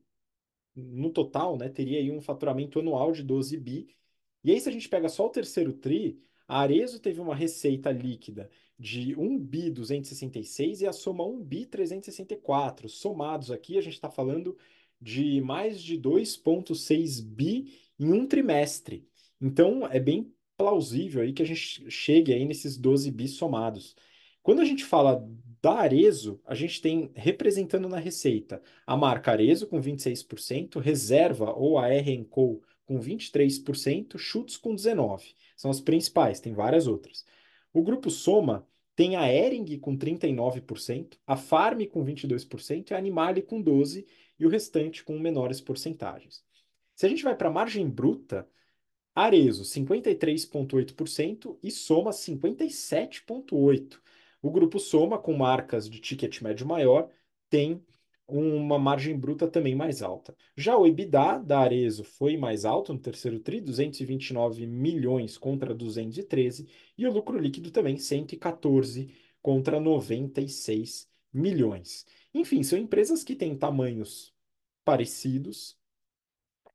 no 0.75 1.09
total, 1.11 1.57
né, 1.57 1.69
teria 1.69 1.99
aí 1.99 2.11
um 2.11 2.21
faturamento 2.21 2.79
anual 2.79 3.11
de 3.11 3.23
12 3.23 3.57
bi. 3.57 3.95
E 4.43 4.51
aí, 4.51 4.59
se 4.59 4.69
a 4.69 4.71
gente 4.71 4.89
pega 4.89 5.09
só 5.09 5.25
o 5.25 5.29
terceiro 5.29 5.73
TRI, 5.73 6.21
a 6.47 6.59
Arezo 6.61 6.99
teve 6.99 7.19
uma 7.19 7.35
receita 7.35 7.91
líquida 7.91 8.49
de 8.81 9.15
1 9.15 9.37
bi 9.37 9.69
266 9.69 10.81
e 10.81 10.87
a 10.87 10.91
soma 10.91 11.23
1 11.23 11.43
bi 11.43 11.67
364. 11.67 12.89
Somados 12.89 13.51
aqui, 13.51 13.77
a 13.77 13.81
gente 13.81 13.93
está 13.93 14.09
falando 14.09 14.57
de 14.99 15.39
mais 15.41 15.79
de 15.83 15.99
2,6 15.99 17.21
bi 17.23 17.77
em 17.99 18.11
um 18.11 18.25
trimestre. 18.25 19.07
Então, 19.39 19.85
é 19.85 19.99
bem 19.99 20.33
plausível 20.57 21.21
aí 21.21 21.31
que 21.31 21.43
a 21.43 21.45
gente 21.45 21.89
chegue 21.91 22.33
aí 22.33 22.43
nesses 22.43 22.75
12 22.75 23.11
bis 23.11 23.33
somados. 23.33 23.95
Quando 24.41 24.61
a 24.61 24.65
gente 24.65 24.83
fala 24.83 25.29
da 25.61 25.73
Arezo, 25.73 26.41
a 26.43 26.55
gente 26.55 26.81
tem 26.81 27.11
representando 27.13 27.87
na 27.87 27.99
receita 27.99 28.63
a 28.85 28.97
marca 28.97 29.31
Arezo 29.31 29.67
com 29.67 29.79
26%, 29.79 30.79
Reserva 30.79 31.53
ou 31.53 31.77
a 31.77 31.87
R&Co 31.87 32.63
com 32.83 32.99
23%, 32.99 34.17
Chutes 34.17 34.57
com 34.57 34.73
19%. 34.73 35.35
São 35.55 35.69
as 35.69 35.79
principais, 35.79 36.39
tem 36.39 36.53
várias 36.53 36.87
outras. 36.87 37.23
O 37.73 37.81
grupo 37.81 38.09
Soma 38.09 38.67
tem 38.95 39.15
a 39.15 39.31
Ering 39.33 39.79
com 39.79 39.97
39%, 39.97 41.17
a 41.25 41.37
Farm 41.37 41.85
com 41.85 42.03
22% 42.03 42.91
e 42.91 42.93
a 42.93 42.97
Animale 42.97 43.41
com 43.41 43.63
12% 43.63 44.05
e 44.37 44.45
o 44.45 44.49
restante 44.49 45.03
com 45.03 45.17
menores 45.17 45.61
porcentagens. 45.61 46.43
Se 46.95 47.05
a 47.05 47.09
gente 47.09 47.23
vai 47.23 47.35
para 47.35 47.49
a 47.49 47.51
margem 47.51 47.89
bruta, 47.89 48.47
Arezo, 49.15 49.63
53,8% 49.63 51.57
e 51.61 51.69
Soma, 51.71 52.11
57,8%. 52.11 53.99
O 54.41 54.49
grupo 54.49 54.79
Soma, 54.79 55.17
com 55.17 55.33
marcas 55.33 55.89
de 55.89 55.99
ticket 55.99 56.41
médio 56.41 56.65
maior, 56.65 57.09
tem 57.49 57.83
uma 58.31 58.79
margem 58.79 59.17
bruta 59.17 59.47
também 59.47 59.75
mais 59.75 60.01
alta. 60.01 60.35
Já 60.55 60.77
o 60.77 60.85
EBITDA 60.87 61.39
da 61.39 61.59
Arezo 61.59 62.03
foi 62.03 62.37
mais 62.37 62.65
alto 62.65 62.93
no 62.93 62.99
terceiro 62.99 63.39
TRI, 63.39 63.61
229 63.61 64.65
milhões 64.65 65.37
contra 65.37 65.73
213, 65.73 66.67
e 66.97 67.05
o 67.05 67.11
lucro 67.11 67.37
líquido 67.37 67.71
também 67.71 67.97
114 67.97 69.13
contra 69.41 69.79
96 69.79 71.09
milhões. 71.33 72.05
Enfim, 72.33 72.63
são 72.63 72.79
empresas 72.79 73.23
que 73.23 73.35
têm 73.35 73.57
tamanhos 73.57 74.33
parecidos, 74.85 75.77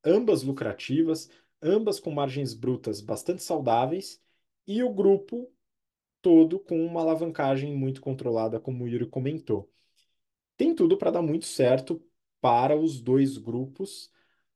ambas 0.04 0.42
lucrativas, 0.42 1.28
ambas 1.62 1.98
com 1.98 2.10
margens 2.10 2.54
brutas 2.54 3.00
bastante 3.00 3.42
saudáveis 3.42 4.20
e 4.66 4.82
o 4.82 4.92
grupo 4.92 5.50
todo 6.20 6.58
com 6.58 6.84
uma 6.84 7.00
alavancagem 7.02 7.74
muito 7.74 8.00
controlada, 8.00 8.58
como 8.60 8.84
o 8.84 8.88
Yuri 8.88 9.06
comentou. 9.06 9.70
Tem 10.56 10.74
tudo 10.74 10.96
para 10.96 11.10
dar 11.10 11.22
muito 11.22 11.46
certo 11.46 12.02
para 12.40 12.76
os 12.76 13.00
dois 13.00 13.38
grupos. 13.38 14.10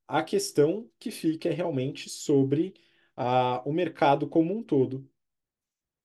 A 0.09 0.23
questão 0.23 0.91
que 0.99 1.11
fica 1.11 1.49
é 1.49 1.53
realmente 1.53 2.09
sobre 2.09 2.75
ah, 3.17 3.63
o 3.67 3.73
mercado 3.73 4.29
como 4.29 4.55
um 4.55 4.63
todo, 4.63 5.09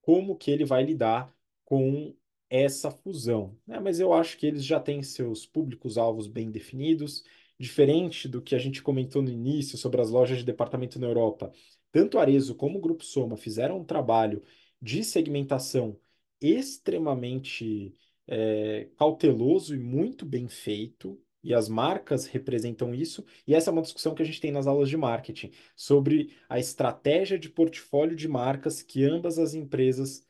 como 0.02 0.38
que 0.38 0.52
ele 0.52 0.66
vai 0.66 0.84
lidar 0.84 1.34
com 1.64 2.16
essa 2.50 2.92
fusão. 2.92 3.58
Né? 3.66 3.80
Mas 3.80 4.00
eu 4.00 4.14
acho 4.14 4.38
que 4.38 4.46
eles 4.46 4.64
já 4.64 4.80
têm 4.80 5.02
seus 5.04 5.46
públicos-alvos 5.46 6.28
bem 6.28 6.52
definidos 6.52 7.24
Diferente 7.58 8.28
do 8.28 8.42
que 8.42 8.54
a 8.54 8.58
gente 8.58 8.84
comentou 8.84 9.22
no 9.22 9.30
início 9.30 9.78
sobre 9.78 10.02
as 10.02 10.10
lojas 10.10 10.40
de 10.40 10.44
departamento 10.44 11.00
na 11.00 11.08
Europa, 11.08 11.54
tanto 11.92 12.20
Arezo 12.20 12.54
como 12.54 12.78
o 12.78 12.82
Grupo 12.82 13.06
Soma 13.06 13.38
fizeram 13.38 13.80
um 13.80 13.86
trabalho 13.86 14.44
de 14.82 15.04
segmentação 15.06 15.98
extremamente 16.42 17.94
é, 18.28 18.90
cauteloso 18.98 19.76
e 19.76 19.80
muito 19.80 20.26
bem 20.26 20.48
feito, 20.48 21.20
e 21.44 21.54
as 21.54 21.70
marcas 21.70 22.26
representam 22.26 22.94
isso, 22.94 23.24
e 23.46 23.54
essa 23.54 23.70
é 23.70 23.74
uma 23.74 23.82
discussão 23.82 24.16
que 24.16 24.22
a 24.24 24.26
gente 24.26 24.42
tem 24.42 24.52
nas 24.52 24.66
aulas 24.68 24.90
de 24.90 24.98
marketing, 24.98 25.52
sobre 25.76 26.36
a 26.50 26.58
estratégia 26.60 27.38
de 27.38 27.50
portfólio 27.50 28.16
de 28.16 28.28
marcas 28.28 28.82
que 28.82 29.04
ambas 29.04 29.38
as 29.38 29.54
empresas 29.54 30.26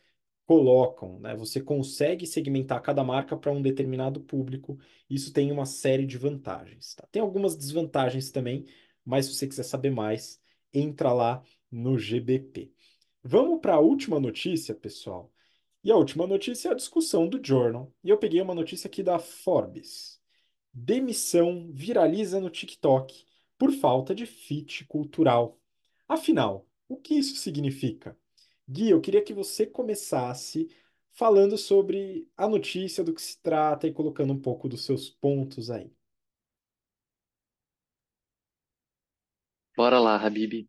colocam, 0.46 1.20
né? 1.20 1.36
Você 1.36 1.62
consegue 1.62 2.26
segmentar 2.28 2.82
cada 2.82 3.04
marca 3.04 3.36
para 3.36 3.52
um 3.52 3.62
determinado 3.62 4.22
público. 4.22 4.78
Isso 5.10 5.34
tem 5.34 5.52
uma 5.52 5.66
série 5.66 6.06
de 6.06 6.18
vantagens. 6.18 6.96
Tá? 6.96 7.08
Tem 7.12 7.22
algumas 7.22 7.56
desvantagens 7.56 8.32
também, 8.32 8.66
mas 9.04 9.26
se 9.26 9.34
você 9.36 9.48
quiser 9.48 9.64
saber 9.64 9.90
mais, 9.92 10.40
entra 10.74 11.12
lá 11.14 11.44
no 11.72 11.98
GBP. 11.98 12.72
Vamos 13.24 13.60
para 13.60 13.76
a 13.76 13.80
última 13.80 14.20
notícia, 14.20 14.76
pessoal. 14.76 15.32
E 15.86 15.92
a 15.92 15.96
última 15.96 16.26
notícia 16.26 16.70
é 16.70 16.72
a 16.72 16.76
discussão 16.76 17.28
do 17.30 17.40
Journal. 17.46 17.94
E 18.04 18.10
eu 18.10 18.18
peguei 18.18 18.42
uma 18.42 18.56
notícia 18.56 18.88
aqui 18.88 19.04
da 19.04 19.20
Forbes. 19.20 20.20
Demissão 20.74 21.72
viraliza 21.72 22.40
no 22.40 22.50
TikTok 22.50 23.24
por 23.56 23.72
falta 23.72 24.16
de 24.16 24.26
fit 24.26 24.84
cultural. 24.86 25.60
Afinal, 26.08 26.68
o 26.90 26.98
que 26.98 27.14
isso 27.14 27.36
significa? 27.36 28.18
Gui, 28.68 28.90
eu 28.90 29.00
queria 29.00 29.24
que 29.24 29.32
você 29.32 29.64
começasse 29.68 30.70
falando 31.12 31.56
sobre 31.56 32.28
a 32.36 32.50
notícia, 32.50 33.04
do 33.04 33.14
que 33.14 33.22
se 33.22 33.40
trata 33.40 33.86
e 33.88 33.94
colocando 33.94 34.34
um 34.34 34.42
pouco 34.42 34.68
dos 34.68 34.84
seus 34.84 35.08
pontos 35.08 35.70
aí. 35.70 35.94
Bora 39.78 40.00
lá, 40.00 40.18
Habib. 40.18 40.68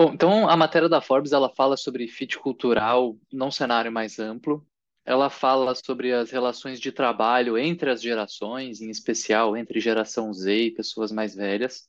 Bom, 0.00 0.14
então 0.14 0.48
a 0.48 0.56
matéria 0.56 0.88
da 0.88 1.02
Forbes 1.02 1.30
ela 1.30 1.50
fala 1.54 1.76
sobre 1.76 2.08
fit 2.08 2.38
cultural 2.38 3.18
num 3.30 3.50
cenário 3.50 3.92
mais 3.92 4.18
amplo. 4.18 4.66
Ela 5.04 5.28
fala 5.28 5.74
sobre 5.74 6.10
as 6.10 6.30
relações 6.30 6.80
de 6.80 6.90
trabalho 6.90 7.58
entre 7.58 7.90
as 7.90 8.00
gerações, 8.00 8.80
em 8.80 8.88
especial 8.88 9.54
entre 9.58 9.78
geração 9.78 10.32
Z 10.32 10.56
e 10.56 10.70
pessoas 10.70 11.12
mais 11.12 11.34
velhas. 11.34 11.86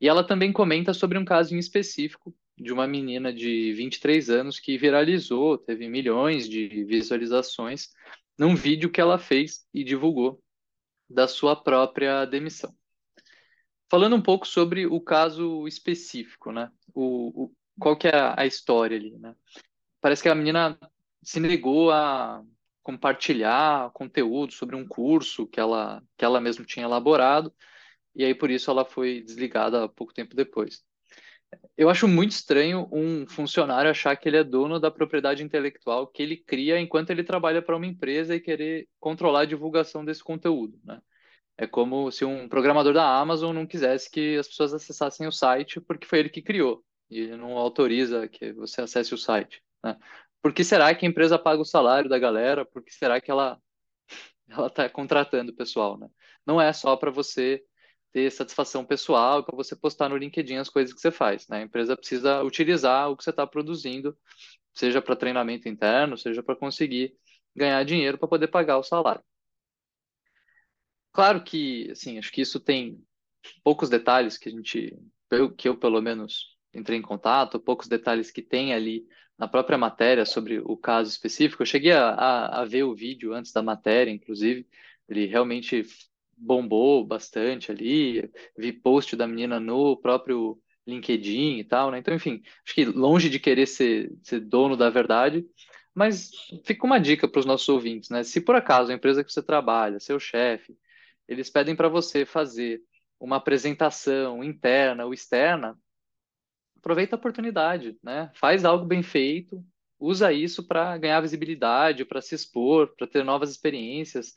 E 0.00 0.06
ela 0.06 0.22
também 0.22 0.52
comenta 0.52 0.94
sobre 0.94 1.18
um 1.18 1.24
caso 1.24 1.52
em 1.52 1.58
específico 1.58 2.32
de 2.56 2.72
uma 2.72 2.86
menina 2.86 3.32
de 3.32 3.72
23 3.72 4.30
anos 4.30 4.60
que 4.60 4.78
viralizou, 4.78 5.58
teve 5.58 5.88
milhões 5.88 6.48
de 6.48 6.84
visualizações 6.84 7.88
num 8.38 8.54
vídeo 8.54 8.88
que 8.88 9.00
ela 9.00 9.18
fez 9.18 9.66
e 9.74 9.82
divulgou 9.82 10.40
da 11.08 11.26
sua 11.26 11.56
própria 11.56 12.24
demissão. 12.26 12.72
Falando 13.90 14.14
um 14.14 14.22
pouco 14.22 14.46
sobre 14.46 14.86
o 14.86 15.00
caso 15.00 15.66
específico, 15.66 16.52
né? 16.52 16.70
O, 16.94 17.44
o 17.44 17.52
qual 17.78 17.96
que 17.96 18.06
é 18.06 18.34
a, 18.36 18.46
história 18.46 18.96
ali, 18.96 19.18
né? 19.18 19.34
Parece 20.00 20.22
que 20.22 20.28
a 20.28 20.34
menina 20.34 20.78
se 21.22 21.40
negou 21.40 21.90
a 21.90 22.40
compartilhar 22.84 23.90
conteúdo 23.90 24.52
sobre 24.52 24.76
um 24.76 24.86
curso 24.86 25.46
que 25.46 25.58
ela, 25.58 26.02
que 26.16 26.24
ela 26.24 26.40
mesma 26.40 26.64
tinha 26.64 26.84
elaborado, 26.84 27.52
e 28.14 28.24
aí 28.24 28.34
por 28.34 28.48
isso 28.48 28.70
ela 28.70 28.84
foi 28.84 29.22
desligada 29.22 29.88
pouco 29.88 30.14
tempo 30.14 30.36
depois. 30.36 30.84
Eu 31.76 31.90
acho 31.90 32.06
muito 32.06 32.30
estranho 32.30 32.88
um 32.92 33.26
funcionário 33.26 33.90
achar 33.90 34.14
que 34.16 34.28
ele 34.28 34.36
é 34.36 34.44
dono 34.44 34.78
da 34.78 34.90
propriedade 34.90 35.42
intelectual 35.42 36.06
que 36.06 36.22
ele 36.22 36.36
cria 36.36 36.78
enquanto 36.78 37.10
ele 37.10 37.24
trabalha 37.24 37.60
para 37.60 37.76
uma 37.76 37.86
empresa 37.86 38.36
e 38.36 38.40
querer 38.40 38.88
controlar 39.00 39.40
a 39.40 39.46
divulgação 39.46 40.04
desse 40.04 40.22
conteúdo, 40.22 40.78
né? 40.84 41.00
É 41.60 41.66
como 41.66 42.10
se 42.10 42.24
um 42.24 42.48
programador 42.48 42.94
da 42.94 43.04
Amazon 43.20 43.54
não 43.54 43.66
quisesse 43.66 44.10
que 44.10 44.38
as 44.38 44.48
pessoas 44.48 44.72
acessassem 44.72 45.26
o 45.26 45.32
site 45.32 45.78
porque 45.78 46.06
foi 46.06 46.20
ele 46.20 46.30
que 46.30 46.40
criou 46.40 46.82
e 47.10 47.18
ele 47.20 47.36
não 47.36 47.58
autoriza 47.58 48.26
que 48.26 48.50
você 48.54 48.80
acesse 48.80 49.12
o 49.12 49.18
site, 49.18 49.62
né? 49.84 49.94
Por 50.40 50.54
que 50.54 50.64
será 50.64 50.94
que 50.94 51.04
a 51.04 51.08
empresa 51.08 51.38
paga 51.38 51.60
o 51.60 51.64
salário 51.66 52.08
da 52.08 52.18
galera? 52.18 52.64
Por 52.64 52.82
que 52.82 52.90
será 52.94 53.20
que 53.20 53.30
ela 53.30 53.60
ela 54.48 54.68
está 54.68 54.88
contratando 54.88 55.52
o 55.52 55.54
pessoal, 55.54 55.98
né? 55.98 56.08
Não 56.46 56.58
é 56.58 56.72
só 56.72 56.96
para 56.96 57.10
você 57.10 57.62
ter 58.10 58.30
satisfação 58.32 58.82
pessoal 58.82 59.44
para 59.44 59.54
você 59.54 59.76
postar 59.76 60.08
no 60.08 60.16
LinkedIn 60.16 60.56
as 60.56 60.70
coisas 60.70 60.94
que 60.94 61.00
você 61.00 61.10
faz. 61.10 61.46
Né? 61.46 61.58
A 61.58 61.62
empresa 61.62 61.94
precisa 61.94 62.42
utilizar 62.42 63.10
o 63.10 63.16
que 63.16 63.22
você 63.22 63.30
está 63.30 63.46
produzindo, 63.46 64.16
seja 64.72 65.02
para 65.02 65.14
treinamento 65.14 65.68
interno, 65.68 66.16
seja 66.16 66.42
para 66.42 66.56
conseguir 66.56 67.14
ganhar 67.54 67.84
dinheiro 67.84 68.16
para 68.16 68.28
poder 68.28 68.48
pagar 68.48 68.78
o 68.78 68.82
salário. 68.82 69.22
Claro 71.12 71.42
que, 71.42 71.90
assim, 71.90 72.18
acho 72.18 72.30
que 72.32 72.40
isso 72.40 72.60
tem 72.60 73.02
poucos 73.64 73.88
detalhes 73.88 74.38
que 74.38 74.48
a 74.48 74.52
gente, 74.52 74.96
que 75.56 75.68
eu 75.68 75.76
pelo 75.76 76.00
menos 76.00 76.56
entrei 76.72 76.98
em 76.98 77.02
contato, 77.02 77.58
poucos 77.58 77.88
detalhes 77.88 78.30
que 78.30 78.42
tem 78.42 78.72
ali 78.72 79.04
na 79.36 79.48
própria 79.48 79.78
matéria 79.78 80.24
sobre 80.24 80.60
o 80.60 80.76
caso 80.76 81.10
específico. 81.10 81.62
Eu 81.62 81.66
cheguei 81.66 81.92
a, 81.92 82.10
a, 82.10 82.60
a 82.60 82.64
ver 82.64 82.84
o 82.84 82.94
vídeo 82.94 83.32
antes 83.32 83.52
da 83.52 83.62
matéria, 83.62 84.10
inclusive. 84.10 84.66
Ele 85.08 85.26
realmente 85.26 85.84
bombou 86.36 87.04
bastante 87.04 87.70
ali. 87.72 88.30
Vi 88.56 88.72
post 88.72 89.16
da 89.16 89.26
menina 89.26 89.58
no 89.58 89.96
próprio 89.96 90.60
LinkedIn 90.86 91.58
e 91.58 91.64
tal, 91.64 91.90
né? 91.90 91.98
Então, 91.98 92.14
enfim, 92.14 92.42
acho 92.64 92.74
que 92.74 92.84
longe 92.84 93.28
de 93.28 93.40
querer 93.40 93.66
ser, 93.66 94.12
ser 94.22 94.40
dono 94.40 94.76
da 94.76 94.90
verdade, 94.90 95.44
mas 95.94 96.30
fica 96.64 96.86
uma 96.86 96.98
dica 97.00 97.28
para 97.28 97.40
os 97.40 97.46
nossos 97.46 97.68
ouvintes, 97.68 98.10
né? 98.10 98.22
Se 98.22 98.40
por 98.40 98.54
acaso 98.54 98.90
a 98.90 98.94
empresa 98.94 99.24
que 99.24 99.32
você 99.32 99.42
trabalha, 99.42 100.00
seu 100.00 100.18
chefe, 100.20 100.76
eles 101.30 101.48
pedem 101.48 101.76
para 101.76 101.88
você 101.88 102.26
fazer 102.26 102.82
uma 103.18 103.36
apresentação 103.36 104.42
interna 104.42 105.04
ou 105.04 105.14
externa, 105.14 105.78
aproveita 106.76 107.14
a 107.14 107.18
oportunidade, 107.18 107.96
né? 108.02 108.32
Faz 108.34 108.64
algo 108.64 108.84
bem 108.84 109.02
feito, 109.02 109.64
usa 109.98 110.32
isso 110.32 110.66
para 110.66 110.98
ganhar 110.98 111.20
visibilidade, 111.20 112.04
para 112.04 112.20
se 112.20 112.34
expor, 112.34 112.94
para 112.96 113.06
ter 113.06 113.24
novas 113.24 113.50
experiências. 113.50 114.34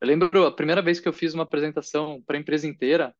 Eu 0.00 0.08
lembro 0.08 0.44
a 0.44 0.52
primeira 0.52 0.82
vez 0.82 1.00
que 1.00 1.08
eu 1.08 1.12
fiz 1.12 1.32
uma 1.32 1.44
apresentação 1.44 2.20
para 2.26 2.36
a 2.36 2.40
empresa 2.40 2.66
inteira, 2.66 3.14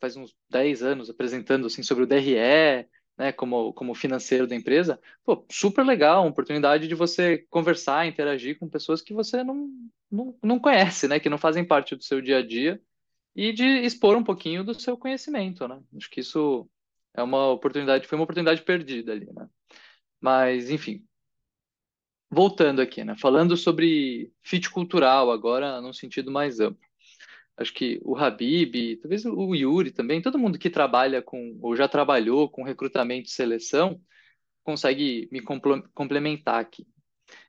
faz 0.00 0.16
uns 0.16 0.34
10 0.50 0.82
anos, 0.82 1.08
apresentando 1.08 1.66
assim 1.66 1.82
sobre 1.82 2.04
o 2.04 2.06
DRE, 2.06 2.86
né, 3.18 3.32
como, 3.32 3.72
como 3.72 3.94
financeiro 3.94 4.46
da 4.46 4.54
empresa, 4.54 5.00
pô, 5.24 5.44
super 5.50 5.84
legal, 5.84 6.22
uma 6.22 6.30
oportunidade 6.30 6.86
de 6.86 6.94
você 6.94 7.38
conversar, 7.50 8.06
interagir 8.06 8.58
com 8.58 8.68
pessoas 8.68 9.02
que 9.02 9.12
você 9.12 9.42
não, 9.42 9.68
não, 10.10 10.38
não 10.42 10.58
conhece, 10.60 11.08
né, 11.08 11.18
que 11.18 11.28
não 11.28 11.38
fazem 11.38 11.64
parte 11.64 11.96
do 11.96 12.04
seu 12.04 12.20
dia 12.20 12.38
a 12.38 12.46
dia, 12.46 12.80
e 13.34 13.52
de 13.52 13.64
expor 13.64 14.16
um 14.16 14.24
pouquinho 14.24 14.64
do 14.64 14.74
seu 14.74 14.96
conhecimento, 14.96 15.66
né? 15.68 15.80
Acho 15.96 16.10
que 16.10 16.20
isso 16.20 16.68
é 17.14 17.22
uma 17.22 17.48
oportunidade, 17.48 18.06
foi 18.08 18.18
uma 18.18 18.24
oportunidade 18.24 18.62
perdida 18.62 19.12
ali, 19.12 19.26
né? 19.32 19.48
Mas, 20.20 20.70
enfim, 20.70 21.04
voltando 22.30 22.80
aqui, 22.82 23.04
né? 23.04 23.14
Falando 23.16 23.56
sobre 23.56 24.32
fit 24.42 24.70
cultural 24.70 25.30
agora 25.30 25.80
num 25.80 25.92
sentido 25.92 26.30
mais 26.30 26.58
amplo. 26.60 26.87
Acho 27.58 27.74
que 27.74 28.00
o 28.04 28.16
Habib, 28.16 28.96
talvez 29.02 29.24
o 29.26 29.54
Yuri 29.54 29.90
também, 29.90 30.22
todo 30.22 30.38
mundo 30.38 30.58
que 30.58 30.70
trabalha 30.70 31.20
com 31.20 31.58
ou 31.60 31.74
já 31.74 31.88
trabalhou 31.88 32.48
com 32.48 32.62
recrutamento 32.62 33.28
e 33.28 33.32
seleção 33.32 34.00
consegue 34.62 35.28
me 35.32 35.40
complementar 35.92 36.60
aqui. 36.60 36.86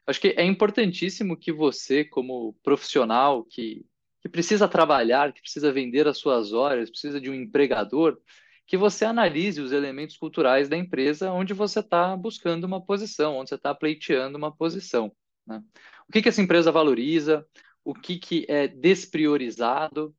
Acho 0.07 0.19
que 0.19 0.29
é 0.29 0.43
importantíssimo 0.43 1.37
que 1.37 1.51
você, 1.51 2.03
como 2.03 2.55
profissional 2.63 3.45
que, 3.45 3.85
que 4.21 4.29
precisa 4.29 4.67
trabalhar, 4.67 5.31
que 5.31 5.41
precisa 5.41 5.71
vender 5.71 6.07
as 6.07 6.17
suas 6.17 6.53
horas, 6.53 6.89
precisa 6.89 7.21
de 7.21 7.29
um 7.29 7.33
empregador, 7.35 8.17
que 8.65 8.77
você 8.77 9.05
analise 9.05 9.61
os 9.61 9.71
elementos 9.71 10.17
culturais 10.17 10.67
da 10.67 10.77
empresa 10.77 11.31
onde 11.31 11.53
você 11.53 11.81
está 11.81 12.15
buscando 12.15 12.63
uma 12.63 12.83
posição, 12.83 13.37
onde 13.37 13.49
você 13.49 13.55
está 13.55 13.75
pleiteando 13.75 14.37
uma 14.37 14.55
posição. 14.55 15.11
Né? 15.45 15.61
O 16.07 16.11
que, 16.11 16.21
que 16.21 16.29
essa 16.29 16.41
empresa 16.41 16.71
valoriza, 16.71 17.45
o 17.83 17.93
que, 17.93 18.17
que 18.17 18.45
é 18.49 18.67
despriorizado. 18.67 20.15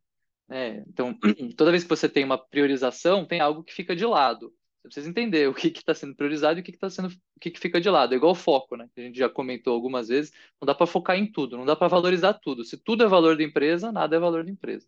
Né? 0.49 0.85
Então, 0.89 1.17
toda 1.57 1.71
vez 1.71 1.83
que 1.83 1.89
você 1.89 2.09
tem 2.09 2.25
uma 2.25 2.39
priorização, 2.39 3.25
tem 3.25 3.41
algo 3.41 3.63
que 3.63 3.75
fica 3.75 3.95
de 3.95 4.05
lado. 4.05 4.53
Você 4.83 4.89
precisa 4.89 5.11
entender 5.11 5.49
o 5.49 5.55
que 5.55 5.69
está 5.69 5.95
sendo 5.95 6.15
priorizado 6.15 6.59
e 6.59 6.63
o 6.63 6.65
que 6.65 6.71
está 6.71 6.89
sendo, 6.89 7.09
o 7.09 7.41
que, 7.41 7.51
que 7.51 7.61
fica 7.61 7.81
de 7.81 7.91
lado. 7.91 8.15
É 8.15 8.17
igual 8.17 8.35
foco, 8.35 8.77
né? 8.77 8.89
Que 8.95 9.01
a 9.01 9.05
gente 9.05 9.19
já 9.19 9.29
comentou 9.29 9.75
algumas 9.75 10.09
vezes. 10.09 10.33
Não 10.61 10.67
dá 10.67 10.75
para 10.75 10.87
focar 10.87 11.17
em 11.17 11.31
tudo, 11.31 11.57
não 11.57 11.67
dá 11.67 11.77
para 11.77 11.89
valorizar 11.89 12.35
tudo. 12.35 12.65
Se 12.65 12.79
tudo 12.79 13.05
é 13.05 13.07
valor 13.07 13.37
da 13.37 13.43
empresa, 13.43 13.93
nada 13.93 14.17
é 14.17 14.19
valor 14.19 14.45
da 14.45 14.51
empresa. 14.51 14.87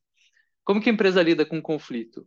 Como 0.64 0.80
que 0.80 0.88
a 0.88 0.92
empresa 0.92 1.22
lida 1.22 1.44
com 1.44 1.60
conflito? 1.60 2.26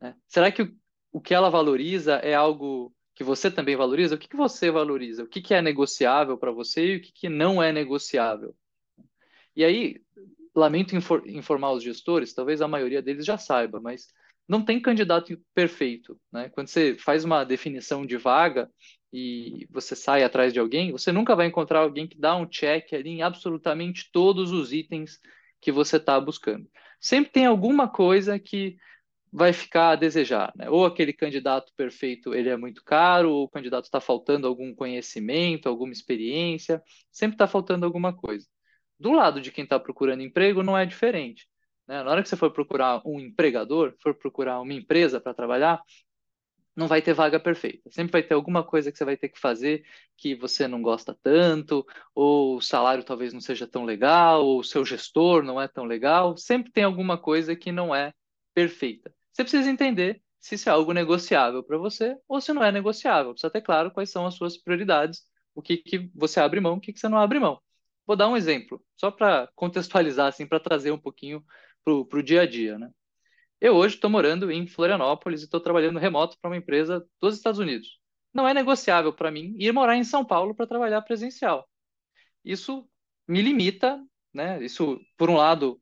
Né? 0.00 0.16
Será 0.26 0.50
que 0.50 0.62
o, 0.62 0.76
o 1.12 1.20
que 1.20 1.34
ela 1.34 1.50
valoriza 1.50 2.14
é 2.16 2.34
algo 2.34 2.94
que 3.14 3.24
você 3.24 3.50
também 3.50 3.76
valoriza? 3.76 4.14
O 4.14 4.18
que, 4.18 4.28
que 4.28 4.36
você 4.36 4.70
valoriza? 4.70 5.24
O 5.24 5.28
que, 5.28 5.42
que 5.42 5.54
é 5.54 5.60
negociável 5.62 6.38
para 6.38 6.52
você 6.52 6.94
e 6.94 6.96
o 6.96 7.00
que, 7.02 7.12
que 7.12 7.28
não 7.28 7.62
é 7.62 7.72
negociável? 7.72 8.54
E 9.56 9.64
aí, 9.64 10.00
lamento 10.54 10.96
infor 10.96 11.22
informar 11.28 11.72
os 11.72 11.82
gestores, 11.82 12.32
talvez 12.32 12.60
a 12.60 12.68
maioria 12.68 13.02
deles 13.02 13.24
já 13.24 13.36
saiba, 13.36 13.80
mas 13.80 14.08
não 14.48 14.64
tem 14.64 14.80
candidato 14.80 15.36
perfeito. 15.54 16.18
Né? 16.32 16.48
Quando 16.50 16.68
você 16.68 16.94
faz 16.96 17.24
uma 17.24 17.44
definição 17.44 18.04
de 18.04 18.16
vaga 18.16 18.70
e 19.12 19.66
você 19.70 19.96
sai 19.96 20.22
atrás 20.22 20.52
de 20.52 20.58
alguém, 20.58 20.92
você 20.92 21.10
nunca 21.10 21.34
vai 21.34 21.46
encontrar 21.46 21.80
alguém 21.80 22.06
que 22.06 22.18
dá 22.18 22.36
um 22.36 22.46
check 22.46 22.92
ali 22.92 23.10
em 23.10 23.22
absolutamente 23.22 24.10
todos 24.12 24.52
os 24.52 24.72
itens 24.72 25.18
que 25.60 25.72
você 25.72 25.96
está 25.96 26.20
buscando. 26.20 26.68
Sempre 27.00 27.32
tem 27.32 27.46
alguma 27.46 27.88
coisa 27.88 28.38
que 28.38 28.76
vai 29.32 29.52
ficar 29.52 29.90
a 29.90 29.96
desejar, 29.96 30.52
né? 30.54 30.70
Ou 30.70 30.86
aquele 30.86 31.12
candidato 31.12 31.72
perfeito 31.76 32.32
ele 32.32 32.48
é 32.48 32.56
muito 32.56 32.84
caro, 32.84 33.32
ou 33.32 33.44
o 33.44 33.48
candidato 33.48 33.84
está 33.84 34.00
faltando 34.00 34.46
algum 34.46 34.72
conhecimento, 34.72 35.68
alguma 35.68 35.92
experiência, 35.92 36.80
sempre 37.10 37.34
está 37.34 37.48
faltando 37.48 37.84
alguma 37.84 38.14
coisa. 38.14 38.46
Do 38.98 39.12
lado 39.12 39.40
de 39.40 39.50
quem 39.50 39.64
está 39.64 39.78
procurando 39.78 40.22
emprego 40.22 40.62
não 40.62 40.76
é 40.76 40.86
diferente. 40.86 41.48
Né? 41.86 42.02
Na 42.02 42.10
hora 42.10 42.22
que 42.22 42.28
você 42.28 42.36
for 42.36 42.50
procurar 42.50 43.02
um 43.04 43.20
empregador, 43.20 43.94
for 44.00 44.14
procurar 44.14 44.60
uma 44.60 44.72
empresa 44.72 45.20
para 45.20 45.34
trabalhar, 45.34 45.82
não 46.76 46.88
vai 46.88 47.00
ter 47.00 47.14
vaga 47.14 47.38
perfeita. 47.38 47.90
Sempre 47.90 48.12
vai 48.12 48.22
ter 48.22 48.34
alguma 48.34 48.64
coisa 48.64 48.90
que 48.90 48.98
você 48.98 49.04
vai 49.04 49.16
ter 49.16 49.28
que 49.28 49.38
fazer 49.38 49.84
que 50.16 50.34
você 50.34 50.66
não 50.66 50.82
gosta 50.82 51.16
tanto, 51.22 51.86
ou 52.14 52.56
o 52.56 52.60
salário 52.60 53.04
talvez 53.04 53.32
não 53.32 53.40
seja 53.40 53.66
tão 53.66 53.84
legal, 53.84 54.44
ou 54.44 54.60
o 54.60 54.64
seu 54.64 54.84
gestor 54.84 55.42
não 55.42 55.60
é 55.60 55.68
tão 55.68 55.84
legal. 55.84 56.36
Sempre 56.36 56.72
tem 56.72 56.84
alguma 56.84 57.16
coisa 57.18 57.54
que 57.54 57.70
não 57.70 57.94
é 57.94 58.12
perfeita. 58.54 59.14
Você 59.32 59.42
precisa 59.44 59.70
entender 59.70 60.22
se 60.40 60.56
isso 60.56 60.68
é 60.68 60.72
algo 60.72 60.92
negociável 60.92 61.62
para 61.62 61.78
você 61.78 62.16
ou 62.28 62.40
se 62.40 62.52
não 62.52 62.62
é 62.62 62.70
negociável. 62.72 63.32
Precisa 63.32 63.50
ter 63.50 63.62
claro 63.62 63.90
quais 63.90 64.10
são 64.10 64.26
as 64.26 64.34
suas 64.34 64.56
prioridades, 64.56 65.22
o 65.54 65.62
que, 65.62 65.76
que 65.76 66.10
você 66.14 66.40
abre 66.40 66.60
mão, 66.60 66.74
o 66.74 66.80
que, 66.80 66.92
que 66.92 67.00
você 67.00 67.08
não 67.08 67.18
abre 67.18 67.38
mão. 67.38 67.60
Vou 68.06 68.16
dar 68.16 68.28
um 68.28 68.36
exemplo, 68.36 68.82
só 68.96 69.10
para 69.10 69.48
contextualizar, 69.54 70.28
assim, 70.28 70.46
para 70.46 70.60
trazer 70.60 70.90
um 70.90 70.98
pouquinho 70.98 71.44
para 71.84 72.18
o 72.18 72.22
dia 72.22 72.42
a 72.42 72.46
dia, 72.46 72.78
né? 72.78 72.90
Eu 73.60 73.74
hoje 73.76 73.94
estou 73.94 74.10
morando 74.10 74.50
em 74.50 74.66
Florianópolis 74.66 75.40
e 75.40 75.44
estou 75.44 75.60
trabalhando 75.60 75.98
remoto 75.98 76.36
para 76.40 76.50
uma 76.50 76.56
empresa 76.56 77.06
dos 77.20 77.36
Estados 77.36 77.58
Unidos. 77.58 77.98
Não 78.32 78.46
é 78.46 78.52
negociável 78.52 79.12
para 79.12 79.30
mim 79.30 79.54
ir 79.58 79.72
morar 79.72 79.96
em 79.96 80.04
São 80.04 80.24
Paulo 80.24 80.54
para 80.54 80.66
trabalhar 80.66 81.00
presencial. 81.02 81.68
Isso 82.44 82.88
me 83.26 83.40
limita, 83.42 84.02
né? 84.32 84.62
Isso, 84.62 85.00
por 85.16 85.30
um 85.30 85.36
lado, 85.36 85.80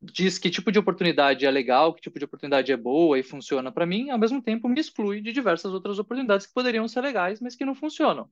diz 0.00 0.38
que 0.38 0.50
tipo 0.50 0.70
de 0.70 0.78
oportunidade 0.78 1.44
é 1.44 1.50
legal, 1.50 1.94
que 1.94 2.02
tipo 2.02 2.18
de 2.18 2.24
oportunidade 2.24 2.70
é 2.72 2.76
boa 2.76 3.18
e 3.18 3.22
funciona 3.22 3.72
para 3.72 3.86
mim, 3.86 4.10
ao 4.10 4.18
mesmo 4.18 4.42
tempo 4.42 4.68
me 4.68 4.80
exclui 4.80 5.20
de 5.20 5.32
diversas 5.32 5.72
outras 5.72 5.98
oportunidades 5.98 6.46
que 6.46 6.54
poderiam 6.54 6.86
ser 6.88 7.00
legais, 7.00 7.40
mas 7.40 7.56
que 7.56 7.64
não 7.64 7.74
funcionam. 7.74 8.30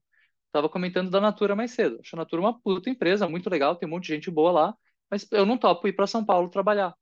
Estava 0.56 0.70
comentando 0.70 1.10
da 1.10 1.20
Natura 1.20 1.54
mais 1.54 1.72
cedo. 1.72 1.98
Acho 2.00 2.16
a 2.16 2.20
Natura 2.20 2.40
uma 2.40 2.58
puta 2.58 2.88
empresa, 2.88 3.28
muito 3.28 3.50
legal, 3.50 3.76
tem 3.76 3.86
um 3.86 3.90
monte 3.90 4.04
de 4.04 4.14
gente 4.14 4.30
boa 4.30 4.50
lá, 4.50 4.74
mas 5.10 5.30
eu 5.30 5.44
não 5.44 5.58
topo 5.58 5.86
ir 5.86 5.92
para 5.92 6.06
São 6.06 6.24
Paulo 6.24 6.48
trabalhar. 6.48 6.94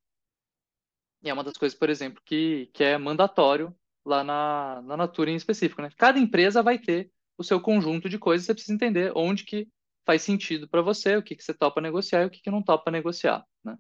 E 1.23 1.31
é 1.31 1.33
uma 1.33 1.45
das 1.45 1.57
coisas, 1.57 1.79
por 1.79 1.89
exemplo, 1.89 2.21
que, 2.25 2.69
que 2.75 2.83
é 2.83 2.99
mandatório 2.99 3.73
lá 4.05 4.25
na, 4.25 4.83
na 4.83 4.97
Natura 4.97 5.31
em 5.31 5.37
específico. 5.37 5.81
Né? 5.81 5.89
Cada 5.97 6.19
empresa 6.19 6.65
vai 6.65 6.81
ter 6.81 7.13
o 7.39 7.45
seu 7.45 7.61
conjunto 7.61 8.09
de 8.09 8.19
coisas, 8.19 8.45
você 8.45 8.55
precisa 8.55 8.75
entender 8.75 9.13
onde 9.15 9.45
que 9.45 9.69
faz 10.05 10.23
sentido 10.23 10.69
para 10.69 10.83
você, 10.83 11.17
o 11.17 11.23
que, 11.23 11.37
que 11.37 11.45
você 11.45 11.55
topa 11.55 11.81
negociar 11.81 12.25
e 12.25 12.27
o 12.27 12.31
que, 12.31 12.43
que 12.43 12.51
não 12.51 12.61
topa 12.61 12.91
negociar. 12.91 13.45
Né? 13.65 13.79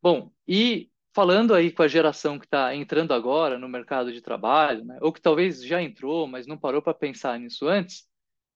Bom, 0.00 0.32
e 0.48 0.90
falando 1.14 1.52
aí 1.52 1.70
com 1.70 1.82
a 1.82 1.88
geração 1.88 2.38
que 2.38 2.46
está 2.46 2.74
entrando 2.74 3.12
agora 3.12 3.58
no 3.58 3.68
mercado 3.68 4.10
de 4.10 4.22
trabalho, 4.22 4.86
né, 4.86 4.98
ou 5.02 5.12
que 5.12 5.20
talvez 5.20 5.62
já 5.62 5.82
entrou, 5.82 6.26
mas 6.26 6.46
não 6.46 6.56
parou 6.56 6.80
para 6.80 6.94
pensar 6.94 7.38
nisso 7.38 7.68
antes, 7.68 8.05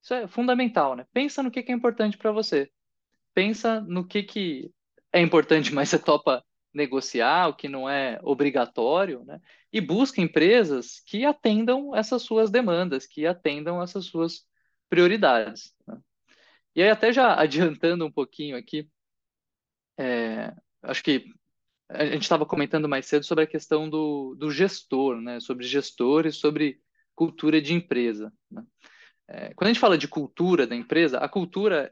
isso 0.02 0.14
é 0.14 0.26
fundamental, 0.26 0.96
né? 0.96 1.06
Pensa 1.12 1.42
no 1.42 1.50
que, 1.50 1.60
é 1.60 1.72
importante 1.72 2.16
para 2.16 2.32
você. 2.32 2.70
Pensa 3.34 3.80
no 3.80 4.06
que, 4.06 4.22
que 4.22 4.72
é 5.12 5.20
importante, 5.20 5.72
mas 5.74 5.88
você 5.88 5.98
topa 5.98 6.44
negociar, 6.72 7.48
o 7.48 7.54
que 7.54 7.68
não 7.68 7.88
é 7.88 8.18
obrigatório, 8.22 9.24
né? 9.24 9.40
E 9.72 9.80
busca 9.80 10.20
empresas 10.20 11.00
que 11.06 11.24
atendam 11.24 11.94
essas 11.94 12.22
suas 12.22 12.50
demandas, 12.50 13.06
que 13.06 13.26
atendam 13.26 13.82
essas 13.82 14.06
suas 14.06 14.46
prioridades. 14.88 15.74
Né? 15.86 15.98
E 16.74 16.82
aí, 16.82 16.90
até 16.90 17.12
já 17.12 17.34
adiantando 17.40 18.06
um 18.06 18.12
pouquinho 18.12 18.56
aqui, 18.56 18.88
é, 19.98 20.54
acho 20.82 21.02
que 21.02 21.26
a 21.88 22.06
gente 22.06 22.22
estava 22.22 22.46
comentando 22.46 22.88
mais 22.88 23.06
cedo 23.06 23.24
sobre 23.24 23.44
a 23.44 23.46
questão 23.46 23.90
do, 23.90 24.34
do 24.36 24.50
gestor, 24.50 25.20
né? 25.20 25.40
Sobre 25.40 25.66
gestores, 25.66 26.36
sobre 26.36 26.80
cultura 27.14 27.60
de 27.60 27.74
empresa. 27.74 28.32
Né? 28.50 28.64
É, 29.32 29.54
quando 29.54 29.68
a 29.68 29.72
gente 29.72 29.80
fala 29.80 29.96
de 29.96 30.08
cultura 30.08 30.66
da 30.66 30.74
empresa, 30.74 31.18
a 31.18 31.28
cultura, 31.28 31.88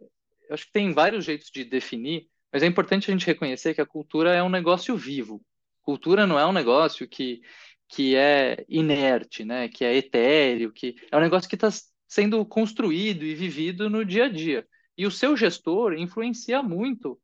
eu 0.49 0.55
acho 0.55 0.67
que 0.67 0.73
tem 0.73 0.93
vários 0.93 1.25
jeitos 1.25 1.51
de 1.53 1.65
definir, 1.65 2.27
mas 2.53 2.65
é 2.65 2.67
importante 2.67 3.09
a 3.09 3.13
gente 3.13 3.27
reconhecer 3.27 3.75
que 3.75 3.81
a 3.81 3.87
cultura 3.87 4.35
é 4.35 4.43
um 4.43 4.49
negócio 4.49 4.97
vivo. 4.97 5.41
Cultura 5.81 6.27
não 6.27 6.37
é 6.37 6.45
um 6.45 6.53
negócio 6.53 7.07
que, 7.09 7.41
que 7.89 8.17
é 8.17 8.65
inerte, 8.69 9.45
né? 9.45 9.69
Que 9.69 9.85
é 9.85 9.97
etéreo, 9.97 10.73
que 10.73 10.97
é 11.11 11.17
um 11.17 11.21
negócio 11.21 11.49
que 11.49 11.55
está 11.55 11.69
sendo 12.09 12.45
construído 12.45 13.25
e 13.25 13.35
vivido 13.37 13.89
no 13.89 14.05
dia 14.05 14.25
a 14.25 14.29
dia. 14.29 14.67
E 14.97 15.07
o 15.07 15.11
seu 15.11 15.37
gestor 15.37 15.93
influencia 15.93 16.61
muito 16.61 17.21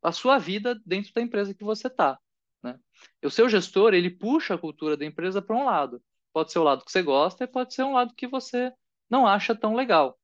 a 0.00 0.12
sua 0.12 0.38
vida 0.38 0.80
dentro 0.86 1.12
da 1.12 1.20
empresa 1.20 1.52
que 1.52 1.64
você 1.64 1.88
está. 1.88 2.16
Né? 2.62 2.78
O 3.24 3.30
seu 3.30 3.48
gestor, 3.48 3.92
ele 3.92 4.10
puxa 4.10 4.54
a 4.54 4.58
cultura 4.58 4.96
da 4.96 5.04
empresa 5.04 5.42
para 5.42 5.56
um 5.56 5.64
lado. 5.64 6.00
Pode 6.32 6.52
ser 6.52 6.60
o 6.60 6.64
lado 6.64 6.84
que 6.84 6.92
você 6.92 7.02
gosta 7.02 7.42
e 7.42 7.48
pode 7.48 7.74
ser 7.74 7.82
um 7.82 7.94
lado 7.94 8.14
que 8.14 8.28
você 8.28 8.72
não 9.08 9.26
acha 9.26 9.54
tão 9.54 9.74
legal. 9.74 10.18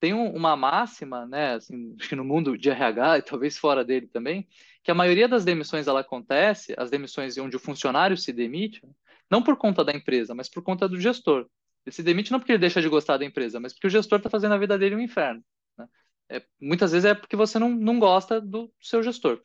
Tem 0.00 0.12
um, 0.12 0.34
uma 0.34 0.56
máxima, 0.56 1.26
né, 1.26 1.54
assim, 1.54 1.94
acho 1.98 2.08
que 2.08 2.16
no 2.16 2.24
mundo 2.24 2.58
de 2.58 2.70
RH 2.70 3.18
e 3.18 3.22
talvez 3.22 3.56
fora 3.56 3.84
dele 3.84 4.06
também, 4.06 4.46
que 4.82 4.90
a 4.90 4.94
maioria 4.94 5.28
das 5.28 5.44
demissões 5.44 5.86
ela 5.86 6.00
acontece, 6.00 6.74
as 6.76 6.90
demissões 6.90 7.38
onde 7.38 7.56
o 7.56 7.60
funcionário 7.60 8.16
se 8.16 8.32
demite, 8.32 8.82
não 9.30 9.42
por 9.42 9.56
conta 9.56 9.84
da 9.84 9.92
empresa, 9.92 10.34
mas 10.34 10.48
por 10.48 10.62
conta 10.62 10.88
do 10.88 11.00
gestor. 11.00 11.48
Ele 11.86 11.94
se 11.94 12.02
demite 12.02 12.32
não 12.32 12.38
porque 12.38 12.52
ele 12.52 12.58
deixa 12.58 12.80
de 12.80 12.88
gostar 12.88 13.16
da 13.16 13.24
empresa, 13.24 13.60
mas 13.60 13.72
porque 13.72 13.86
o 13.86 13.90
gestor 13.90 14.18
está 14.18 14.30
fazendo 14.30 14.54
a 14.54 14.58
vida 14.58 14.78
dele 14.78 14.94
um 14.94 15.00
inferno. 15.00 15.42
Né? 15.78 15.86
É, 16.30 16.42
muitas 16.60 16.92
vezes 16.92 17.04
é 17.04 17.14
porque 17.14 17.36
você 17.36 17.58
não, 17.58 17.70
não 17.70 17.98
gosta 17.98 18.40
do 18.40 18.72
seu 18.80 19.02
gestor. 19.02 19.40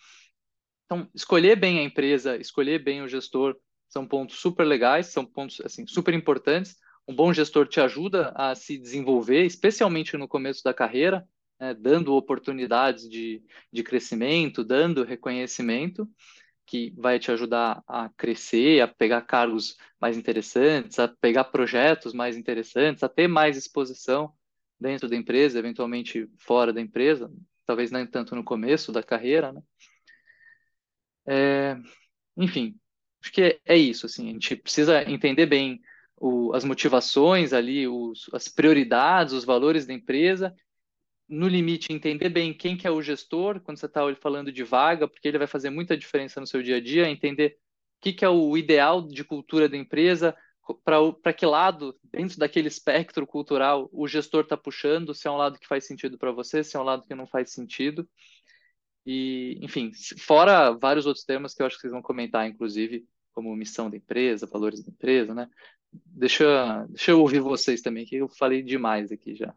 Então, 0.85 1.07
escolher 1.13 1.55
bem 1.55 1.79
a 1.79 1.83
empresa, 1.83 2.35
escolher 2.37 2.83
bem 2.83 3.01
o 3.01 3.07
gestor, 3.07 3.55
são 3.87 4.07
pontos 4.07 4.39
super 4.39 4.63
legais, 4.63 5.07
são 5.07 5.25
pontos 5.25 5.61
assim 5.61 5.85
super 5.85 6.13
importantes. 6.13 6.77
Um 7.09 7.15
bom 7.15 7.33
gestor 7.33 7.67
te 7.67 7.81
ajuda 7.81 8.31
a 8.35 8.53
se 8.53 8.77
desenvolver, 8.77 9.43
especialmente 9.43 10.15
no 10.15 10.27
começo 10.27 10.63
da 10.63 10.75
carreira, 10.75 11.27
né, 11.59 11.73
dando 11.73 12.13
oportunidades 12.13 13.09
de, 13.09 13.41
de 13.73 13.81
crescimento, 13.81 14.63
dando 14.63 15.03
reconhecimento, 15.03 16.07
que 16.67 16.93
vai 16.95 17.17
te 17.17 17.31
ajudar 17.31 17.83
a 17.87 18.09
crescer, 18.09 18.79
a 18.81 18.87
pegar 18.87 19.23
cargos 19.23 19.75
mais 19.99 20.19
interessantes, 20.19 20.99
a 20.99 21.07
pegar 21.07 21.45
projetos 21.45 22.13
mais 22.13 22.37
interessantes, 22.37 23.01
a 23.01 23.09
ter 23.09 23.27
mais 23.27 23.57
exposição 23.57 24.31
dentro 24.79 25.09
da 25.09 25.15
empresa, 25.15 25.57
eventualmente 25.57 26.29
fora 26.37 26.71
da 26.71 26.79
empresa, 26.79 27.33
talvez 27.65 27.89
nem 27.89 28.05
tanto 28.05 28.35
no 28.35 28.43
começo 28.43 28.91
da 28.91 29.01
carreira, 29.01 29.51
né? 29.51 29.63
É, 31.25 31.75
enfim, 32.37 32.79
acho 33.19 33.31
que 33.31 33.41
é, 33.41 33.59
é, 33.65 33.75
isso, 33.75 34.05
assim, 34.05 34.29
a 34.29 34.33
gente 34.33 34.55
precisa 34.57 35.09
entender 35.09 35.47
bem 35.47 35.81
o, 36.19 36.53
as 36.53 36.63
motivações 36.63 37.53
ali, 37.53 37.87
os, 37.87 38.29
as 38.33 38.47
prioridades, 38.47 39.33
os 39.33 39.45
valores 39.45 39.85
da 39.85 39.93
empresa, 39.93 40.53
no 41.27 41.47
limite, 41.47 41.93
entender 41.93 42.29
bem 42.29 42.53
quem 42.53 42.75
que 42.75 42.87
é 42.87 42.91
o 42.91 43.01
gestor, 43.01 43.61
quando 43.61 43.77
você 43.77 43.85
está 43.85 44.01
falando 44.15 44.51
de 44.51 44.63
vaga, 44.63 45.07
porque 45.07 45.27
ele 45.27 45.37
vai 45.37 45.47
fazer 45.47 45.69
muita 45.69 45.95
diferença 45.95 46.39
no 46.39 46.47
seu 46.47 46.61
dia 46.61 46.77
a 46.77 46.81
dia, 46.81 47.09
entender 47.09 47.57
o 47.97 48.01
que, 48.01 48.13
que 48.13 48.25
é 48.25 48.29
o 48.29 48.57
ideal 48.57 49.01
de 49.01 49.23
cultura 49.23 49.69
da 49.69 49.77
empresa, 49.77 50.35
para 50.83 51.33
que 51.33 51.45
lado, 51.45 51.97
dentro 52.03 52.37
daquele 52.37 52.67
espectro 52.67 53.25
cultural, 53.25 53.89
o 53.91 54.07
gestor 54.07 54.43
está 54.43 54.57
puxando, 54.57 55.13
se 55.13 55.27
é 55.27 55.31
um 55.31 55.37
lado 55.37 55.59
que 55.59 55.67
faz 55.67 55.85
sentido 55.85 56.17
para 56.17 56.31
você, 56.31 56.63
se 56.63 56.75
é 56.75 56.79
um 56.79 56.83
lado 56.83 57.05
que 57.05 57.15
não 57.15 57.27
faz 57.27 57.51
sentido. 57.51 58.07
E, 59.05 59.57
enfim, 59.61 59.91
fora 60.19 60.71
vários 60.71 61.05
outros 61.05 61.25
temas 61.25 61.53
que 61.53 61.61
eu 61.61 61.65
acho 61.65 61.75
que 61.75 61.81
vocês 61.81 61.93
vão 61.93 62.01
comentar, 62.01 62.47
inclusive, 62.47 63.07
como 63.33 63.55
missão 63.55 63.89
da 63.89 63.97
empresa, 63.97 64.45
valores 64.45 64.83
da 64.83 64.91
empresa, 64.91 65.33
né? 65.33 65.49
Deixa, 65.93 66.85
deixa 66.87 67.11
eu 67.11 67.21
ouvir 67.21 67.39
vocês 67.39 67.81
também, 67.81 68.05
que 68.05 68.15
eu 68.17 68.27
falei 68.27 68.61
demais 68.61 69.11
aqui 69.11 69.35
já. 69.35 69.55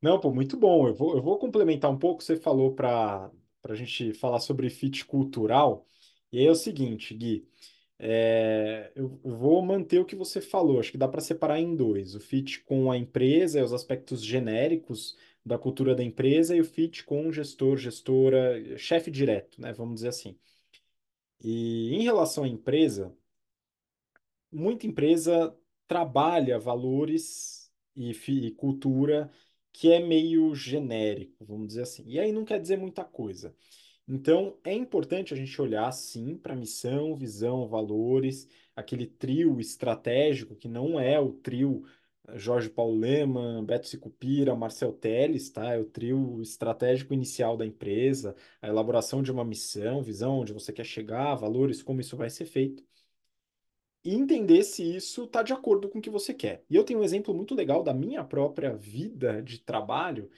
Não, 0.00 0.18
pô, 0.20 0.32
muito 0.32 0.56
bom. 0.56 0.88
Eu 0.88 0.94
vou, 0.94 1.16
eu 1.16 1.22
vou 1.22 1.38
complementar 1.38 1.90
um 1.90 1.98
pouco. 1.98 2.22
Você 2.22 2.36
falou 2.36 2.74
para 2.74 3.30
a 3.68 3.74
gente 3.74 4.12
falar 4.14 4.40
sobre 4.40 4.68
fit 4.70 5.04
cultural. 5.04 5.86
E 6.32 6.38
aí 6.38 6.46
é 6.46 6.50
o 6.50 6.54
seguinte, 6.54 7.14
Gui. 7.14 7.46
É, 7.98 8.92
eu 8.96 9.20
vou 9.24 9.62
manter 9.62 10.00
o 10.00 10.04
que 10.04 10.16
você 10.16 10.40
falou. 10.40 10.80
Acho 10.80 10.90
que 10.92 10.98
dá 10.98 11.08
para 11.08 11.20
separar 11.20 11.60
em 11.60 11.76
dois: 11.76 12.14
o 12.14 12.20
fit 12.20 12.60
com 12.64 12.90
a 12.90 12.98
empresa, 12.98 13.62
os 13.64 13.72
aspectos 13.72 14.24
genéricos 14.24 15.16
da 15.44 15.58
cultura 15.58 15.94
da 15.94 16.02
empresa, 16.04 16.56
e 16.56 16.60
o 16.60 16.64
fit 16.64 17.04
com 17.04 17.28
o 17.28 17.32
gestor, 17.32 17.76
gestora, 17.76 18.76
chefe 18.78 19.10
direto, 19.10 19.60
né? 19.60 19.72
Vamos 19.72 19.96
dizer 19.96 20.08
assim. 20.08 20.36
E 21.44 21.94
em 21.94 22.02
relação 22.02 22.44
à 22.44 22.48
empresa, 22.48 23.14
muita 24.52 24.86
empresa 24.86 25.56
trabalha 25.86 26.58
valores 26.58 27.70
e, 27.96 28.10
e 28.12 28.50
cultura 28.52 29.30
que 29.72 29.90
é 29.92 30.00
meio 30.00 30.54
genérico, 30.54 31.44
vamos 31.44 31.68
dizer 31.68 31.82
assim. 31.82 32.04
E 32.06 32.18
aí 32.20 32.30
não 32.32 32.44
quer 32.44 32.60
dizer 32.60 32.76
muita 32.78 33.04
coisa. 33.04 33.54
Então, 34.06 34.58
é 34.64 34.72
importante 34.74 35.32
a 35.32 35.36
gente 35.36 35.60
olhar, 35.60 35.90
sim, 35.92 36.36
para 36.36 36.56
missão, 36.56 37.16
visão, 37.16 37.66
valores, 37.68 38.48
aquele 38.76 39.06
trio 39.06 39.60
estratégico 39.60 40.56
que 40.56 40.68
não 40.68 40.98
é 41.00 41.18
o 41.20 41.32
trio 41.32 41.84
eh, 42.28 42.38
Jorge 42.38 42.68
Paulo 42.68 42.98
Leman, 42.98 43.64
Beto 43.64 43.86
Sicupira, 43.88 44.54
Marcel 44.56 44.92
Teles, 44.92 45.50
tá? 45.50 45.72
É 45.74 45.78
o 45.78 45.84
trio 45.84 46.40
estratégico 46.42 47.14
inicial 47.14 47.56
da 47.56 47.64
empresa, 47.66 48.34
a 48.60 48.68
elaboração 48.68 49.22
de 49.22 49.30
uma 49.32 49.44
missão, 49.44 50.02
visão, 50.02 50.40
onde 50.40 50.52
você 50.52 50.72
quer 50.72 50.84
chegar, 50.84 51.34
valores, 51.36 51.82
como 51.82 52.00
isso 52.00 52.16
vai 52.16 52.28
ser 52.30 52.44
feito. 52.46 52.84
E 54.04 54.14
entender 54.14 54.64
se 54.64 54.82
isso 54.96 55.24
está 55.24 55.42
de 55.42 55.52
acordo 55.52 55.88
com 55.88 55.98
o 55.98 56.02
que 56.02 56.10
você 56.10 56.34
quer. 56.34 56.64
E 56.68 56.74
eu 56.74 56.84
tenho 56.84 57.00
um 57.00 57.04
exemplo 57.04 57.32
muito 57.34 57.54
legal 57.54 57.82
da 57.84 57.94
minha 57.94 58.24
própria 58.24 58.76
vida 58.76 59.40
de 59.42 59.58
trabalho, 59.60 60.28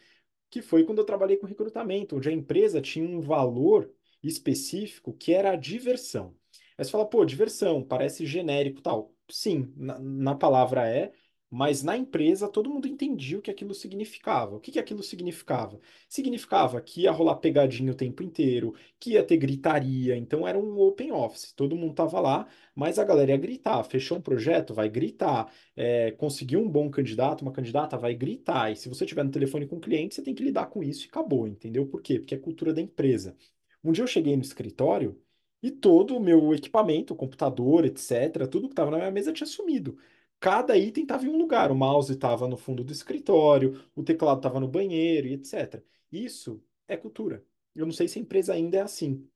que 0.50 0.62
foi 0.62 0.84
quando 0.84 0.98
eu 1.00 1.04
trabalhei 1.06 1.36
com 1.36 1.46
recrutamento, 1.46 2.16
onde 2.16 2.28
a 2.28 2.32
empresa 2.32 2.80
tinha 2.80 3.06
um 3.08 3.20
valor 3.20 3.92
específico 4.22 5.12
que 5.14 5.32
era 5.34 5.52
a 5.52 5.56
diversão. 5.56 6.36
Aí 6.78 6.84
você 6.84 6.90
fala, 6.90 7.06
pô, 7.08 7.24
diversão, 7.24 7.82
parece 7.84 8.26
genérico 8.26 8.82
tal. 8.82 9.14
Sim, 9.30 9.72
na, 9.76 9.98
na 9.98 10.34
palavra 10.34 10.88
é, 10.88 11.12
mas 11.50 11.82
na 11.82 11.96
empresa 11.96 12.48
todo 12.48 12.68
mundo 12.68 12.88
entendia 12.88 13.38
o 13.38 13.42
que 13.42 13.50
aquilo 13.50 13.74
significava. 13.74 14.56
O 14.56 14.60
que, 14.60 14.72
que 14.72 14.78
aquilo 14.78 15.02
significava? 15.02 15.80
Significava 16.08 16.80
que 16.80 17.02
ia 17.02 17.12
rolar 17.12 17.36
pegadinha 17.36 17.92
o 17.92 17.94
tempo 17.94 18.22
inteiro, 18.22 18.74
que 18.98 19.12
ia 19.12 19.22
ter 19.22 19.36
gritaria, 19.36 20.16
então 20.16 20.46
era 20.48 20.58
um 20.58 20.78
open 20.80 21.12
office. 21.12 21.52
Todo 21.52 21.76
mundo 21.76 21.92
estava 21.92 22.20
lá, 22.20 22.46
mas 22.74 22.98
a 22.98 23.04
galera 23.04 23.30
ia 23.30 23.36
gritar. 23.36 23.82
Fechou 23.84 24.18
um 24.18 24.20
projeto, 24.20 24.74
vai 24.74 24.88
gritar. 24.88 25.52
É, 25.76 26.10
conseguiu 26.12 26.60
um 26.60 26.68
bom 26.68 26.90
candidato, 26.90 27.42
uma 27.42 27.52
candidata, 27.52 27.96
vai 27.96 28.14
gritar. 28.14 28.72
E 28.72 28.76
se 28.76 28.88
você 28.88 29.04
estiver 29.04 29.22
no 29.24 29.30
telefone 29.30 29.66
com 29.66 29.76
o 29.76 29.80
cliente, 29.80 30.14
você 30.14 30.22
tem 30.22 30.34
que 30.34 30.42
lidar 30.42 30.66
com 30.66 30.82
isso 30.82 31.04
e 31.06 31.08
acabou, 31.08 31.46
entendeu? 31.46 31.86
Por 31.86 32.02
quê? 32.02 32.18
Porque 32.18 32.34
é 32.34 32.38
cultura 32.38 32.72
da 32.72 32.80
empresa. 32.80 33.36
Um 33.82 33.92
dia 33.92 34.02
eu 34.02 34.08
cheguei 34.08 34.36
no 34.36 34.42
escritório 34.42 35.20
e 35.62 35.70
todo 35.70 36.16
o 36.16 36.20
meu 36.20 36.52
equipamento, 36.54 37.14
computador, 37.14 37.84
etc., 37.86 38.46
tudo 38.50 38.68
que 38.68 38.72
estava 38.72 38.90
na 38.90 38.98
minha 38.98 39.10
mesa 39.10 39.32
tinha 39.32 39.46
sumido 39.46 39.96
cada 40.40 40.76
item 40.76 41.04
estava 41.04 41.24
em 41.24 41.28
um 41.28 41.38
lugar. 41.38 41.70
O 41.72 41.74
mouse 41.74 42.12
estava 42.12 42.48
no 42.48 42.56
fundo 42.56 42.84
do 42.84 42.92
escritório, 42.92 43.82
o 43.94 44.02
teclado 44.02 44.38
estava 44.38 44.60
no 44.60 44.68
banheiro 44.68 45.26
e 45.28 45.34
etc. 45.34 45.82
Isso 46.12 46.62
é 46.88 46.96
cultura. 46.96 47.44
Eu 47.74 47.86
não 47.86 47.92
sei 47.92 48.08
se 48.08 48.18
a 48.18 48.22
empresa 48.22 48.54
ainda 48.54 48.78
é 48.78 48.80
assim, 48.82 49.28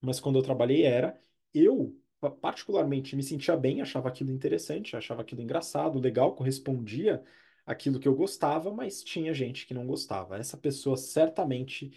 mas 0.00 0.20
quando 0.20 0.38
eu 0.38 0.42
trabalhei 0.42 0.82
era. 0.84 1.18
Eu, 1.54 1.96
particularmente, 2.40 3.16
me 3.16 3.22
sentia 3.22 3.56
bem, 3.56 3.82
achava 3.82 4.08
aquilo 4.08 4.30
interessante, 4.30 4.96
achava 4.96 5.22
aquilo 5.22 5.42
engraçado, 5.42 5.98
legal, 5.98 6.34
correspondia 6.34 7.22
aquilo 7.66 8.00
que 8.00 8.08
eu 8.08 8.14
gostava, 8.14 8.72
mas 8.72 9.02
tinha 9.02 9.32
gente 9.34 9.66
que 9.66 9.74
não 9.74 9.86
gostava. 9.86 10.36
Essa 10.38 10.56
pessoa 10.56 10.96
certamente 10.96 11.92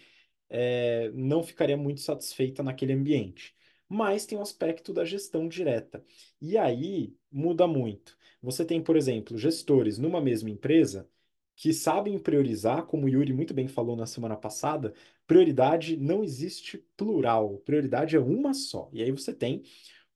é, 0.48 1.10
não 1.14 1.42
ficaria 1.42 1.76
muito 1.76 2.00
satisfeita 2.00 2.62
naquele 2.62 2.92
ambiente. 2.92 3.54
Mas 3.88 4.26
tem 4.26 4.36
o 4.36 4.40
um 4.40 4.42
aspecto 4.42 4.92
da 4.92 5.04
gestão 5.04 5.48
direta. 5.48 6.04
E 6.40 6.58
aí 6.58 7.16
muda 7.30 7.66
muito. 7.66 8.16
Você 8.46 8.64
tem, 8.64 8.82
por 8.82 8.96
exemplo, 8.96 9.38
gestores 9.38 9.98
numa 9.98 10.20
mesma 10.20 10.50
empresa 10.50 11.08
que 11.56 11.72
sabem 11.72 12.18
priorizar, 12.18 12.86
como 12.86 13.06
o 13.06 13.08
Yuri 13.08 13.32
muito 13.32 13.54
bem 13.54 13.66
falou 13.68 13.96
na 13.96 14.06
semana 14.06 14.36
passada, 14.36 14.94
prioridade 15.26 15.96
não 15.96 16.22
existe 16.24 16.78
plural, 16.96 17.58
prioridade 17.60 18.16
é 18.16 18.20
uma 18.20 18.54
só. 18.54 18.90
E 18.92 19.02
aí 19.02 19.10
você 19.10 19.34
tem 19.34 19.62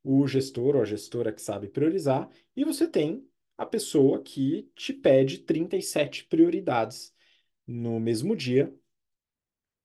o 0.05 0.27
gestor 0.27 0.77
ou 0.77 0.83
a 0.83 0.85
gestora 0.85 1.33
que 1.33 1.43
sabe 1.43 1.69
priorizar, 1.69 2.29
e 2.57 2.65
você 2.65 2.87
tem 2.89 3.27
a 3.59 3.67
pessoa 3.67 4.23
que 4.23 4.71
te 4.77 4.93
pede 4.95 5.39
37 5.41 6.25
prioridades 6.27 7.15
no 7.67 8.01
mesmo 8.01 8.37
dia. 8.37 8.75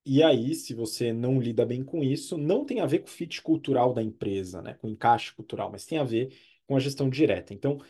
E 0.04 0.22
aí, 0.22 0.54
se 0.54 0.72
você 0.72 1.12
não 1.12 1.40
lida 1.40 1.66
bem 1.66 1.84
com 1.84 2.02
isso, 2.02 2.38
não 2.38 2.64
tem 2.64 2.80
a 2.80 2.86
ver 2.86 3.00
com 3.00 3.08
o 3.08 3.10
fit 3.10 3.42
cultural 3.42 3.92
da 3.92 4.02
empresa, 4.02 4.62
né, 4.62 4.74
com 4.74 4.86
o 4.86 4.90
encaixe 4.90 5.32
cultural, 5.34 5.70
mas 5.70 5.84
tem 5.84 5.98
a 5.98 6.04
ver 6.04 6.32
com 6.66 6.76
a 6.76 6.80
gestão 6.80 7.10
direta. 7.10 7.52
Então, 7.52 7.80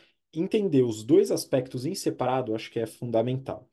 entender 0.41 0.83
os 0.83 1.03
dois 1.05 1.31
aspectos 1.31 1.87
em 1.87 1.95
separado 1.95 2.55
acho 2.55 2.71
que 2.71 2.79
é 2.79 2.87
fundamental. 2.87 3.69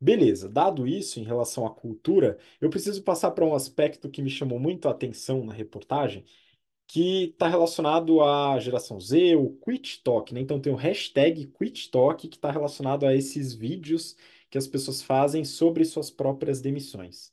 Beleza, 0.00 0.48
dado 0.48 0.86
isso 0.86 1.20
em 1.20 1.24
relação 1.24 1.66
à 1.66 1.70
cultura, 1.74 2.38
eu 2.60 2.70
preciso 2.70 3.02
passar 3.02 3.32
para 3.32 3.44
um 3.44 3.54
aspecto 3.54 4.08
que 4.08 4.22
me 4.22 4.30
chamou 4.30 4.58
muito 4.58 4.88
a 4.88 4.92
atenção 4.92 5.44
na 5.44 5.52
reportagem, 5.52 6.24
que 6.86 7.26
está 7.26 7.48
relacionado 7.48 8.22
à 8.22 8.58
geração 8.60 9.00
Z, 9.00 9.36
o 9.36 9.50
Quit 9.58 10.02
Talk, 10.02 10.32
né? 10.34 10.40
Então 10.40 10.60
tem 10.60 10.72
o 10.72 10.76
hashtag 10.76 11.46
Quit 11.48 11.90
Talk 11.90 12.28
que 12.28 12.36
está 12.36 12.50
relacionado 12.50 13.06
a 13.06 13.14
esses 13.14 13.52
vídeos 13.54 14.16
que 14.50 14.58
as 14.58 14.66
pessoas 14.66 15.02
fazem 15.02 15.44
sobre 15.44 15.84
suas 15.84 16.10
próprias 16.10 16.60
demissões. 16.60 17.32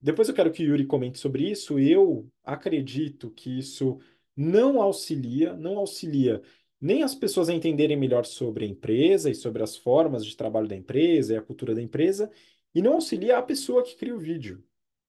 Depois 0.00 0.28
eu 0.28 0.34
quero 0.34 0.52
que 0.52 0.62
o 0.64 0.66
Yuri 0.66 0.86
comente 0.86 1.18
sobre 1.18 1.50
isso. 1.50 1.78
Eu 1.78 2.30
acredito 2.44 3.30
que 3.30 3.58
isso 3.58 3.98
não 4.36 4.80
auxilia, 4.80 5.54
não 5.54 5.78
auxilia 5.78 6.42
nem 6.80 7.02
as 7.02 7.14
pessoas 7.14 7.48
a 7.48 7.54
entenderem 7.54 7.96
melhor 7.96 8.24
sobre 8.24 8.64
a 8.64 8.68
empresa 8.68 9.30
e 9.30 9.34
sobre 9.34 9.62
as 9.62 9.76
formas 9.76 10.24
de 10.24 10.36
trabalho 10.36 10.68
da 10.68 10.76
empresa 10.76 11.34
e 11.34 11.36
a 11.36 11.42
cultura 11.42 11.74
da 11.74 11.82
empresa, 11.82 12.30
e 12.74 12.80
não 12.80 12.94
auxilia 12.94 13.38
a 13.38 13.42
pessoa 13.42 13.82
que 13.82 13.96
cria 13.96 14.14
o 14.14 14.18
vídeo. 14.18 14.64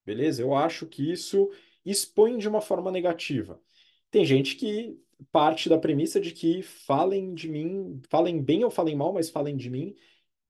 Beleza? 0.06 0.42
Eu 0.42 0.54
acho 0.54 0.88
que 0.88 1.12
isso 1.12 1.50
expõe 1.86 2.38
de 2.38 2.48
uma 2.48 2.62
forma 2.62 2.92
negativa. 2.92 3.62
Tem 4.10 4.26
gente 4.26 4.56
que 4.56 5.00
parte 5.32 5.70
da 5.70 5.78
premissa 5.78 6.20
de 6.20 6.32
que 6.32 6.62
falem 6.64 7.34
de 7.34 7.48
mim, 7.48 8.02
falem 8.10 8.42
bem 8.42 8.64
ou 8.64 8.72
falem 8.72 8.96
mal, 8.96 9.14
mas 9.14 9.30
falem 9.30 9.56
de 9.56 9.70
mim. 9.70 9.96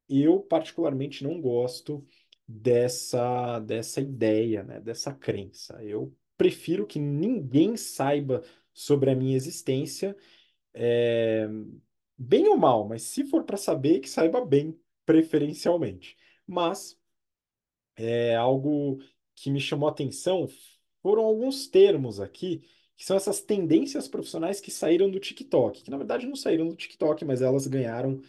Eu, 0.09 0.39
particularmente, 0.39 1.23
não 1.23 1.39
gosto 1.41 2.05
dessa, 2.47 3.59
dessa 3.59 4.01
ideia, 4.01 4.63
né? 4.63 4.79
Dessa 4.79 5.13
crença. 5.13 5.81
Eu 5.83 6.15
prefiro 6.37 6.87
que 6.87 6.99
ninguém 6.99 7.77
saiba 7.77 8.43
sobre 8.73 9.11
a 9.11 9.15
minha 9.15 9.35
existência, 9.35 10.15
é, 10.73 11.47
bem 12.17 12.47
ou 12.47 12.57
mal, 12.57 12.87
mas 12.87 13.03
se 13.03 13.23
for 13.25 13.43
para 13.43 13.57
saber, 13.57 13.99
que 13.99 14.09
saiba 14.09 14.43
bem, 14.45 14.79
preferencialmente. 15.05 16.17
Mas 16.47 16.97
é 17.95 18.35
algo 18.35 18.99
que 19.35 19.49
me 19.49 19.59
chamou 19.59 19.87
a 19.89 19.91
atenção 19.91 20.47
foram 21.01 21.23
alguns 21.23 21.67
termos 21.67 22.19
aqui, 22.19 22.63
que 22.95 23.05
são 23.05 23.17
essas 23.17 23.41
tendências 23.41 24.07
profissionais 24.07 24.61
que 24.61 24.69
saíram 24.71 25.09
do 25.09 25.19
TikTok, 25.19 25.83
que 25.83 25.91
na 25.91 25.97
verdade 25.97 26.27
não 26.27 26.35
saíram 26.35 26.67
do 26.67 26.75
TikTok, 26.75 27.25
mas 27.25 27.41
elas 27.41 27.65
ganharam 27.67 28.21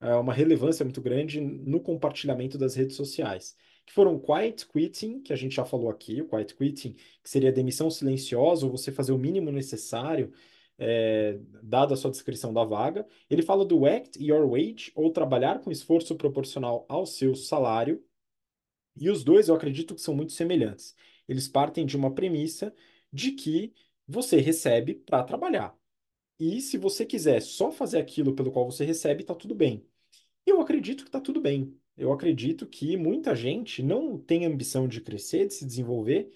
é, 0.00 0.14
uma 0.16 0.32
relevância 0.32 0.84
muito 0.84 1.00
grande 1.00 1.40
no 1.40 1.80
compartilhamento 1.80 2.58
das 2.58 2.74
redes 2.74 2.96
sociais. 2.96 3.56
Que 3.86 3.92
foram 3.92 4.18
quiet 4.18 4.66
quitting, 4.68 5.22
que 5.22 5.32
a 5.32 5.36
gente 5.36 5.56
já 5.56 5.64
falou 5.64 5.90
aqui, 5.90 6.20
o 6.20 6.28
quiet 6.28 6.54
quitting, 6.54 6.94
que 7.22 7.30
seria 7.30 7.52
demissão 7.52 7.90
silenciosa, 7.90 8.66
ou 8.66 8.72
você 8.72 8.92
fazer 8.92 9.12
o 9.12 9.18
mínimo 9.18 9.50
necessário, 9.52 10.32
é, 10.78 11.38
dada 11.62 11.94
a 11.94 11.96
sua 11.96 12.10
descrição 12.10 12.52
da 12.52 12.64
vaga. 12.64 13.06
Ele 13.28 13.42
fala 13.42 13.64
do 13.64 13.84
act 13.86 14.22
your 14.22 14.48
wage, 14.48 14.92
ou 14.94 15.12
trabalhar 15.12 15.60
com 15.60 15.70
esforço 15.70 16.16
proporcional 16.16 16.86
ao 16.88 17.04
seu 17.04 17.34
salário. 17.34 18.02
E 18.96 19.10
os 19.10 19.24
dois 19.24 19.48
eu 19.48 19.54
acredito 19.54 19.94
que 19.94 20.00
são 20.00 20.14
muito 20.14 20.32
semelhantes. 20.32 20.94
Eles 21.28 21.48
partem 21.48 21.84
de 21.84 21.96
uma 21.96 22.14
premissa 22.14 22.74
de 23.12 23.32
que 23.32 23.74
você 24.06 24.40
recebe 24.40 24.94
para 24.94 25.22
trabalhar. 25.22 25.76
E 26.38 26.60
se 26.60 26.78
você 26.78 27.04
quiser 27.04 27.40
só 27.42 27.70
fazer 27.70 27.98
aquilo 27.98 28.34
pelo 28.34 28.52
qual 28.52 28.70
você 28.70 28.84
recebe, 28.84 29.22
está 29.22 29.34
tudo 29.34 29.54
bem. 29.54 29.86
Eu 30.46 30.60
acredito 30.60 31.04
que 31.04 31.08
está 31.08 31.20
tudo 31.20 31.40
bem. 31.40 31.76
Eu 31.96 32.12
acredito 32.12 32.66
que 32.66 32.96
muita 32.96 33.34
gente 33.34 33.82
não 33.82 34.18
tem 34.18 34.46
ambição 34.46 34.86
de 34.88 35.00
crescer, 35.00 35.48
de 35.48 35.54
se 35.54 35.66
desenvolver, 35.66 36.32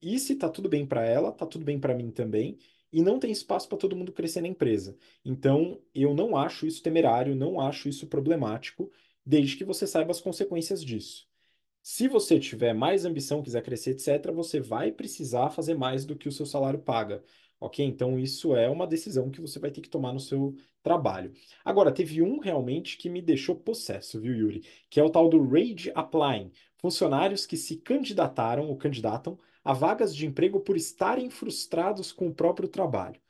e 0.00 0.18
se 0.18 0.32
está 0.32 0.48
tudo 0.48 0.68
bem 0.68 0.86
para 0.86 1.04
ela, 1.06 1.30
está 1.30 1.46
tudo 1.46 1.64
bem 1.64 1.78
para 1.78 1.94
mim 1.94 2.10
também, 2.10 2.58
e 2.92 3.02
não 3.02 3.18
tem 3.18 3.30
espaço 3.32 3.68
para 3.68 3.78
todo 3.78 3.96
mundo 3.96 4.12
crescer 4.12 4.40
na 4.40 4.48
empresa. 4.48 4.96
Então, 5.24 5.80
eu 5.94 6.14
não 6.14 6.36
acho 6.36 6.66
isso 6.66 6.82
temerário, 6.82 7.34
não 7.34 7.60
acho 7.60 7.88
isso 7.88 8.06
problemático, 8.06 8.90
desde 9.24 9.56
que 9.56 9.64
você 9.64 9.86
saiba 9.86 10.10
as 10.10 10.20
consequências 10.20 10.84
disso. 10.84 11.26
Se 11.82 12.06
você 12.06 12.38
tiver 12.38 12.72
mais 12.72 13.04
ambição, 13.04 13.42
quiser 13.42 13.62
crescer, 13.62 13.90
etc., 13.90 14.30
você 14.32 14.60
vai 14.60 14.92
precisar 14.92 15.50
fazer 15.50 15.74
mais 15.74 16.04
do 16.04 16.14
que 16.16 16.28
o 16.28 16.32
seu 16.32 16.46
salário 16.46 16.78
paga. 16.78 17.24
Ok? 17.58 17.84
Então, 17.84 18.18
isso 18.18 18.54
é 18.56 18.68
uma 18.68 18.86
decisão 18.86 19.30
que 19.30 19.40
você 19.40 19.58
vai 19.58 19.70
ter 19.70 19.80
que 19.80 19.88
tomar 19.88 20.12
no 20.12 20.20
seu 20.20 20.54
trabalho. 20.82 21.32
Agora, 21.64 21.92
teve 21.92 22.20
um 22.20 22.38
realmente 22.38 22.96
que 22.98 23.08
me 23.08 23.22
deixou 23.22 23.56
possesso, 23.56 24.20
viu, 24.20 24.34
Yuri? 24.34 24.64
Que 24.90 25.00
é 25.00 25.04
o 25.04 25.10
tal 25.10 25.28
do 25.28 25.42
Rage 25.42 25.90
Applying. 25.94 26.50
Funcionários 26.76 27.46
que 27.46 27.56
se 27.56 27.76
candidataram 27.76 28.68
ou 28.68 28.76
candidatam 28.76 29.38
a 29.64 29.72
vagas 29.72 30.14
de 30.14 30.26
emprego 30.26 30.60
por 30.60 30.76
estarem 30.76 31.30
frustrados 31.30 32.12
com 32.12 32.28
o 32.28 32.34
próprio 32.34 32.68
trabalho. 32.68 33.20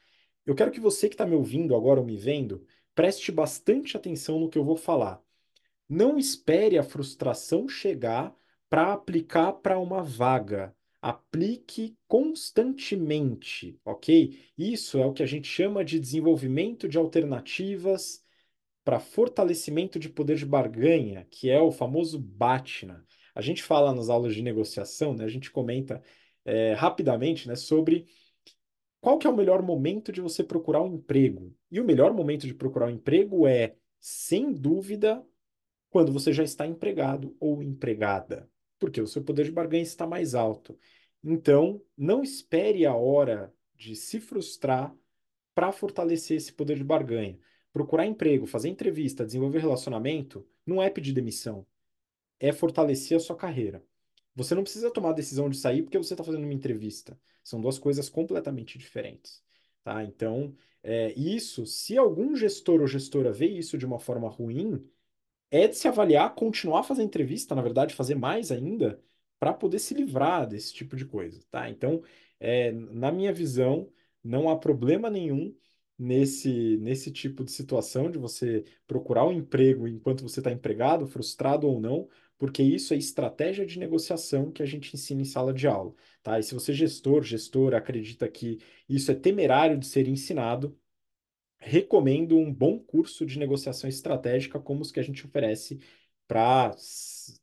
Eu 0.45 0.55
quero 0.55 0.71
que 0.71 0.81
você 0.81 1.09
que 1.09 1.15
está 1.15 1.27
me 1.27 1.35
ouvindo 1.35 1.75
agora 1.77 2.01
ou 2.01 2.07
me 2.07 2.17
vendo, 2.17 2.67
preste 2.95 3.31
bastante 3.31 3.97
atenção 3.97 4.41
no 4.41 4.49
que 4.49 4.59
eu 4.59 4.65
vou 4.65 4.77
falar. 4.77 5.23
Não 5.89 6.19
espere 6.19 6.79
a 6.79 6.83
frustração 6.83 7.69
chegar 7.69 8.35
para 8.69 8.93
aplicar 8.93 9.53
para 9.53 9.79
uma 9.79 10.03
vaga. 10.03 10.75
Aplique 11.01 11.97
constantemente, 12.09 13.79
ok? 13.85 14.39
Isso 14.57 14.99
é 14.99 15.05
o 15.05 15.13
que 15.13 15.23
a 15.23 15.27
gente 15.27 15.49
chama 15.49 15.85
de 15.85 15.99
desenvolvimento 15.99 16.89
de 16.89 16.97
alternativas 16.97 18.25
para 18.85 19.01
fortalecimento 19.01 19.99
de 19.99 20.09
poder 20.09 20.37
de 20.37 20.47
barganha, 20.47 21.27
que 21.31 21.51
é 21.51 21.61
o 21.61 21.71
famoso 21.71 22.19
BATNA. 22.19 23.05
A 23.35 23.41
gente 23.41 23.63
fala 23.63 23.95
nas 23.95 24.09
aulas 24.09 24.35
de 24.35 24.43
negociação, 24.43 25.15
né? 25.15 25.25
A 25.25 25.29
gente 25.29 25.51
comenta 25.51 26.03
é, 26.45 26.73
rapidamente, 26.75 27.49
né, 27.49 27.57
sobre 27.57 28.07
qual 29.01 29.19
que 29.19 29.27
é 29.27 29.31
o 29.31 29.37
melhor 29.37 29.63
momento 29.63 30.13
de 30.13 30.21
você 30.21 30.45
procurar 30.45 30.83
um 30.83 30.95
emprego. 30.95 31.55
E 31.71 31.81
o 31.81 31.85
melhor 31.85 32.13
momento 32.13 32.47
de 32.47 32.55
procurar 32.55 32.87
um 32.87 32.91
emprego 32.91 33.47
é, 33.47 33.75
sem 34.01 34.53
dúvida, 34.53 35.25
quando 35.91 36.13
você 36.13 36.33
já 36.33 36.43
está 36.43 36.67
empregado 36.67 37.37
ou 37.39 37.63
empregada 37.63 38.49
porque 38.83 39.01
o 39.01 39.07
seu 39.07 39.23
poder 39.23 39.45
de 39.45 39.53
barganha 39.53 39.85
está 39.85 40.09
mais 40.09 40.35
alto. 40.35 40.77
Então, 41.23 41.81
não 41.97 42.21
espere 42.21 42.85
a 42.85 42.97
hora 42.97 43.55
de 43.77 43.95
se 43.95 44.19
frustrar 44.19 44.93
para 45.55 45.71
fortalecer 45.71 46.37
esse 46.37 46.53
poder 46.53 46.79
de 46.79 46.83
barganha. 46.83 47.39
Procurar 47.73 48.07
emprego, 48.07 48.45
fazer 48.45 48.69
entrevista, 48.71 49.25
desenvolver 49.25 49.61
relacionamento, 49.61 50.45
não 50.67 50.83
é 50.83 50.91
pedir 50.91 51.13
demissão, 51.13 51.65
é 52.41 52.51
fortalecer 52.51 53.17
a 53.17 53.21
sua 53.21 53.37
carreira. 53.37 53.85
Você 54.35 54.55
não 54.55 54.63
precisa 54.63 54.91
tomar 54.91 55.11
a 55.11 55.15
decisão 55.15 55.49
de 55.51 55.57
sair 55.59 55.83
porque 55.83 55.99
você 55.99 56.15
está 56.15 56.25
fazendo 56.25 56.45
uma 56.45 56.55
entrevista. 56.55 57.19
São 57.43 57.61
duas 57.61 57.79
coisas 57.79 58.09
completamente 58.09 58.79
diferentes. 58.79 59.43
Tá? 59.85 60.03
Então, 60.05 60.55
é, 60.83 61.13
isso, 61.19 61.67
se 61.67 61.97
algum 61.99 62.35
gestor 62.37 62.81
ou 62.81 62.87
gestora 62.87 63.33
vê 63.33 63.47
isso 63.47 63.77
de 63.79 63.87
uma 63.87 63.99
forma 63.99 64.29
ruim, 64.29 64.89
é 65.51 65.69
de 65.69 65.77
se 65.77 65.89
avaliar, 65.89 66.35
continuar 66.35 66.83
fazendo 66.83 67.07
entrevista, 67.07 67.55
na 67.55 67.63
verdade, 67.63 67.95
fazer 67.95 68.15
mais 68.15 68.51
ainda, 68.51 69.03
para 69.39 69.53
poder 69.53 69.79
se 69.79 69.95
livrar 69.95 70.47
desse 70.49 70.73
tipo 70.73 70.97
de 70.97 71.05
coisa, 71.05 71.43
tá? 71.51 71.69
Então, 71.69 72.03
é, 72.41 72.73
na 72.73 73.13
minha 73.13 73.33
visão, 73.33 73.93
não 74.23 74.49
há 74.49 74.57
problema 74.59 75.11
nenhum 75.11 75.55
nesse, 75.99 76.77
nesse 76.79 77.11
tipo 77.13 77.45
de 77.45 77.53
situação 77.53 78.11
de 78.11 78.19
você 78.19 78.65
procurar 78.87 79.27
um 79.27 79.33
emprego 79.33 79.87
enquanto 79.87 80.23
você 80.23 80.41
está 80.41 80.51
empregado, 80.51 81.07
frustrado 81.07 81.67
ou 81.69 81.81
não, 81.81 82.09
porque 82.43 82.61
isso 82.61 82.93
é 82.93 82.97
estratégia 82.97 83.65
de 83.65 83.79
negociação 83.79 84.51
que 84.51 84.65
a 84.65 84.67
gente 84.67 84.93
ensina 84.93 85.23
em 85.23 85.25
sala 85.25 85.55
de 85.55 85.69
aula, 85.69 85.95
tá? 86.25 86.41
E 86.41 86.43
se 86.43 86.53
você, 86.53 86.73
gestor, 86.73 87.23
gestora, 87.23 87.79
acredita 87.79 88.29
que 88.29 88.59
isso 88.89 89.13
é 89.13 89.15
temerário 89.15 89.79
de 89.79 89.87
ser 89.87 90.09
ensinado, 90.09 90.77
recomendo 91.61 92.37
um 92.37 92.53
bom 92.53 92.81
curso 92.81 93.25
de 93.25 93.39
negociação 93.39 93.89
estratégica, 93.89 94.59
como 94.59 94.83
os 94.83 94.91
que 94.91 94.99
a 94.99 95.05
gente 95.05 95.25
oferece 95.25 95.79
para 96.27 96.75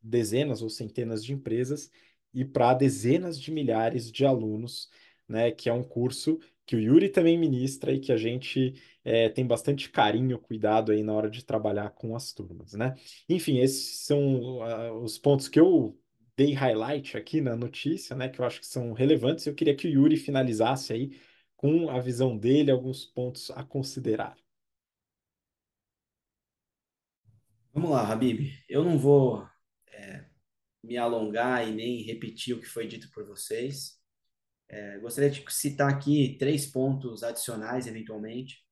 dezenas 0.04 0.62
ou 0.62 0.70
centenas 0.70 1.24
de 1.24 1.32
empresas 1.32 1.89
e 2.34 2.43
para 2.43 2.74
dezenas 2.74 3.39
de 3.39 3.54
milhares 3.54 4.12
de 4.12 4.26
alunos, 4.26 4.89
né? 5.30 5.50
Que 5.50 5.70
é 5.70 5.74
um 5.74 5.82
curso 5.82 6.41
que 6.70 6.76
o 6.76 6.80
Yuri 6.80 7.09
também 7.09 7.36
ministra 7.36 7.91
e 7.91 7.99
que 7.99 8.11
a 8.11 8.15
gente 8.15 8.76
é, 9.03 9.28
tem 9.28 9.43
bastante 9.43 9.89
carinho, 9.89 10.38
cuidado 10.38 10.91
aí 10.91 11.01
na 11.01 11.13
hora 11.13 11.28
de 11.28 11.43
trabalhar 11.43 11.89
com 11.89 12.15
as 12.15 12.32
turmas, 12.32 12.74
né? 12.74 12.93
Enfim, 13.28 13.57
esses 13.57 14.05
são 14.05 14.59
uh, 14.59 14.93
os 15.03 15.17
pontos 15.17 15.47
que 15.47 15.59
eu 15.59 15.99
dei 16.38 16.53
highlight 16.53 17.17
aqui 17.17 17.41
na 17.41 17.55
notícia, 17.55 18.15
né? 18.15 18.30
Que 18.30 18.39
eu 18.39 18.45
acho 18.45 18.59
que 18.59 18.67
são 18.67 18.93
relevantes. 18.93 19.47
Eu 19.47 19.55
queria 19.55 19.76
que 19.76 19.88
o 19.88 19.89
Yuri 19.89 20.15
finalizasse 20.15 20.93
aí 20.93 21.20
com 21.55 21.89
a 21.89 21.99
visão 21.99 22.38
dele, 22.38 22.70
alguns 22.70 23.03
pontos 23.03 23.49
a 23.49 23.63
considerar. 23.63 24.38
Vamos 27.74 27.89
lá, 27.89 28.07
Habib. 28.11 28.47
Eu 28.70 28.84
não 28.84 28.95
vou 28.95 29.43
é, 29.88 30.24
me 30.84 30.97
alongar 30.97 31.67
e 31.67 31.72
nem 31.72 32.03
repetir 32.03 32.55
o 32.55 32.59
que 32.59 32.67
foi 32.67 32.86
dito 32.86 33.09
por 33.09 33.26
vocês. 33.26 33.99
É, 34.70 34.99
gostaria 34.99 35.30
de 35.32 35.43
citar 35.49 35.89
aqui 35.89 36.38
três 36.39 36.67
pontos 36.67 37.24
adicionais, 37.24 37.88
eventualmente. 37.88 38.63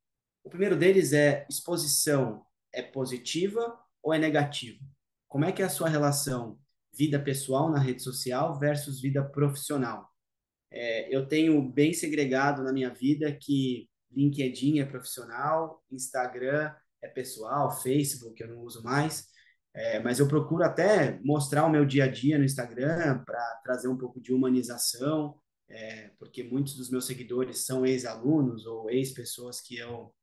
O 0.44 0.50
primeiro 0.50 0.78
deles 0.78 1.12
é 1.12 1.46
exposição 1.50 2.46
é 2.74 2.82
positiva 2.82 3.78
ou 4.04 4.14
é 4.14 4.20
negativa? 4.20 4.80
Como 5.28 5.44
é 5.44 5.52
que 5.52 5.62
é 5.62 5.66
a 5.66 5.70
sua 5.70 5.90
relação 5.90 6.60
vida 6.94 7.20
pessoal 7.20 7.70
na 7.70 7.80
rede 7.80 8.04
social 8.04 8.58
versus 8.60 9.02
vida 9.02 9.24
profissional? 9.24 10.08
É, 10.70 11.14
eu 11.14 11.28
tenho 11.28 11.62
bem 11.62 11.94
segregado 11.94 12.64
na 12.64 12.72
minha 12.72 12.94
vida 12.94 13.32
que 13.32 13.90
LinkedIn 14.12 14.80
é 14.80 14.86
profissional, 14.86 15.84
Instagram 15.92 16.74
é 17.02 17.08
pessoal, 17.08 17.72
Facebook 17.72 18.42
eu 18.42 18.50
não 18.50 18.62
uso 18.62 18.84
mais, 18.84 19.28
é, 19.74 20.00
mas 20.00 20.20
eu 20.20 20.28
procuro 20.28 20.64
até 20.64 21.20
mostrar 21.24 21.66
o 21.66 21.70
meu 21.70 21.86
dia 21.86 22.06
a 22.06 22.08
dia 22.08 22.38
no 22.38 22.44
Instagram 22.44 23.24
para 23.24 23.62
trazer 23.64 23.88
um 23.88 23.98
pouco 23.98 24.20
de 24.20 24.34
humanização, 24.34 25.40
é, 25.70 26.12
porque 26.20 26.44
muitos 26.44 26.76
dos 26.76 26.90
meus 26.90 27.06
seguidores 27.06 27.66
são 27.66 27.86
ex-alunos 27.86 28.66
ou 28.66 28.90
ex-pessoas 28.90 29.60
que 29.62 29.78
eu 29.78 30.14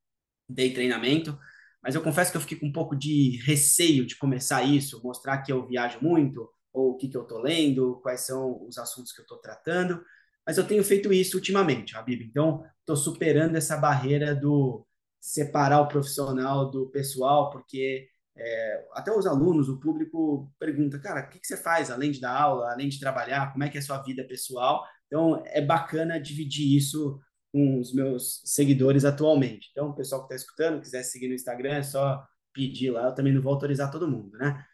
dei 0.49 0.73
treinamento, 0.73 1.37
mas 1.81 1.95
eu 1.95 2.01
confesso 2.01 2.31
que 2.31 2.37
eu 2.37 2.41
fiquei 2.41 2.57
com 2.57 2.67
um 2.67 2.71
pouco 2.71 2.95
de 2.95 3.39
receio 3.45 4.05
de 4.05 4.17
começar 4.17 4.63
isso, 4.63 5.01
mostrar 5.03 5.39
que 5.43 5.51
eu 5.51 5.67
viajo 5.67 5.99
muito, 6.01 6.49
ou 6.73 6.91
o 6.91 6.97
que, 6.97 7.07
que 7.07 7.15
eu 7.15 7.21
estou 7.21 7.39
lendo, 7.39 7.99
quais 8.01 8.21
são 8.21 8.65
os 8.67 8.77
assuntos 8.77 9.11
que 9.11 9.21
eu 9.21 9.23
estou 9.23 9.37
tratando, 9.37 10.03
mas 10.45 10.57
eu 10.57 10.67
tenho 10.67 10.83
feito 10.83 11.11
isso 11.13 11.37
ultimamente, 11.37 11.95
Habib. 11.95 12.21
Então, 12.21 12.63
estou 12.79 12.95
superando 12.95 13.55
essa 13.55 13.77
barreira 13.77 14.35
do 14.35 14.85
separar 15.19 15.81
o 15.81 15.87
profissional 15.87 16.69
do 16.69 16.87
pessoal, 16.91 17.49
porque 17.49 18.07
é, 18.37 18.85
até 18.93 19.11
os 19.11 19.25
alunos, 19.25 19.69
o 19.69 19.79
público 19.79 20.51
pergunta, 20.59 20.99
cara, 20.99 21.21
o 21.25 21.29
que, 21.29 21.39
que 21.39 21.47
você 21.47 21.57
faz 21.57 21.89
além 21.89 22.11
de 22.11 22.19
dar 22.19 22.39
aula, 22.39 22.71
além 22.71 22.89
de 22.89 22.99
trabalhar? 22.99 23.51
Como 23.51 23.63
é 23.63 23.69
que 23.69 23.77
é 23.77 23.79
a 23.79 23.83
sua 23.83 24.01
vida 24.03 24.23
pessoal? 24.23 24.85
Então, 25.07 25.43
é 25.45 25.61
bacana 25.61 26.19
dividir 26.19 26.75
isso 26.75 27.19
com 27.51 27.79
os 27.79 27.93
meus 27.93 28.41
seguidores 28.43 29.05
atualmente. 29.05 29.69
Então, 29.71 29.89
o 29.89 29.95
pessoal 29.95 30.21
que 30.21 30.33
está 30.33 30.35
escutando, 30.35 30.81
quiser 30.81 31.03
seguir 31.03 31.27
no 31.27 31.33
Instagram, 31.33 31.75
é 31.75 31.83
só 31.83 32.23
pedir 32.53 32.91
lá. 32.91 33.05
Eu 33.05 33.15
também 33.15 33.33
não 33.33 33.41
vou 33.41 33.53
autorizar 33.53 33.91
todo 33.91 34.09
mundo, 34.09 34.37
né? 34.37 34.65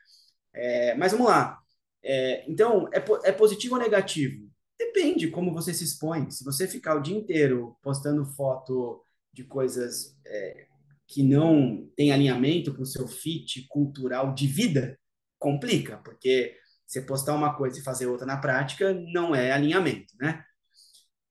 É, 0.54 0.96
mas 0.96 1.12
vamos 1.12 1.28
lá. 1.28 1.60
É, 2.04 2.50
então, 2.50 2.90
é, 2.94 3.30
é 3.30 3.32
positivo 3.32 3.76
ou 3.76 3.82
negativo? 3.82 4.50
Depende 4.78 5.28
como 5.28 5.54
você 5.54 5.74
se 5.74 5.84
expõe. 5.84 6.30
Se 6.32 6.44
você 6.44 6.68
ficar 6.68 6.96
o 6.96 7.02
dia 7.02 7.16
inteiro 7.16 7.78
postando 7.82 8.26
foto 8.26 9.04
de 9.32 9.44
coisas 9.44 10.18
é, 10.26 10.66
que 11.08 11.22
não 11.22 11.88
tem 11.96 12.12
alinhamento 12.12 12.74
com 12.74 12.82
o 12.82 12.86
seu 12.86 13.08
fit 13.08 13.68
cultural 13.68 14.34
de 14.34 14.48
vida, 14.48 14.98
complica, 15.38 15.98
porque 15.98 16.56
você 16.92 17.02
postar 17.02 17.34
uma 17.34 17.56
coisa 17.56 17.80
e 17.80 17.84
fazer 17.84 18.08
outra 18.08 18.26
na 18.26 18.36
prática 18.36 18.94
não 18.94 19.34
é 19.34 19.52
alinhamento, 19.52 20.14
né? 20.20 20.44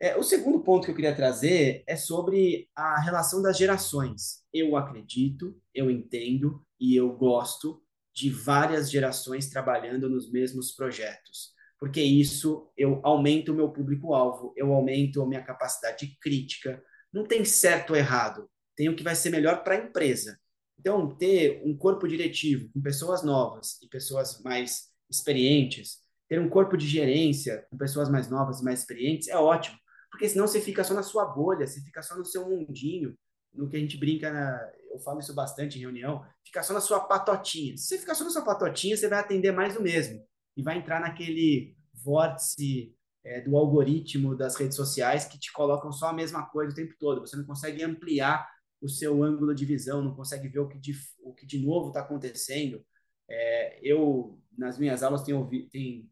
É, 0.03 0.17
o 0.17 0.23
segundo 0.23 0.61
ponto 0.61 0.87
que 0.87 0.91
eu 0.91 0.95
queria 0.95 1.15
trazer 1.15 1.85
é 1.87 1.95
sobre 1.95 2.71
a 2.75 2.99
relação 2.99 3.43
das 3.43 3.59
gerações. 3.59 4.43
Eu 4.51 4.75
acredito, 4.75 5.55
eu 5.75 5.91
entendo 5.91 6.65
e 6.81 6.97
eu 6.97 7.13
gosto 7.15 7.83
de 8.15 8.31
várias 8.31 8.91
gerações 8.91 9.51
trabalhando 9.51 10.09
nos 10.09 10.33
mesmos 10.33 10.73
projetos, 10.73 11.53
porque 11.79 12.01
isso 12.01 12.73
eu 12.79 12.99
aumento 13.03 13.53
o 13.53 13.55
meu 13.55 13.71
público-alvo, 13.71 14.55
eu 14.57 14.73
aumento 14.73 15.21
a 15.21 15.27
minha 15.27 15.43
capacidade 15.43 16.07
de 16.07 16.19
crítica. 16.19 16.83
Não 17.13 17.25
tem 17.27 17.45
certo 17.45 17.91
ou 17.91 17.97
errado, 17.97 18.49
tem 18.75 18.89
o 18.89 18.97
que 18.97 19.03
vai 19.03 19.15
ser 19.15 19.29
melhor 19.29 19.63
para 19.63 19.75
a 19.75 19.85
empresa. 19.85 20.41
Então, 20.79 21.15
ter 21.15 21.61
um 21.63 21.77
corpo 21.77 22.09
diretivo 22.09 22.71
com 22.73 22.81
pessoas 22.81 23.23
novas 23.23 23.77
e 23.83 23.87
pessoas 23.87 24.41
mais 24.41 24.90
experientes, 25.11 25.99
ter 26.29 26.41
um 26.41 26.49
corpo 26.49 26.77
de 26.77 26.87
gerência 26.87 27.67
com 27.71 27.77
pessoas 27.77 28.09
mais 28.09 28.31
novas 28.31 28.61
e 28.61 28.65
mais 28.65 28.81
experientes 28.81 29.29
é 29.29 29.37
ótimo, 29.37 29.77
porque 30.11 30.29
senão 30.29 30.47
você 30.47 30.61
fica 30.61 30.85
só 30.85 30.95
na 30.95 31.03
sua 31.03 31.25
bolha, 31.25 31.67
você 31.67 31.81
fica 31.81 32.03
só 32.03 32.17
no 32.17 32.25
seu 32.25 32.49
mundinho, 32.49 33.17
no 33.53 33.69
que 33.69 33.77
a 33.77 33.81
gente 33.81 33.97
brinca, 33.97 34.33
na, 34.33 34.71
eu 34.93 34.99
falo 35.01 35.21
isso 35.21 35.35
bastante 35.35 35.77
em 35.77 35.81
reunião, 35.81 36.25
fica 36.45 36.63
só 36.63 36.73
na 36.73 36.81
sua 36.81 37.01
patotinha. 37.01 37.77
Se 37.77 37.87
você 37.87 37.99
ficar 37.99 38.15
só 38.15 38.25
na 38.25 38.31
sua 38.31 38.45
patotinha, 38.45 38.97
você 38.97 39.09
vai 39.09 39.19
atender 39.19 39.53
mais 39.53 39.75
do 39.75 39.83
mesmo 39.83 40.25
e 40.57 40.63
vai 40.63 40.79
entrar 40.79 41.01
naquele 41.01 41.77
vórtice 41.93 42.95
é, 43.25 43.41
do 43.41 43.57
algoritmo 43.57 44.37
das 44.37 44.57
redes 44.57 44.77
sociais 44.77 45.25
que 45.25 45.39
te 45.39 45.53
colocam 45.53 45.93
só 45.93 46.09
a 46.09 46.13
mesma 46.13 46.47
coisa 46.47 46.73
o 46.73 46.77
tempo 46.77 46.95
todo. 46.99 47.21
Você 47.21 47.37
não 47.37 47.45
consegue 47.45 47.83
ampliar 47.83 48.49
o 48.81 48.89
seu 48.89 49.23
ângulo 49.23 49.55
de 49.55 49.65
visão, 49.65 50.03
não 50.03 50.15
consegue 50.15 50.49
ver 50.49 50.61
o 50.61 50.69
que 50.69 50.79
de, 50.79 50.93
o 51.23 51.35
que 51.35 51.47
de 51.47 51.59
novo 51.59 51.89
está 51.89 52.01
acontecendo. 52.01 52.85
É, 53.29 53.79
eu, 53.83 54.40
nas 54.61 54.79
minhas 54.79 55.03
aulas, 55.03 55.23
tenho, 55.23 55.49
tenho, 55.71 56.09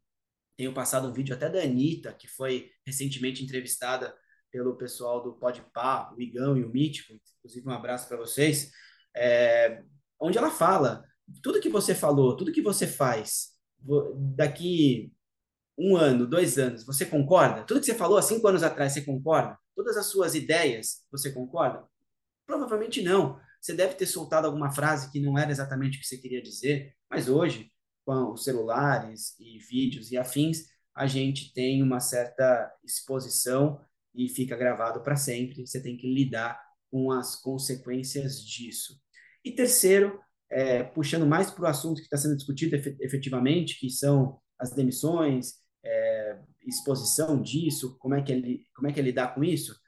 tenho 0.57 0.73
passado 0.73 1.07
um 1.07 1.13
vídeo 1.13 1.35
até 1.35 1.51
da 1.51 1.61
Anitta, 1.61 2.15
que 2.15 2.27
foi 2.27 2.71
recentemente 2.85 3.45
entrevistada 3.45 4.17
pelo 4.51 4.77
pessoal 4.77 5.23
do 5.23 5.35
Podpah, 5.35 6.15
o 6.17 6.21
Igão 6.21 6.57
e 6.57 6.65
o 6.65 6.71
Mítico, 6.71 7.13
inclusive 7.13 7.69
um 7.69 7.73
abraço 7.73 8.09
para 8.09 8.17
vocês, 8.17 8.71
é, 9.15 9.83
onde 10.19 10.39
ela 10.39 10.51
fala, 10.51 11.05
tudo 11.43 11.61
que 11.61 11.69
você 11.69 11.95
falou, 11.95 12.37
tudo 12.37 12.51
que 12.51 12.63
você 12.63 12.87
faz, 12.87 13.51
daqui 14.35 15.13
um 15.77 15.95
ano, 15.95 16.27
dois 16.27 16.59
anos, 16.59 16.85
você 16.85 17.05
concorda? 17.05 17.65
Tudo 17.65 17.81
que 17.81 17.87
você 17.87 17.95
falou 17.95 18.17
há 18.17 18.23
cinco 18.23 18.49
anos 18.49 18.63
atrás, 18.63 18.95
você 18.95 19.03
concorda? 19.03 19.59
Todas 19.77 19.97
as 19.99 20.07
suas 20.07 20.35
ideias, 20.35 21.07
você 21.13 21.31
concorda? 21.31 21.85
Provavelmente 22.47 23.03
não. 23.03 23.39
Você 23.61 23.75
deve 23.75 23.95
ter 23.95 24.07
soltado 24.07 24.47
alguma 24.47 24.71
frase 24.71 25.13
que 25.13 25.21
não 25.21 25.39
era 25.39 25.51
exatamente 25.51 25.99
o 25.99 26.01
que 26.01 26.07
você 26.07 26.17
queria 26.17 26.43
dizer, 26.43 26.97
mas 27.11 27.29
hoje, 27.29 27.71
com 28.09 28.33
os 28.33 28.43
celulares 28.43 29.39
e 29.39 29.59
vídeos 29.59 30.11
e 30.11 30.17
afins, 30.17 30.65
a 30.95 31.07
gente 31.07 31.53
tem 31.53 31.83
uma 31.83 32.01
certa 32.01 32.75
exposição 32.83 33.79
e 34.15 34.31
fica 34.31 34.57
gravado 34.57 35.03
para 35.03 35.15
sempre. 35.15 35.67
Você 35.67 35.79
tem 35.79 35.95
que 35.95 36.11
lidar 36.11 36.59
com 36.91 37.13
as 37.13 37.37
consequências 37.37 38.43
disso. 38.43 38.99
E 39.45 39.53
terceiro, 39.53 40.19
é, 40.51 40.83
puxando 40.83 41.27
mais 41.27 41.51
para 41.51 41.65
o 41.65 41.67
assunto 41.67 41.99
que 41.99 42.05
está 42.05 42.17
sendo 42.17 42.35
discutido 42.35 42.77
efetivamente, 42.77 43.79
que 43.79 43.91
são 43.91 44.41
as 44.59 44.71
demissões, 44.71 45.57
é, 45.85 46.39
exposição 46.67 47.39
disso, 47.43 47.99
como 47.99 48.15
é 48.15 48.23
que 48.23 48.33
ele 48.33 48.65
como 48.75 48.89
é 48.89 48.93
que 48.93 48.99
é 48.99 49.03
lidar 49.03 49.35
com 49.35 49.45
isso? 49.45 49.79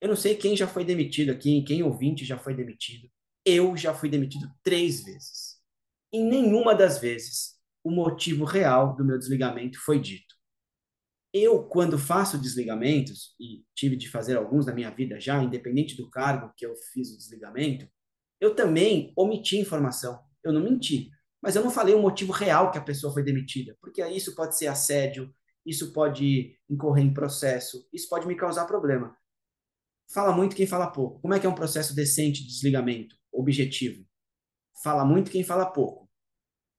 Eu 0.00 0.08
não 0.08 0.16
sei 0.16 0.34
quem 0.34 0.56
já 0.56 0.66
foi 0.66 0.84
demitido 0.84 1.30
aqui, 1.30 1.62
quem 1.62 1.84
ouvinte 1.84 2.24
já 2.24 2.36
foi 2.36 2.52
demitido. 2.52 3.08
Eu 3.44 3.76
já 3.76 3.94
fui 3.94 4.08
demitido 4.08 4.50
três 4.64 5.04
vezes. 5.04 5.53
Em 6.16 6.24
nenhuma 6.24 6.76
das 6.76 7.00
vezes 7.00 7.54
o 7.82 7.90
motivo 7.90 8.44
real 8.44 8.94
do 8.94 9.04
meu 9.04 9.18
desligamento 9.18 9.80
foi 9.80 9.98
dito. 9.98 10.32
Eu, 11.32 11.64
quando 11.64 11.98
faço 11.98 12.38
desligamentos, 12.38 13.34
e 13.40 13.64
tive 13.74 13.96
de 13.96 14.08
fazer 14.08 14.36
alguns 14.36 14.64
na 14.64 14.72
minha 14.72 14.92
vida 14.92 15.18
já, 15.18 15.42
independente 15.42 15.96
do 15.96 16.08
cargo 16.08 16.54
que 16.56 16.64
eu 16.64 16.72
fiz 16.92 17.10
o 17.10 17.16
desligamento, 17.16 17.88
eu 18.40 18.54
também 18.54 19.12
omiti 19.16 19.58
informação. 19.58 20.22
Eu 20.44 20.52
não 20.52 20.62
menti, 20.62 21.10
mas 21.42 21.56
eu 21.56 21.64
não 21.64 21.70
falei 21.72 21.96
o 21.96 22.00
motivo 22.00 22.30
real 22.30 22.70
que 22.70 22.78
a 22.78 22.84
pessoa 22.84 23.12
foi 23.12 23.24
demitida, 23.24 23.76
porque 23.80 24.00
isso 24.06 24.36
pode 24.36 24.56
ser 24.56 24.68
assédio, 24.68 25.34
isso 25.66 25.92
pode 25.92 26.56
incorrer 26.70 27.04
em 27.04 27.12
processo, 27.12 27.88
isso 27.92 28.08
pode 28.08 28.28
me 28.28 28.36
causar 28.36 28.66
problema. 28.66 29.16
Fala 30.12 30.32
muito 30.32 30.54
quem 30.54 30.64
fala 30.64 30.92
pouco. 30.92 31.20
Como 31.20 31.34
é 31.34 31.40
que 31.40 31.46
é 31.46 31.50
um 31.50 31.56
processo 31.56 31.92
decente 31.92 32.40
de 32.42 32.50
desligamento? 32.50 33.16
Objetivo. 33.32 34.06
Fala 34.80 35.04
muito 35.04 35.28
quem 35.28 35.42
fala 35.42 35.66
pouco. 35.66 36.03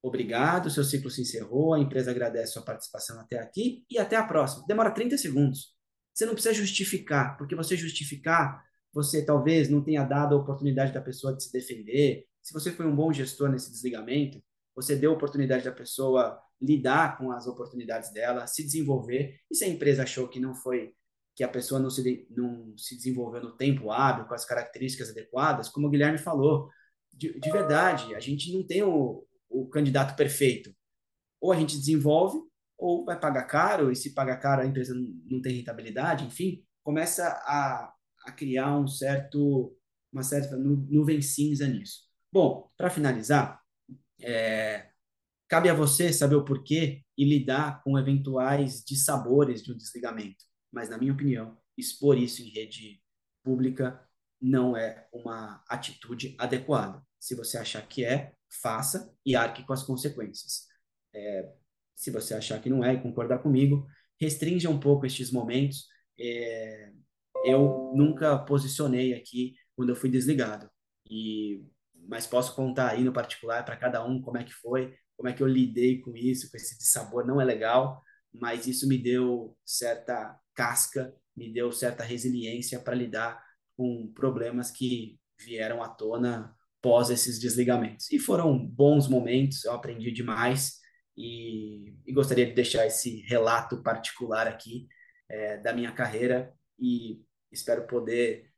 Obrigado, 0.06 0.70
seu 0.70 0.84
ciclo 0.84 1.10
se 1.10 1.22
encerrou, 1.22 1.74
a 1.74 1.80
empresa 1.80 2.12
agradece 2.12 2.52
sua 2.52 2.62
participação 2.62 3.18
até 3.18 3.40
aqui 3.40 3.84
e 3.90 3.98
até 3.98 4.14
a 4.14 4.22
próxima. 4.22 4.64
Demora 4.64 4.92
30 4.92 5.18
segundos. 5.18 5.74
Você 6.14 6.24
não 6.24 6.32
precisa 6.32 6.54
justificar, 6.54 7.36
porque 7.36 7.56
você 7.56 7.76
justificar, 7.76 8.64
você 8.92 9.24
talvez 9.24 9.68
não 9.68 9.82
tenha 9.82 10.04
dado 10.04 10.36
a 10.36 10.38
oportunidade 10.38 10.92
da 10.92 11.00
pessoa 11.00 11.34
de 11.34 11.42
se 11.42 11.52
defender. 11.52 12.24
Se 12.40 12.54
você 12.54 12.70
foi 12.70 12.86
um 12.86 12.94
bom 12.94 13.12
gestor 13.12 13.50
nesse 13.50 13.68
desligamento, 13.68 14.40
você 14.76 14.94
deu 14.94 15.10
a 15.10 15.14
oportunidade 15.14 15.64
da 15.64 15.72
pessoa 15.72 16.40
lidar 16.62 17.18
com 17.18 17.32
as 17.32 17.48
oportunidades 17.48 18.12
dela, 18.12 18.46
se 18.46 18.62
desenvolver. 18.62 19.40
E 19.50 19.56
se 19.56 19.64
a 19.64 19.68
empresa 19.68 20.04
achou 20.04 20.28
que 20.28 20.38
não 20.38 20.54
foi 20.54 20.92
que 21.34 21.42
a 21.42 21.48
pessoa 21.48 21.80
não 21.80 21.90
se, 21.90 22.28
não 22.30 22.78
se 22.78 22.94
desenvolveu 22.94 23.42
no 23.42 23.56
tempo 23.56 23.90
hábil, 23.90 24.26
com 24.26 24.34
as 24.34 24.44
características 24.44 25.10
adequadas, 25.10 25.68
como 25.68 25.88
o 25.88 25.90
Guilherme 25.90 26.16
falou, 26.16 26.70
de, 27.12 27.38
de 27.40 27.50
verdade, 27.50 28.14
a 28.14 28.20
gente 28.20 28.52
não 28.52 28.64
tem 28.64 28.84
o, 28.84 29.25
o 29.48 29.68
candidato 29.68 30.16
perfeito. 30.16 30.74
Ou 31.40 31.52
a 31.52 31.56
gente 31.56 31.78
desenvolve, 31.78 32.38
ou 32.78 33.04
vai 33.04 33.18
pagar 33.18 33.44
caro, 33.44 33.90
e 33.90 33.96
se 33.96 34.14
pagar 34.14 34.38
caro 34.38 34.62
a 34.62 34.66
empresa 34.66 34.94
não 35.24 35.40
tem 35.40 35.56
rentabilidade, 35.56 36.24
enfim, 36.24 36.64
começa 36.82 37.26
a, 37.26 37.92
a 38.26 38.32
criar 38.32 38.76
um 38.78 38.86
certo, 38.86 39.76
uma 40.12 40.22
certa 40.22 40.56
nuvem 40.56 41.20
cinza 41.22 41.66
nisso. 41.66 42.02
Bom, 42.32 42.70
para 42.76 42.90
finalizar, 42.90 43.60
é, 44.20 44.90
cabe 45.48 45.68
a 45.68 45.74
você 45.74 46.12
saber 46.12 46.36
o 46.36 46.44
porquê 46.44 47.02
e 47.16 47.24
lidar 47.24 47.82
com 47.82 47.98
eventuais 47.98 48.82
dissabores 48.84 49.62
de 49.62 49.72
um 49.72 49.76
desligamento 49.76 50.44
mas 50.76 50.90
na 50.90 50.98
minha 50.98 51.14
opinião, 51.14 51.56
expor 51.74 52.18
isso 52.18 52.42
em 52.42 52.50
rede 52.50 53.00
pública 53.42 53.98
não 54.38 54.76
é 54.76 55.08
uma 55.10 55.64
atitude 55.70 56.36
adequada. 56.38 57.02
Se 57.18 57.34
você 57.34 57.56
achar 57.56 57.80
que 57.88 58.04
é, 58.04 58.34
faça 58.50 59.12
e 59.24 59.34
arque 59.36 59.64
com 59.64 59.72
as 59.72 59.82
consequências. 59.82 60.66
É, 61.14 61.52
se 61.94 62.10
você 62.10 62.34
achar 62.34 62.60
que 62.60 62.70
não 62.70 62.84
é 62.84 62.94
e 62.94 63.00
concordar 63.02 63.38
comigo, 63.38 63.86
restringe 64.20 64.68
um 64.68 64.78
pouco 64.78 65.06
estes 65.06 65.30
momentos. 65.30 65.86
É, 66.18 66.92
eu 67.44 67.92
nunca 67.94 68.38
posicionei 68.38 69.14
aqui 69.14 69.54
quando 69.74 69.90
eu 69.90 69.96
fui 69.96 70.10
desligado, 70.10 70.70
e, 71.10 71.62
mas 72.08 72.26
posso 72.26 72.54
contar 72.54 72.90
aí 72.90 73.04
no 73.04 73.12
particular 73.12 73.64
para 73.64 73.76
cada 73.76 74.04
um 74.04 74.20
como 74.20 74.38
é 74.38 74.44
que 74.44 74.52
foi, 74.52 74.96
como 75.16 75.28
é 75.28 75.32
que 75.32 75.42
eu 75.42 75.46
lidei 75.46 76.00
com 76.00 76.16
isso, 76.16 76.50
com 76.50 76.56
esse 76.56 76.76
sabor 76.86 77.26
não 77.26 77.40
é 77.40 77.44
legal, 77.44 78.02
mas 78.32 78.66
isso 78.66 78.88
me 78.88 78.98
deu 78.98 79.56
certa 79.64 80.38
casca, 80.54 81.14
me 81.36 81.52
deu 81.52 81.70
certa 81.72 82.02
resiliência 82.02 82.80
para 82.80 82.94
lidar 82.94 83.42
com 83.76 84.10
problemas 84.14 84.70
que 84.70 85.18
vieram 85.38 85.82
à 85.82 85.88
tona 85.88 86.54
pós 86.82 87.10
esses 87.10 87.38
desligamentos. 87.38 88.10
E 88.12 88.18
foram 88.18 88.58
bons 88.58 89.08
momentos, 89.08 89.64
eu 89.64 89.72
aprendi 89.72 90.10
demais 90.12 90.78
e, 91.16 91.94
e 92.06 92.12
gostaria 92.12 92.46
de 92.46 92.52
deixar 92.52 92.86
esse 92.86 93.22
relato 93.22 93.82
particular 93.82 94.46
aqui 94.46 94.86
é, 95.28 95.56
da 95.58 95.72
minha 95.72 95.92
carreira 95.92 96.52
e 96.78 97.20
espero 97.50 97.86
poder 97.86 98.50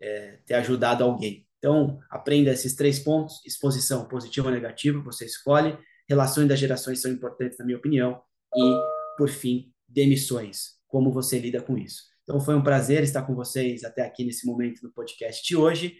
é, 0.00 0.38
ter 0.46 0.54
ajudado 0.54 1.04
alguém. 1.04 1.46
Então, 1.58 1.98
aprenda 2.10 2.50
esses 2.50 2.74
três 2.74 2.98
pontos: 2.98 3.44
exposição 3.44 4.06
positiva 4.06 4.48
ou 4.48 4.54
negativa, 4.54 5.00
você 5.00 5.24
escolhe. 5.24 5.76
Relações 6.08 6.48
das 6.48 6.58
gerações 6.58 7.00
são 7.00 7.10
importantes, 7.10 7.58
na 7.58 7.64
minha 7.64 7.78
opinião. 7.78 8.20
E, 8.54 9.16
por 9.18 9.28
fim, 9.28 9.72
demissões 9.88 10.76
como 10.86 11.12
você 11.12 11.38
lida 11.38 11.60
com 11.60 11.76
isso. 11.76 12.04
Então 12.22 12.40
foi 12.40 12.54
um 12.56 12.62
prazer 12.62 13.02
estar 13.02 13.22
com 13.22 13.34
vocês 13.34 13.84
até 13.84 14.02
aqui 14.02 14.24
nesse 14.24 14.46
momento 14.46 14.80
do 14.80 14.92
podcast 14.92 15.46
de 15.46 15.56
hoje. 15.56 15.96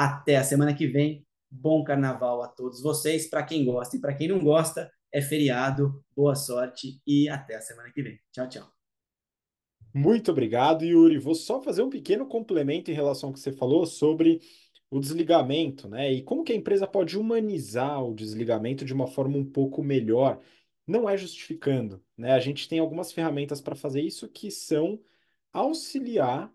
Até 0.00 0.36
a 0.36 0.44
semana 0.44 0.72
que 0.72 0.86
vem. 0.86 1.26
Bom 1.50 1.82
carnaval 1.82 2.40
a 2.40 2.46
todos 2.46 2.80
vocês. 2.80 3.28
Para 3.28 3.42
quem 3.42 3.64
gosta 3.64 3.96
e 3.96 4.00
para 4.00 4.14
quem 4.14 4.28
não 4.28 4.38
gosta, 4.38 4.88
é 5.12 5.20
feriado. 5.20 6.04
Boa 6.14 6.36
sorte 6.36 7.02
e 7.04 7.28
até 7.28 7.56
a 7.56 7.60
semana 7.60 7.90
que 7.90 8.00
vem. 8.00 8.16
Tchau, 8.30 8.48
tchau. 8.48 8.72
Muito 9.92 10.30
obrigado, 10.30 10.84
Yuri. 10.84 11.18
Vou 11.18 11.34
só 11.34 11.60
fazer 11.60 11.82
um 11.82 11.90
pequeno 11.90 12.26
complemento 12.26 12.92
em 12.92 12.94
relação 12.94 13.30
ao 13.30 13.32
que 13.32 13.40
você 13.40 13.50
falou 13.50 13.84
sobre 13.86 14.40
o 14.88 15.00
desligamento, 15.00 15.88
né? 15.88 16.12
E 16.12 16.22
como 16.22 16.44
que 16.44 16.52
a 16.52 16.56
empresa 16.56 16.86
pode 16.86 17.18
humanizar 17.18 18.00
o 18.00 18.14
desligamento 18.14 18.84
de 18.84 18.94
uma 18.94 19.08
forma 19.08 19.36
um 19.36 19.44
pouco 19.44 19.82
melhor. 19.82 20.40
Não 20.86 21.10
é 21.10 21.16
justificando, 21.16 22.00
né? 22.16 22.34
A 22.34 22.38
gente 22.38 22.68
tem 22.68 22.78
algumas 22.78 23.10
ferramentas 23.10 23.60
para 23.60 23.74
fazer 23.74 24.02
isso 24.02 24.28
que 24.28 24.48
são 24.48 25.00
auxiliar 25.52 26.54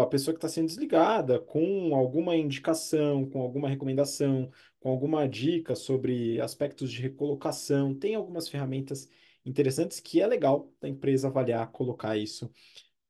a 0.00 0.06
pessoa 0.06 0.32
que 0.34 0.38
está 0.38 0.48
sendo 0.48 0.66
desligada 0.66 1.38
com 1.40 1.94
alguma 1.94 2.36
indicação, 2.36 3.28
com 3.28 3.40
alguma 3.40 3.68
recomendação, 3.68 4.50
com 4.80 4.88
alguma 4.88 5.28
dica 5.28 5.74
sobre 5.74 6.40
aspectos 6.40 6.90
de 6.92 7.02
recolocação. 7.02 7.94
Tem 7.94 8.14
algumas 8.14 8.48
ferramentas 8.48 9.08
interessantes 9.44 10.00
que 10.00 10.20
é 10.20 10.26
legal 10.26 10.72
da 10.80 10.88
empresa 10.88 11.28
avaliar, 11.28 11.70
colocar 11.72 12.16
isso 12.16 12.50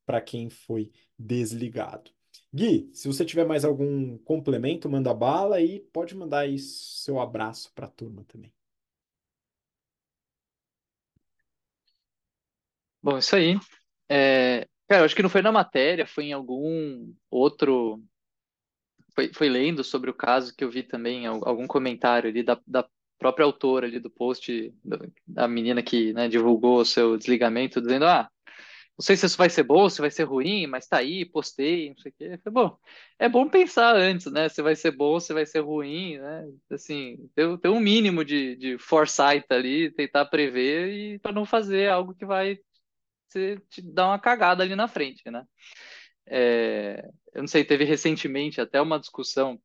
para 0.06 0.20
quem 0.20 0.48
foi 0.50 0.90
desligado. 1.18 2.10
Gui, 2.52 2.90
se 2.92 3.08
você 3.08 3.24
tiver 3.24 3.46
mais 3.46 3.64
algum 3.64 4.16
complemento, 4.18 4.88
manda 4.88 5.12
bala 5.12 5.60
e 5.60 5.80
pode 5.92 6.14
mandar 6.16 6.40
aí 6.40 6.58
seu 6.58 7.20
abraço 7.20 7.72
para 7.74 7.86
a 7.86 7.90
turma 7.90 8.24
também. 8.24 8.52
Bom, 13.02 13.18
isso 13.18 13.36
aí. 13.36 13.58
É, 14.08 14.66
cara, 14.88 15.02
eu 15.02 15.04
acho 15.04 15.16
que 15.16 15.22
não 15.22 15.30
foi 15.30 15.42
na 15.42 15.52
matéria, 15.52 16.06
foi 16.06 16.24
em 16.26 16.32
algum 16.32 17.12
outro. 17.30 18.02
Foi, 19.14 19.32
foi 19.32 19.48
lendo 19.48 19.84
sobre 19.84 20.10
o 20.10 20.14
caso 20.14 20.54
que 20.54 20.64
eu 20.64 20.70
vi 20.70 20.82
também 20.82 21.26
algum 21.26 21.66
comentário 21.66 22.28
ali 22.28 22.42
da, 22.42 22.60
da 22.66 22.86
própria 23.18 23.44
autora 23.44 23.86
ali 23.86 24.00
do 24.00 24.10
post, 24.10 24.74
da 25.26 25.46
menina 25.46 25.82
que 25.82 26.12
né, 26.12 26.28
divulgou 26.28 26.80
o 26.80 26.84
seu 26.84 27.16
desligamento, 27.16 27.80
dizendo: 27.80 28.06
Ah, 28.06 28.28
não 28.96 29.04
sei 29.04 29.16
se 29.16 29.26
isso 29.26 29.36
vai 29.36 29.50
ser 29.50 29.64
bom, 29.64 29.88
se 29.88 30.00
vai 30.00 30.10
ser 30.10 30.22
ruim, 30.22 30.68
mas 30.68 30.86
tá 30.86 30.98
aí, 30.98 31.24
postei, 31.24 31.90
não 31.90 31.98
sei 31.98 32.12
o 32.12 32.14
quê. 32.16 32.38
Falei, 32.44 32.54
bom, 32.54 32.78
é 33.18 33.28
bom 33.28 33.48
pensar 33.48 33.96
antes, 33.96 34.30
né? 34.30 34.48
Se 34.48 34.62
vai 34.62 34.76
ser 34.76 34.92
bom, 34.92 35.18
se 35.18 35.32
vai 35.32 35.44
ser 35.44 35.60
ruim, 35.60 36.18
né? 36.18 36.48
Assim, 36.70 37.28
ter, 37.34 37.58
ter 37.58 37.68
um 37.68 37.80
mínimo 37.80 38.24
de, 38.24 38.54
de 38.56 38.78
foresight 38.78 39.46
ali, 39.50 39.90
tentar 39.90 40.26
prever 40.26 40.92
e 40.92 41.18
para 41.18 41.32
não 41.32 41.44
fazer 41.44 41.88
algo 41.90 42.14
que 42.14 42.24
vai 42.24 42.58
te, 43.34 43.60
te 43.68 43.82
dar 43.82 44.06
uma 44.06 44.18
cagada 44.18 44.62
ali 44.62 44.76
na 44.76 44.86
frente, 44.86 45.28
né? 45.30 45.44
É, 46.26 47.04
eu 47.34 47.42
não 47.42 47.48
sei, 47.48 47.64
teve 47.64 47.84
recentemente 47.84 48.60
até 48.60 48.80
uma 48.80 48.98
discussão, 48.98 49.60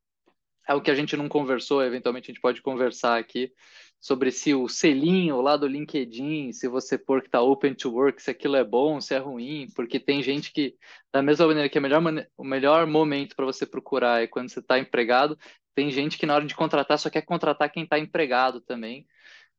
é 0.68 0.74
o 0.74 0.82
que 0.82 0.92
a 0.92 0.96
gente 0.96 1.16
não 1.16 1.30
conversou, 1.30 1.84
eventualmente 1.84 2.30
a 2.30 2.34
gente 2.34 2.42
pode 2.42 2.62
conversar 2.62 3.18
aqui, 3.18 3.52
sobre 4.00 4.32
se 4.32 4.54
o 4.54 4.68
selinho 4.68 5.42
lá 5.42 5.56
do 5.58 5.68
LinkedIn, 5.68 6.52
se 6.54 6.68
você 6.68 6.98
pôr 6.98 7.22
que 7.22 7.28
está 7.28 7.42
open 7.42 7.74
to 7.76 7.92
work, 7.92 8.22
se 8.22 8.32
aquilo 8.32 8.56
é 8.56 8.64
bom, 8.64 9.00
se 9.00 9.14
é 9.14 9.18
ruim, 9.18 9.68
porque 9.76 10.00
tem 10.00 10.24
gente 10.24 10.52
que, 10.52 10.76
da 11.12 11.22
mesma 11.22 11.48
maneira 11.48 11.70
que 11.70 11.78
é 11.78 11.82
melhor, 11.82 12.02
o 12.38 12.44
melhor 12.44 12.88
momento 12.88 13.36
para 13.36 13.46
você 13.46 13.66
procurar 13.66 14.24
é 14.24 14.28
quando 14.28 14.50
você 14.50 14.60
está 14.60 14.80
empregado, 14.80 15.38
tem 15.76 15.92
gente 15.92 16.18
que 16.18 16.26
na 16.26 16.36
hora 16.36 16.46
de 16.46 16.56
contratar 16.56 16.98
só 16.98 17.10
quer 17.10 17.22
contratar 17.24 17.72
quem 17.72 17.84
está 17.84 18.00
empregado 18.00 18.62
também, 18.62 19.06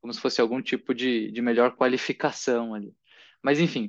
como 0.01 0.13
se 0.13 0.21
fosse 0.21 0.41
algum 0.41 0.63
tipo 0.63 0.95
de, 0.95 1.31
de 1.31 1.43
melhor 1.43 1.77
qualificação 1.77 2.75
ali. 2.75 2.95
Mas 3.43 3.59
enfim, 3.61 3.89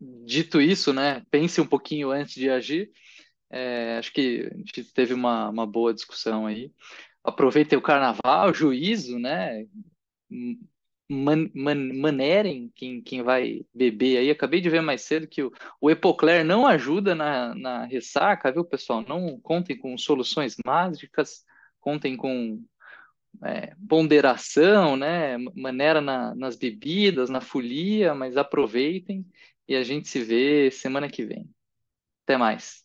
dito 0.00 0.60
isso, 0.60 0.92
né, 0.92 1.22
pense 1.30 1.60
um 1.60 1.66
pouquinho 1.66 2.10
antes 2.10 2.34
de 2.34 2.50
agir. 2.50 2.90
É, 3.48 3.96
acho 3.98 4.12
que 4.12 4.48
a 4.52 4.56
gente 4.56 4.84
teve 4.92 5.14
uma, 5.14 5.48
uma 5.48 5.66
boa 5.66 5.94
discussão 5.94 6.46
aí 6.46 6.72
aproveitem 7.26 7.76
o 7.76 7.82
carnaval, 7.82 8.54
juízo, 8.54 9.18
né? 9.18 9.66
Man, 11.08 11.50
man, 11.54 11.92
manerem 11.94 12.70
quem, 12.74 13.02
quem 13.02 13.22
vai 13.22 13.62
beber 13.74 14.18
aí. 14.18 14.30
Acabei 14.30 14.60
de 14.60 14.70
ver 14.70 14.80
mais 14.80 15.02
cedo 15.02 15.26
que 15.26 15.42
o, 15.42 15.52
o 15.80 15.90
Epocler 15.90 16.44
não 16.44 16.66
ajuda 16.66 17.14
na, 17.14 17.54
na 17.54 17.84
ressaca, 17.84 18.52
viu, 18.52 18.64
pessoal? 18.64 19.04
Não 19.06 19.38
contem 19.40 19.76
com 19.76 19.96
soluções 19.98 20.56
mágicas, 20.64 21.44
contem 21.80 22.16
com 22.16 22.62
é, 23.44 23.72
ponderação, 23.88 24.96
né? 24.96 25.36
Maneira 25.54 26.00
na, 26.00 26.34
nas 26.34 26.56
bebidas, 26.56 27.28
na 27.28 27.40
folia, 27.40 28.14
mas 28.14 28.36
aproveitem 28.36 29.26
e 29.68 29.74
a 29.74 29.82
gente 29.82 30.08
se 30.08 30.22
vê 30.22 30.70
semana 30.70 31.08
que 31.08 31.24
vem. 31.24 31.48
Até 32.24 32.36
mais. 32.36 32.84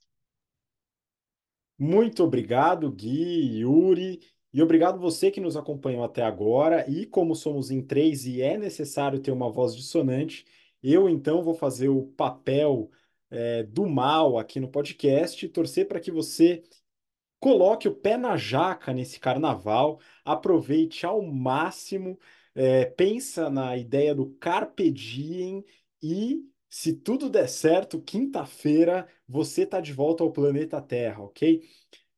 Muito 1.78 2.24
obrigado, 2.24 2.92
Gui, 2.92 3.60
Yuri, 3.60 4.20
e 4.54 4.62
obrigado 4.62 5.00
você 5.00 5.32
que 5.32 5.42
nos 5.42 5.58
acompanhou 5.58 6.04
até 6.04 6.22
agora. 6.22 6.88
E 6.90 7.06
como 7.06 7.36
somos 7.36 7.72
em 7.72 7.82
três 7.82 8.26
e 8.26 8.42
é 8.42 8.58
necessário 8.58 9.20
ter 9.20 9.32
uma 9.32 9.52
voz 9.52 9.76
dissonante, 9.76 10.46
eu 10.84 11.10
então 11.10 11.42
vou 11.42 11.56
fazer 11.56 11.90
o 11.90 12.04
papel 12.04 12.92
é, 13.32 13.64
do 13.64 13.88
mal 13.88 14.38
aqui 14.38 14.60
no 14.60 14.70
podcast, 14.70 15.48
torcer 15.50 15.88
para 15.88 16.00
que 16.00 16.12
você 16.12 16.62
coloque 17.40 17.88
o 17.88 17.96
pé 17.96 18.18
na 18.18 18.38
jaca 18.38 18.94
nesse 18.94 19.20
carnaval, 19.20 20.00
aproveite 20.24 21.06
ao 21.06 21.24
máximo, 21.24 22.20
é, 22.54 22.86
pensa 22.86 23.50
na 23.50 23.76
ideia 23.76 24.14
do 24.14 24.30
carpe 24.36 24.92
diem 24.92 25.66
e 26.02 26.44
se 26.72 26.94
tudo 26.96 27.30
der 27.30 27.50
certo, 27.50 28.02
quinta-feira 28.02 29.08
você 29.28 29.64
está 29.64 29.82
de 29.82 29.94
volta 29.94 30.24
ao 30.24 30.32
planeta 30.34 30.82
Terra, 30.82 31.22
ok? 31.24 31.64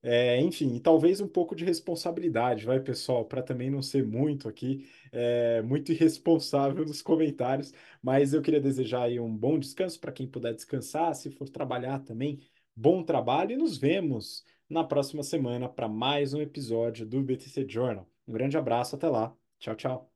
É, 0.01 0.41
enfim, 0.41 0.79
talvez 0.79 1.21
um 1.21 1.27
pouco 1.29 1.55
de 1.55 1.65
responsabilidade, 1.65 2.65
vai, 2.65 2.79
pessoal, 2.81 3.25
para 3.25 3.41
também 3.41 3.69
não 3.71 3.81
ser 3.81 4.05
muito 4.05 4.49
aqui, 4.49 4.87
é, 5.11 5.61
muito 5.63 5.91
irresponsável 5.93 6.85
nos 6.85 7.01
comentários, 7.01 7.73
mas 8.01 8.33
eu 8.33 8.41
queria 8.41 8.59
desejar 8.61 9.03
aí 9.03 9.19
um 9.19 9.35
bom 9.35 9.57
descanso 9.57 9.99
para 9.99 10.11
quem 10.11 10.27
puder 10.27 10.53
descansar, 10.53 11.15
se 11.15 11.31
for 11.31 11.49
trabalhar 11.49 11.99
também, 11.99 12.39
bom 12.75 13.03
trabalho 13.03 13.53
e 13.53 13.57
nos 13.57 13.77
vemos 13.77 14.45
na 14.69 14.83
próxima 14.83 15.23
semana 15.23 15.69
para 15.69 15.87
mais 15.87 16.33
um 16.33 16.41
episódio 16.41 17.05
do 17.05 17.21
BTC 17.23 17.65
Journal. 17.69 18.07
Um 18.27 18.33
grande 18.33 18.57
abraço, 18.57 18.95
até 18.95 19.07
lá. 19.09 19.35
Tchau, 19.59 19.75
tchau. 19.75 20.12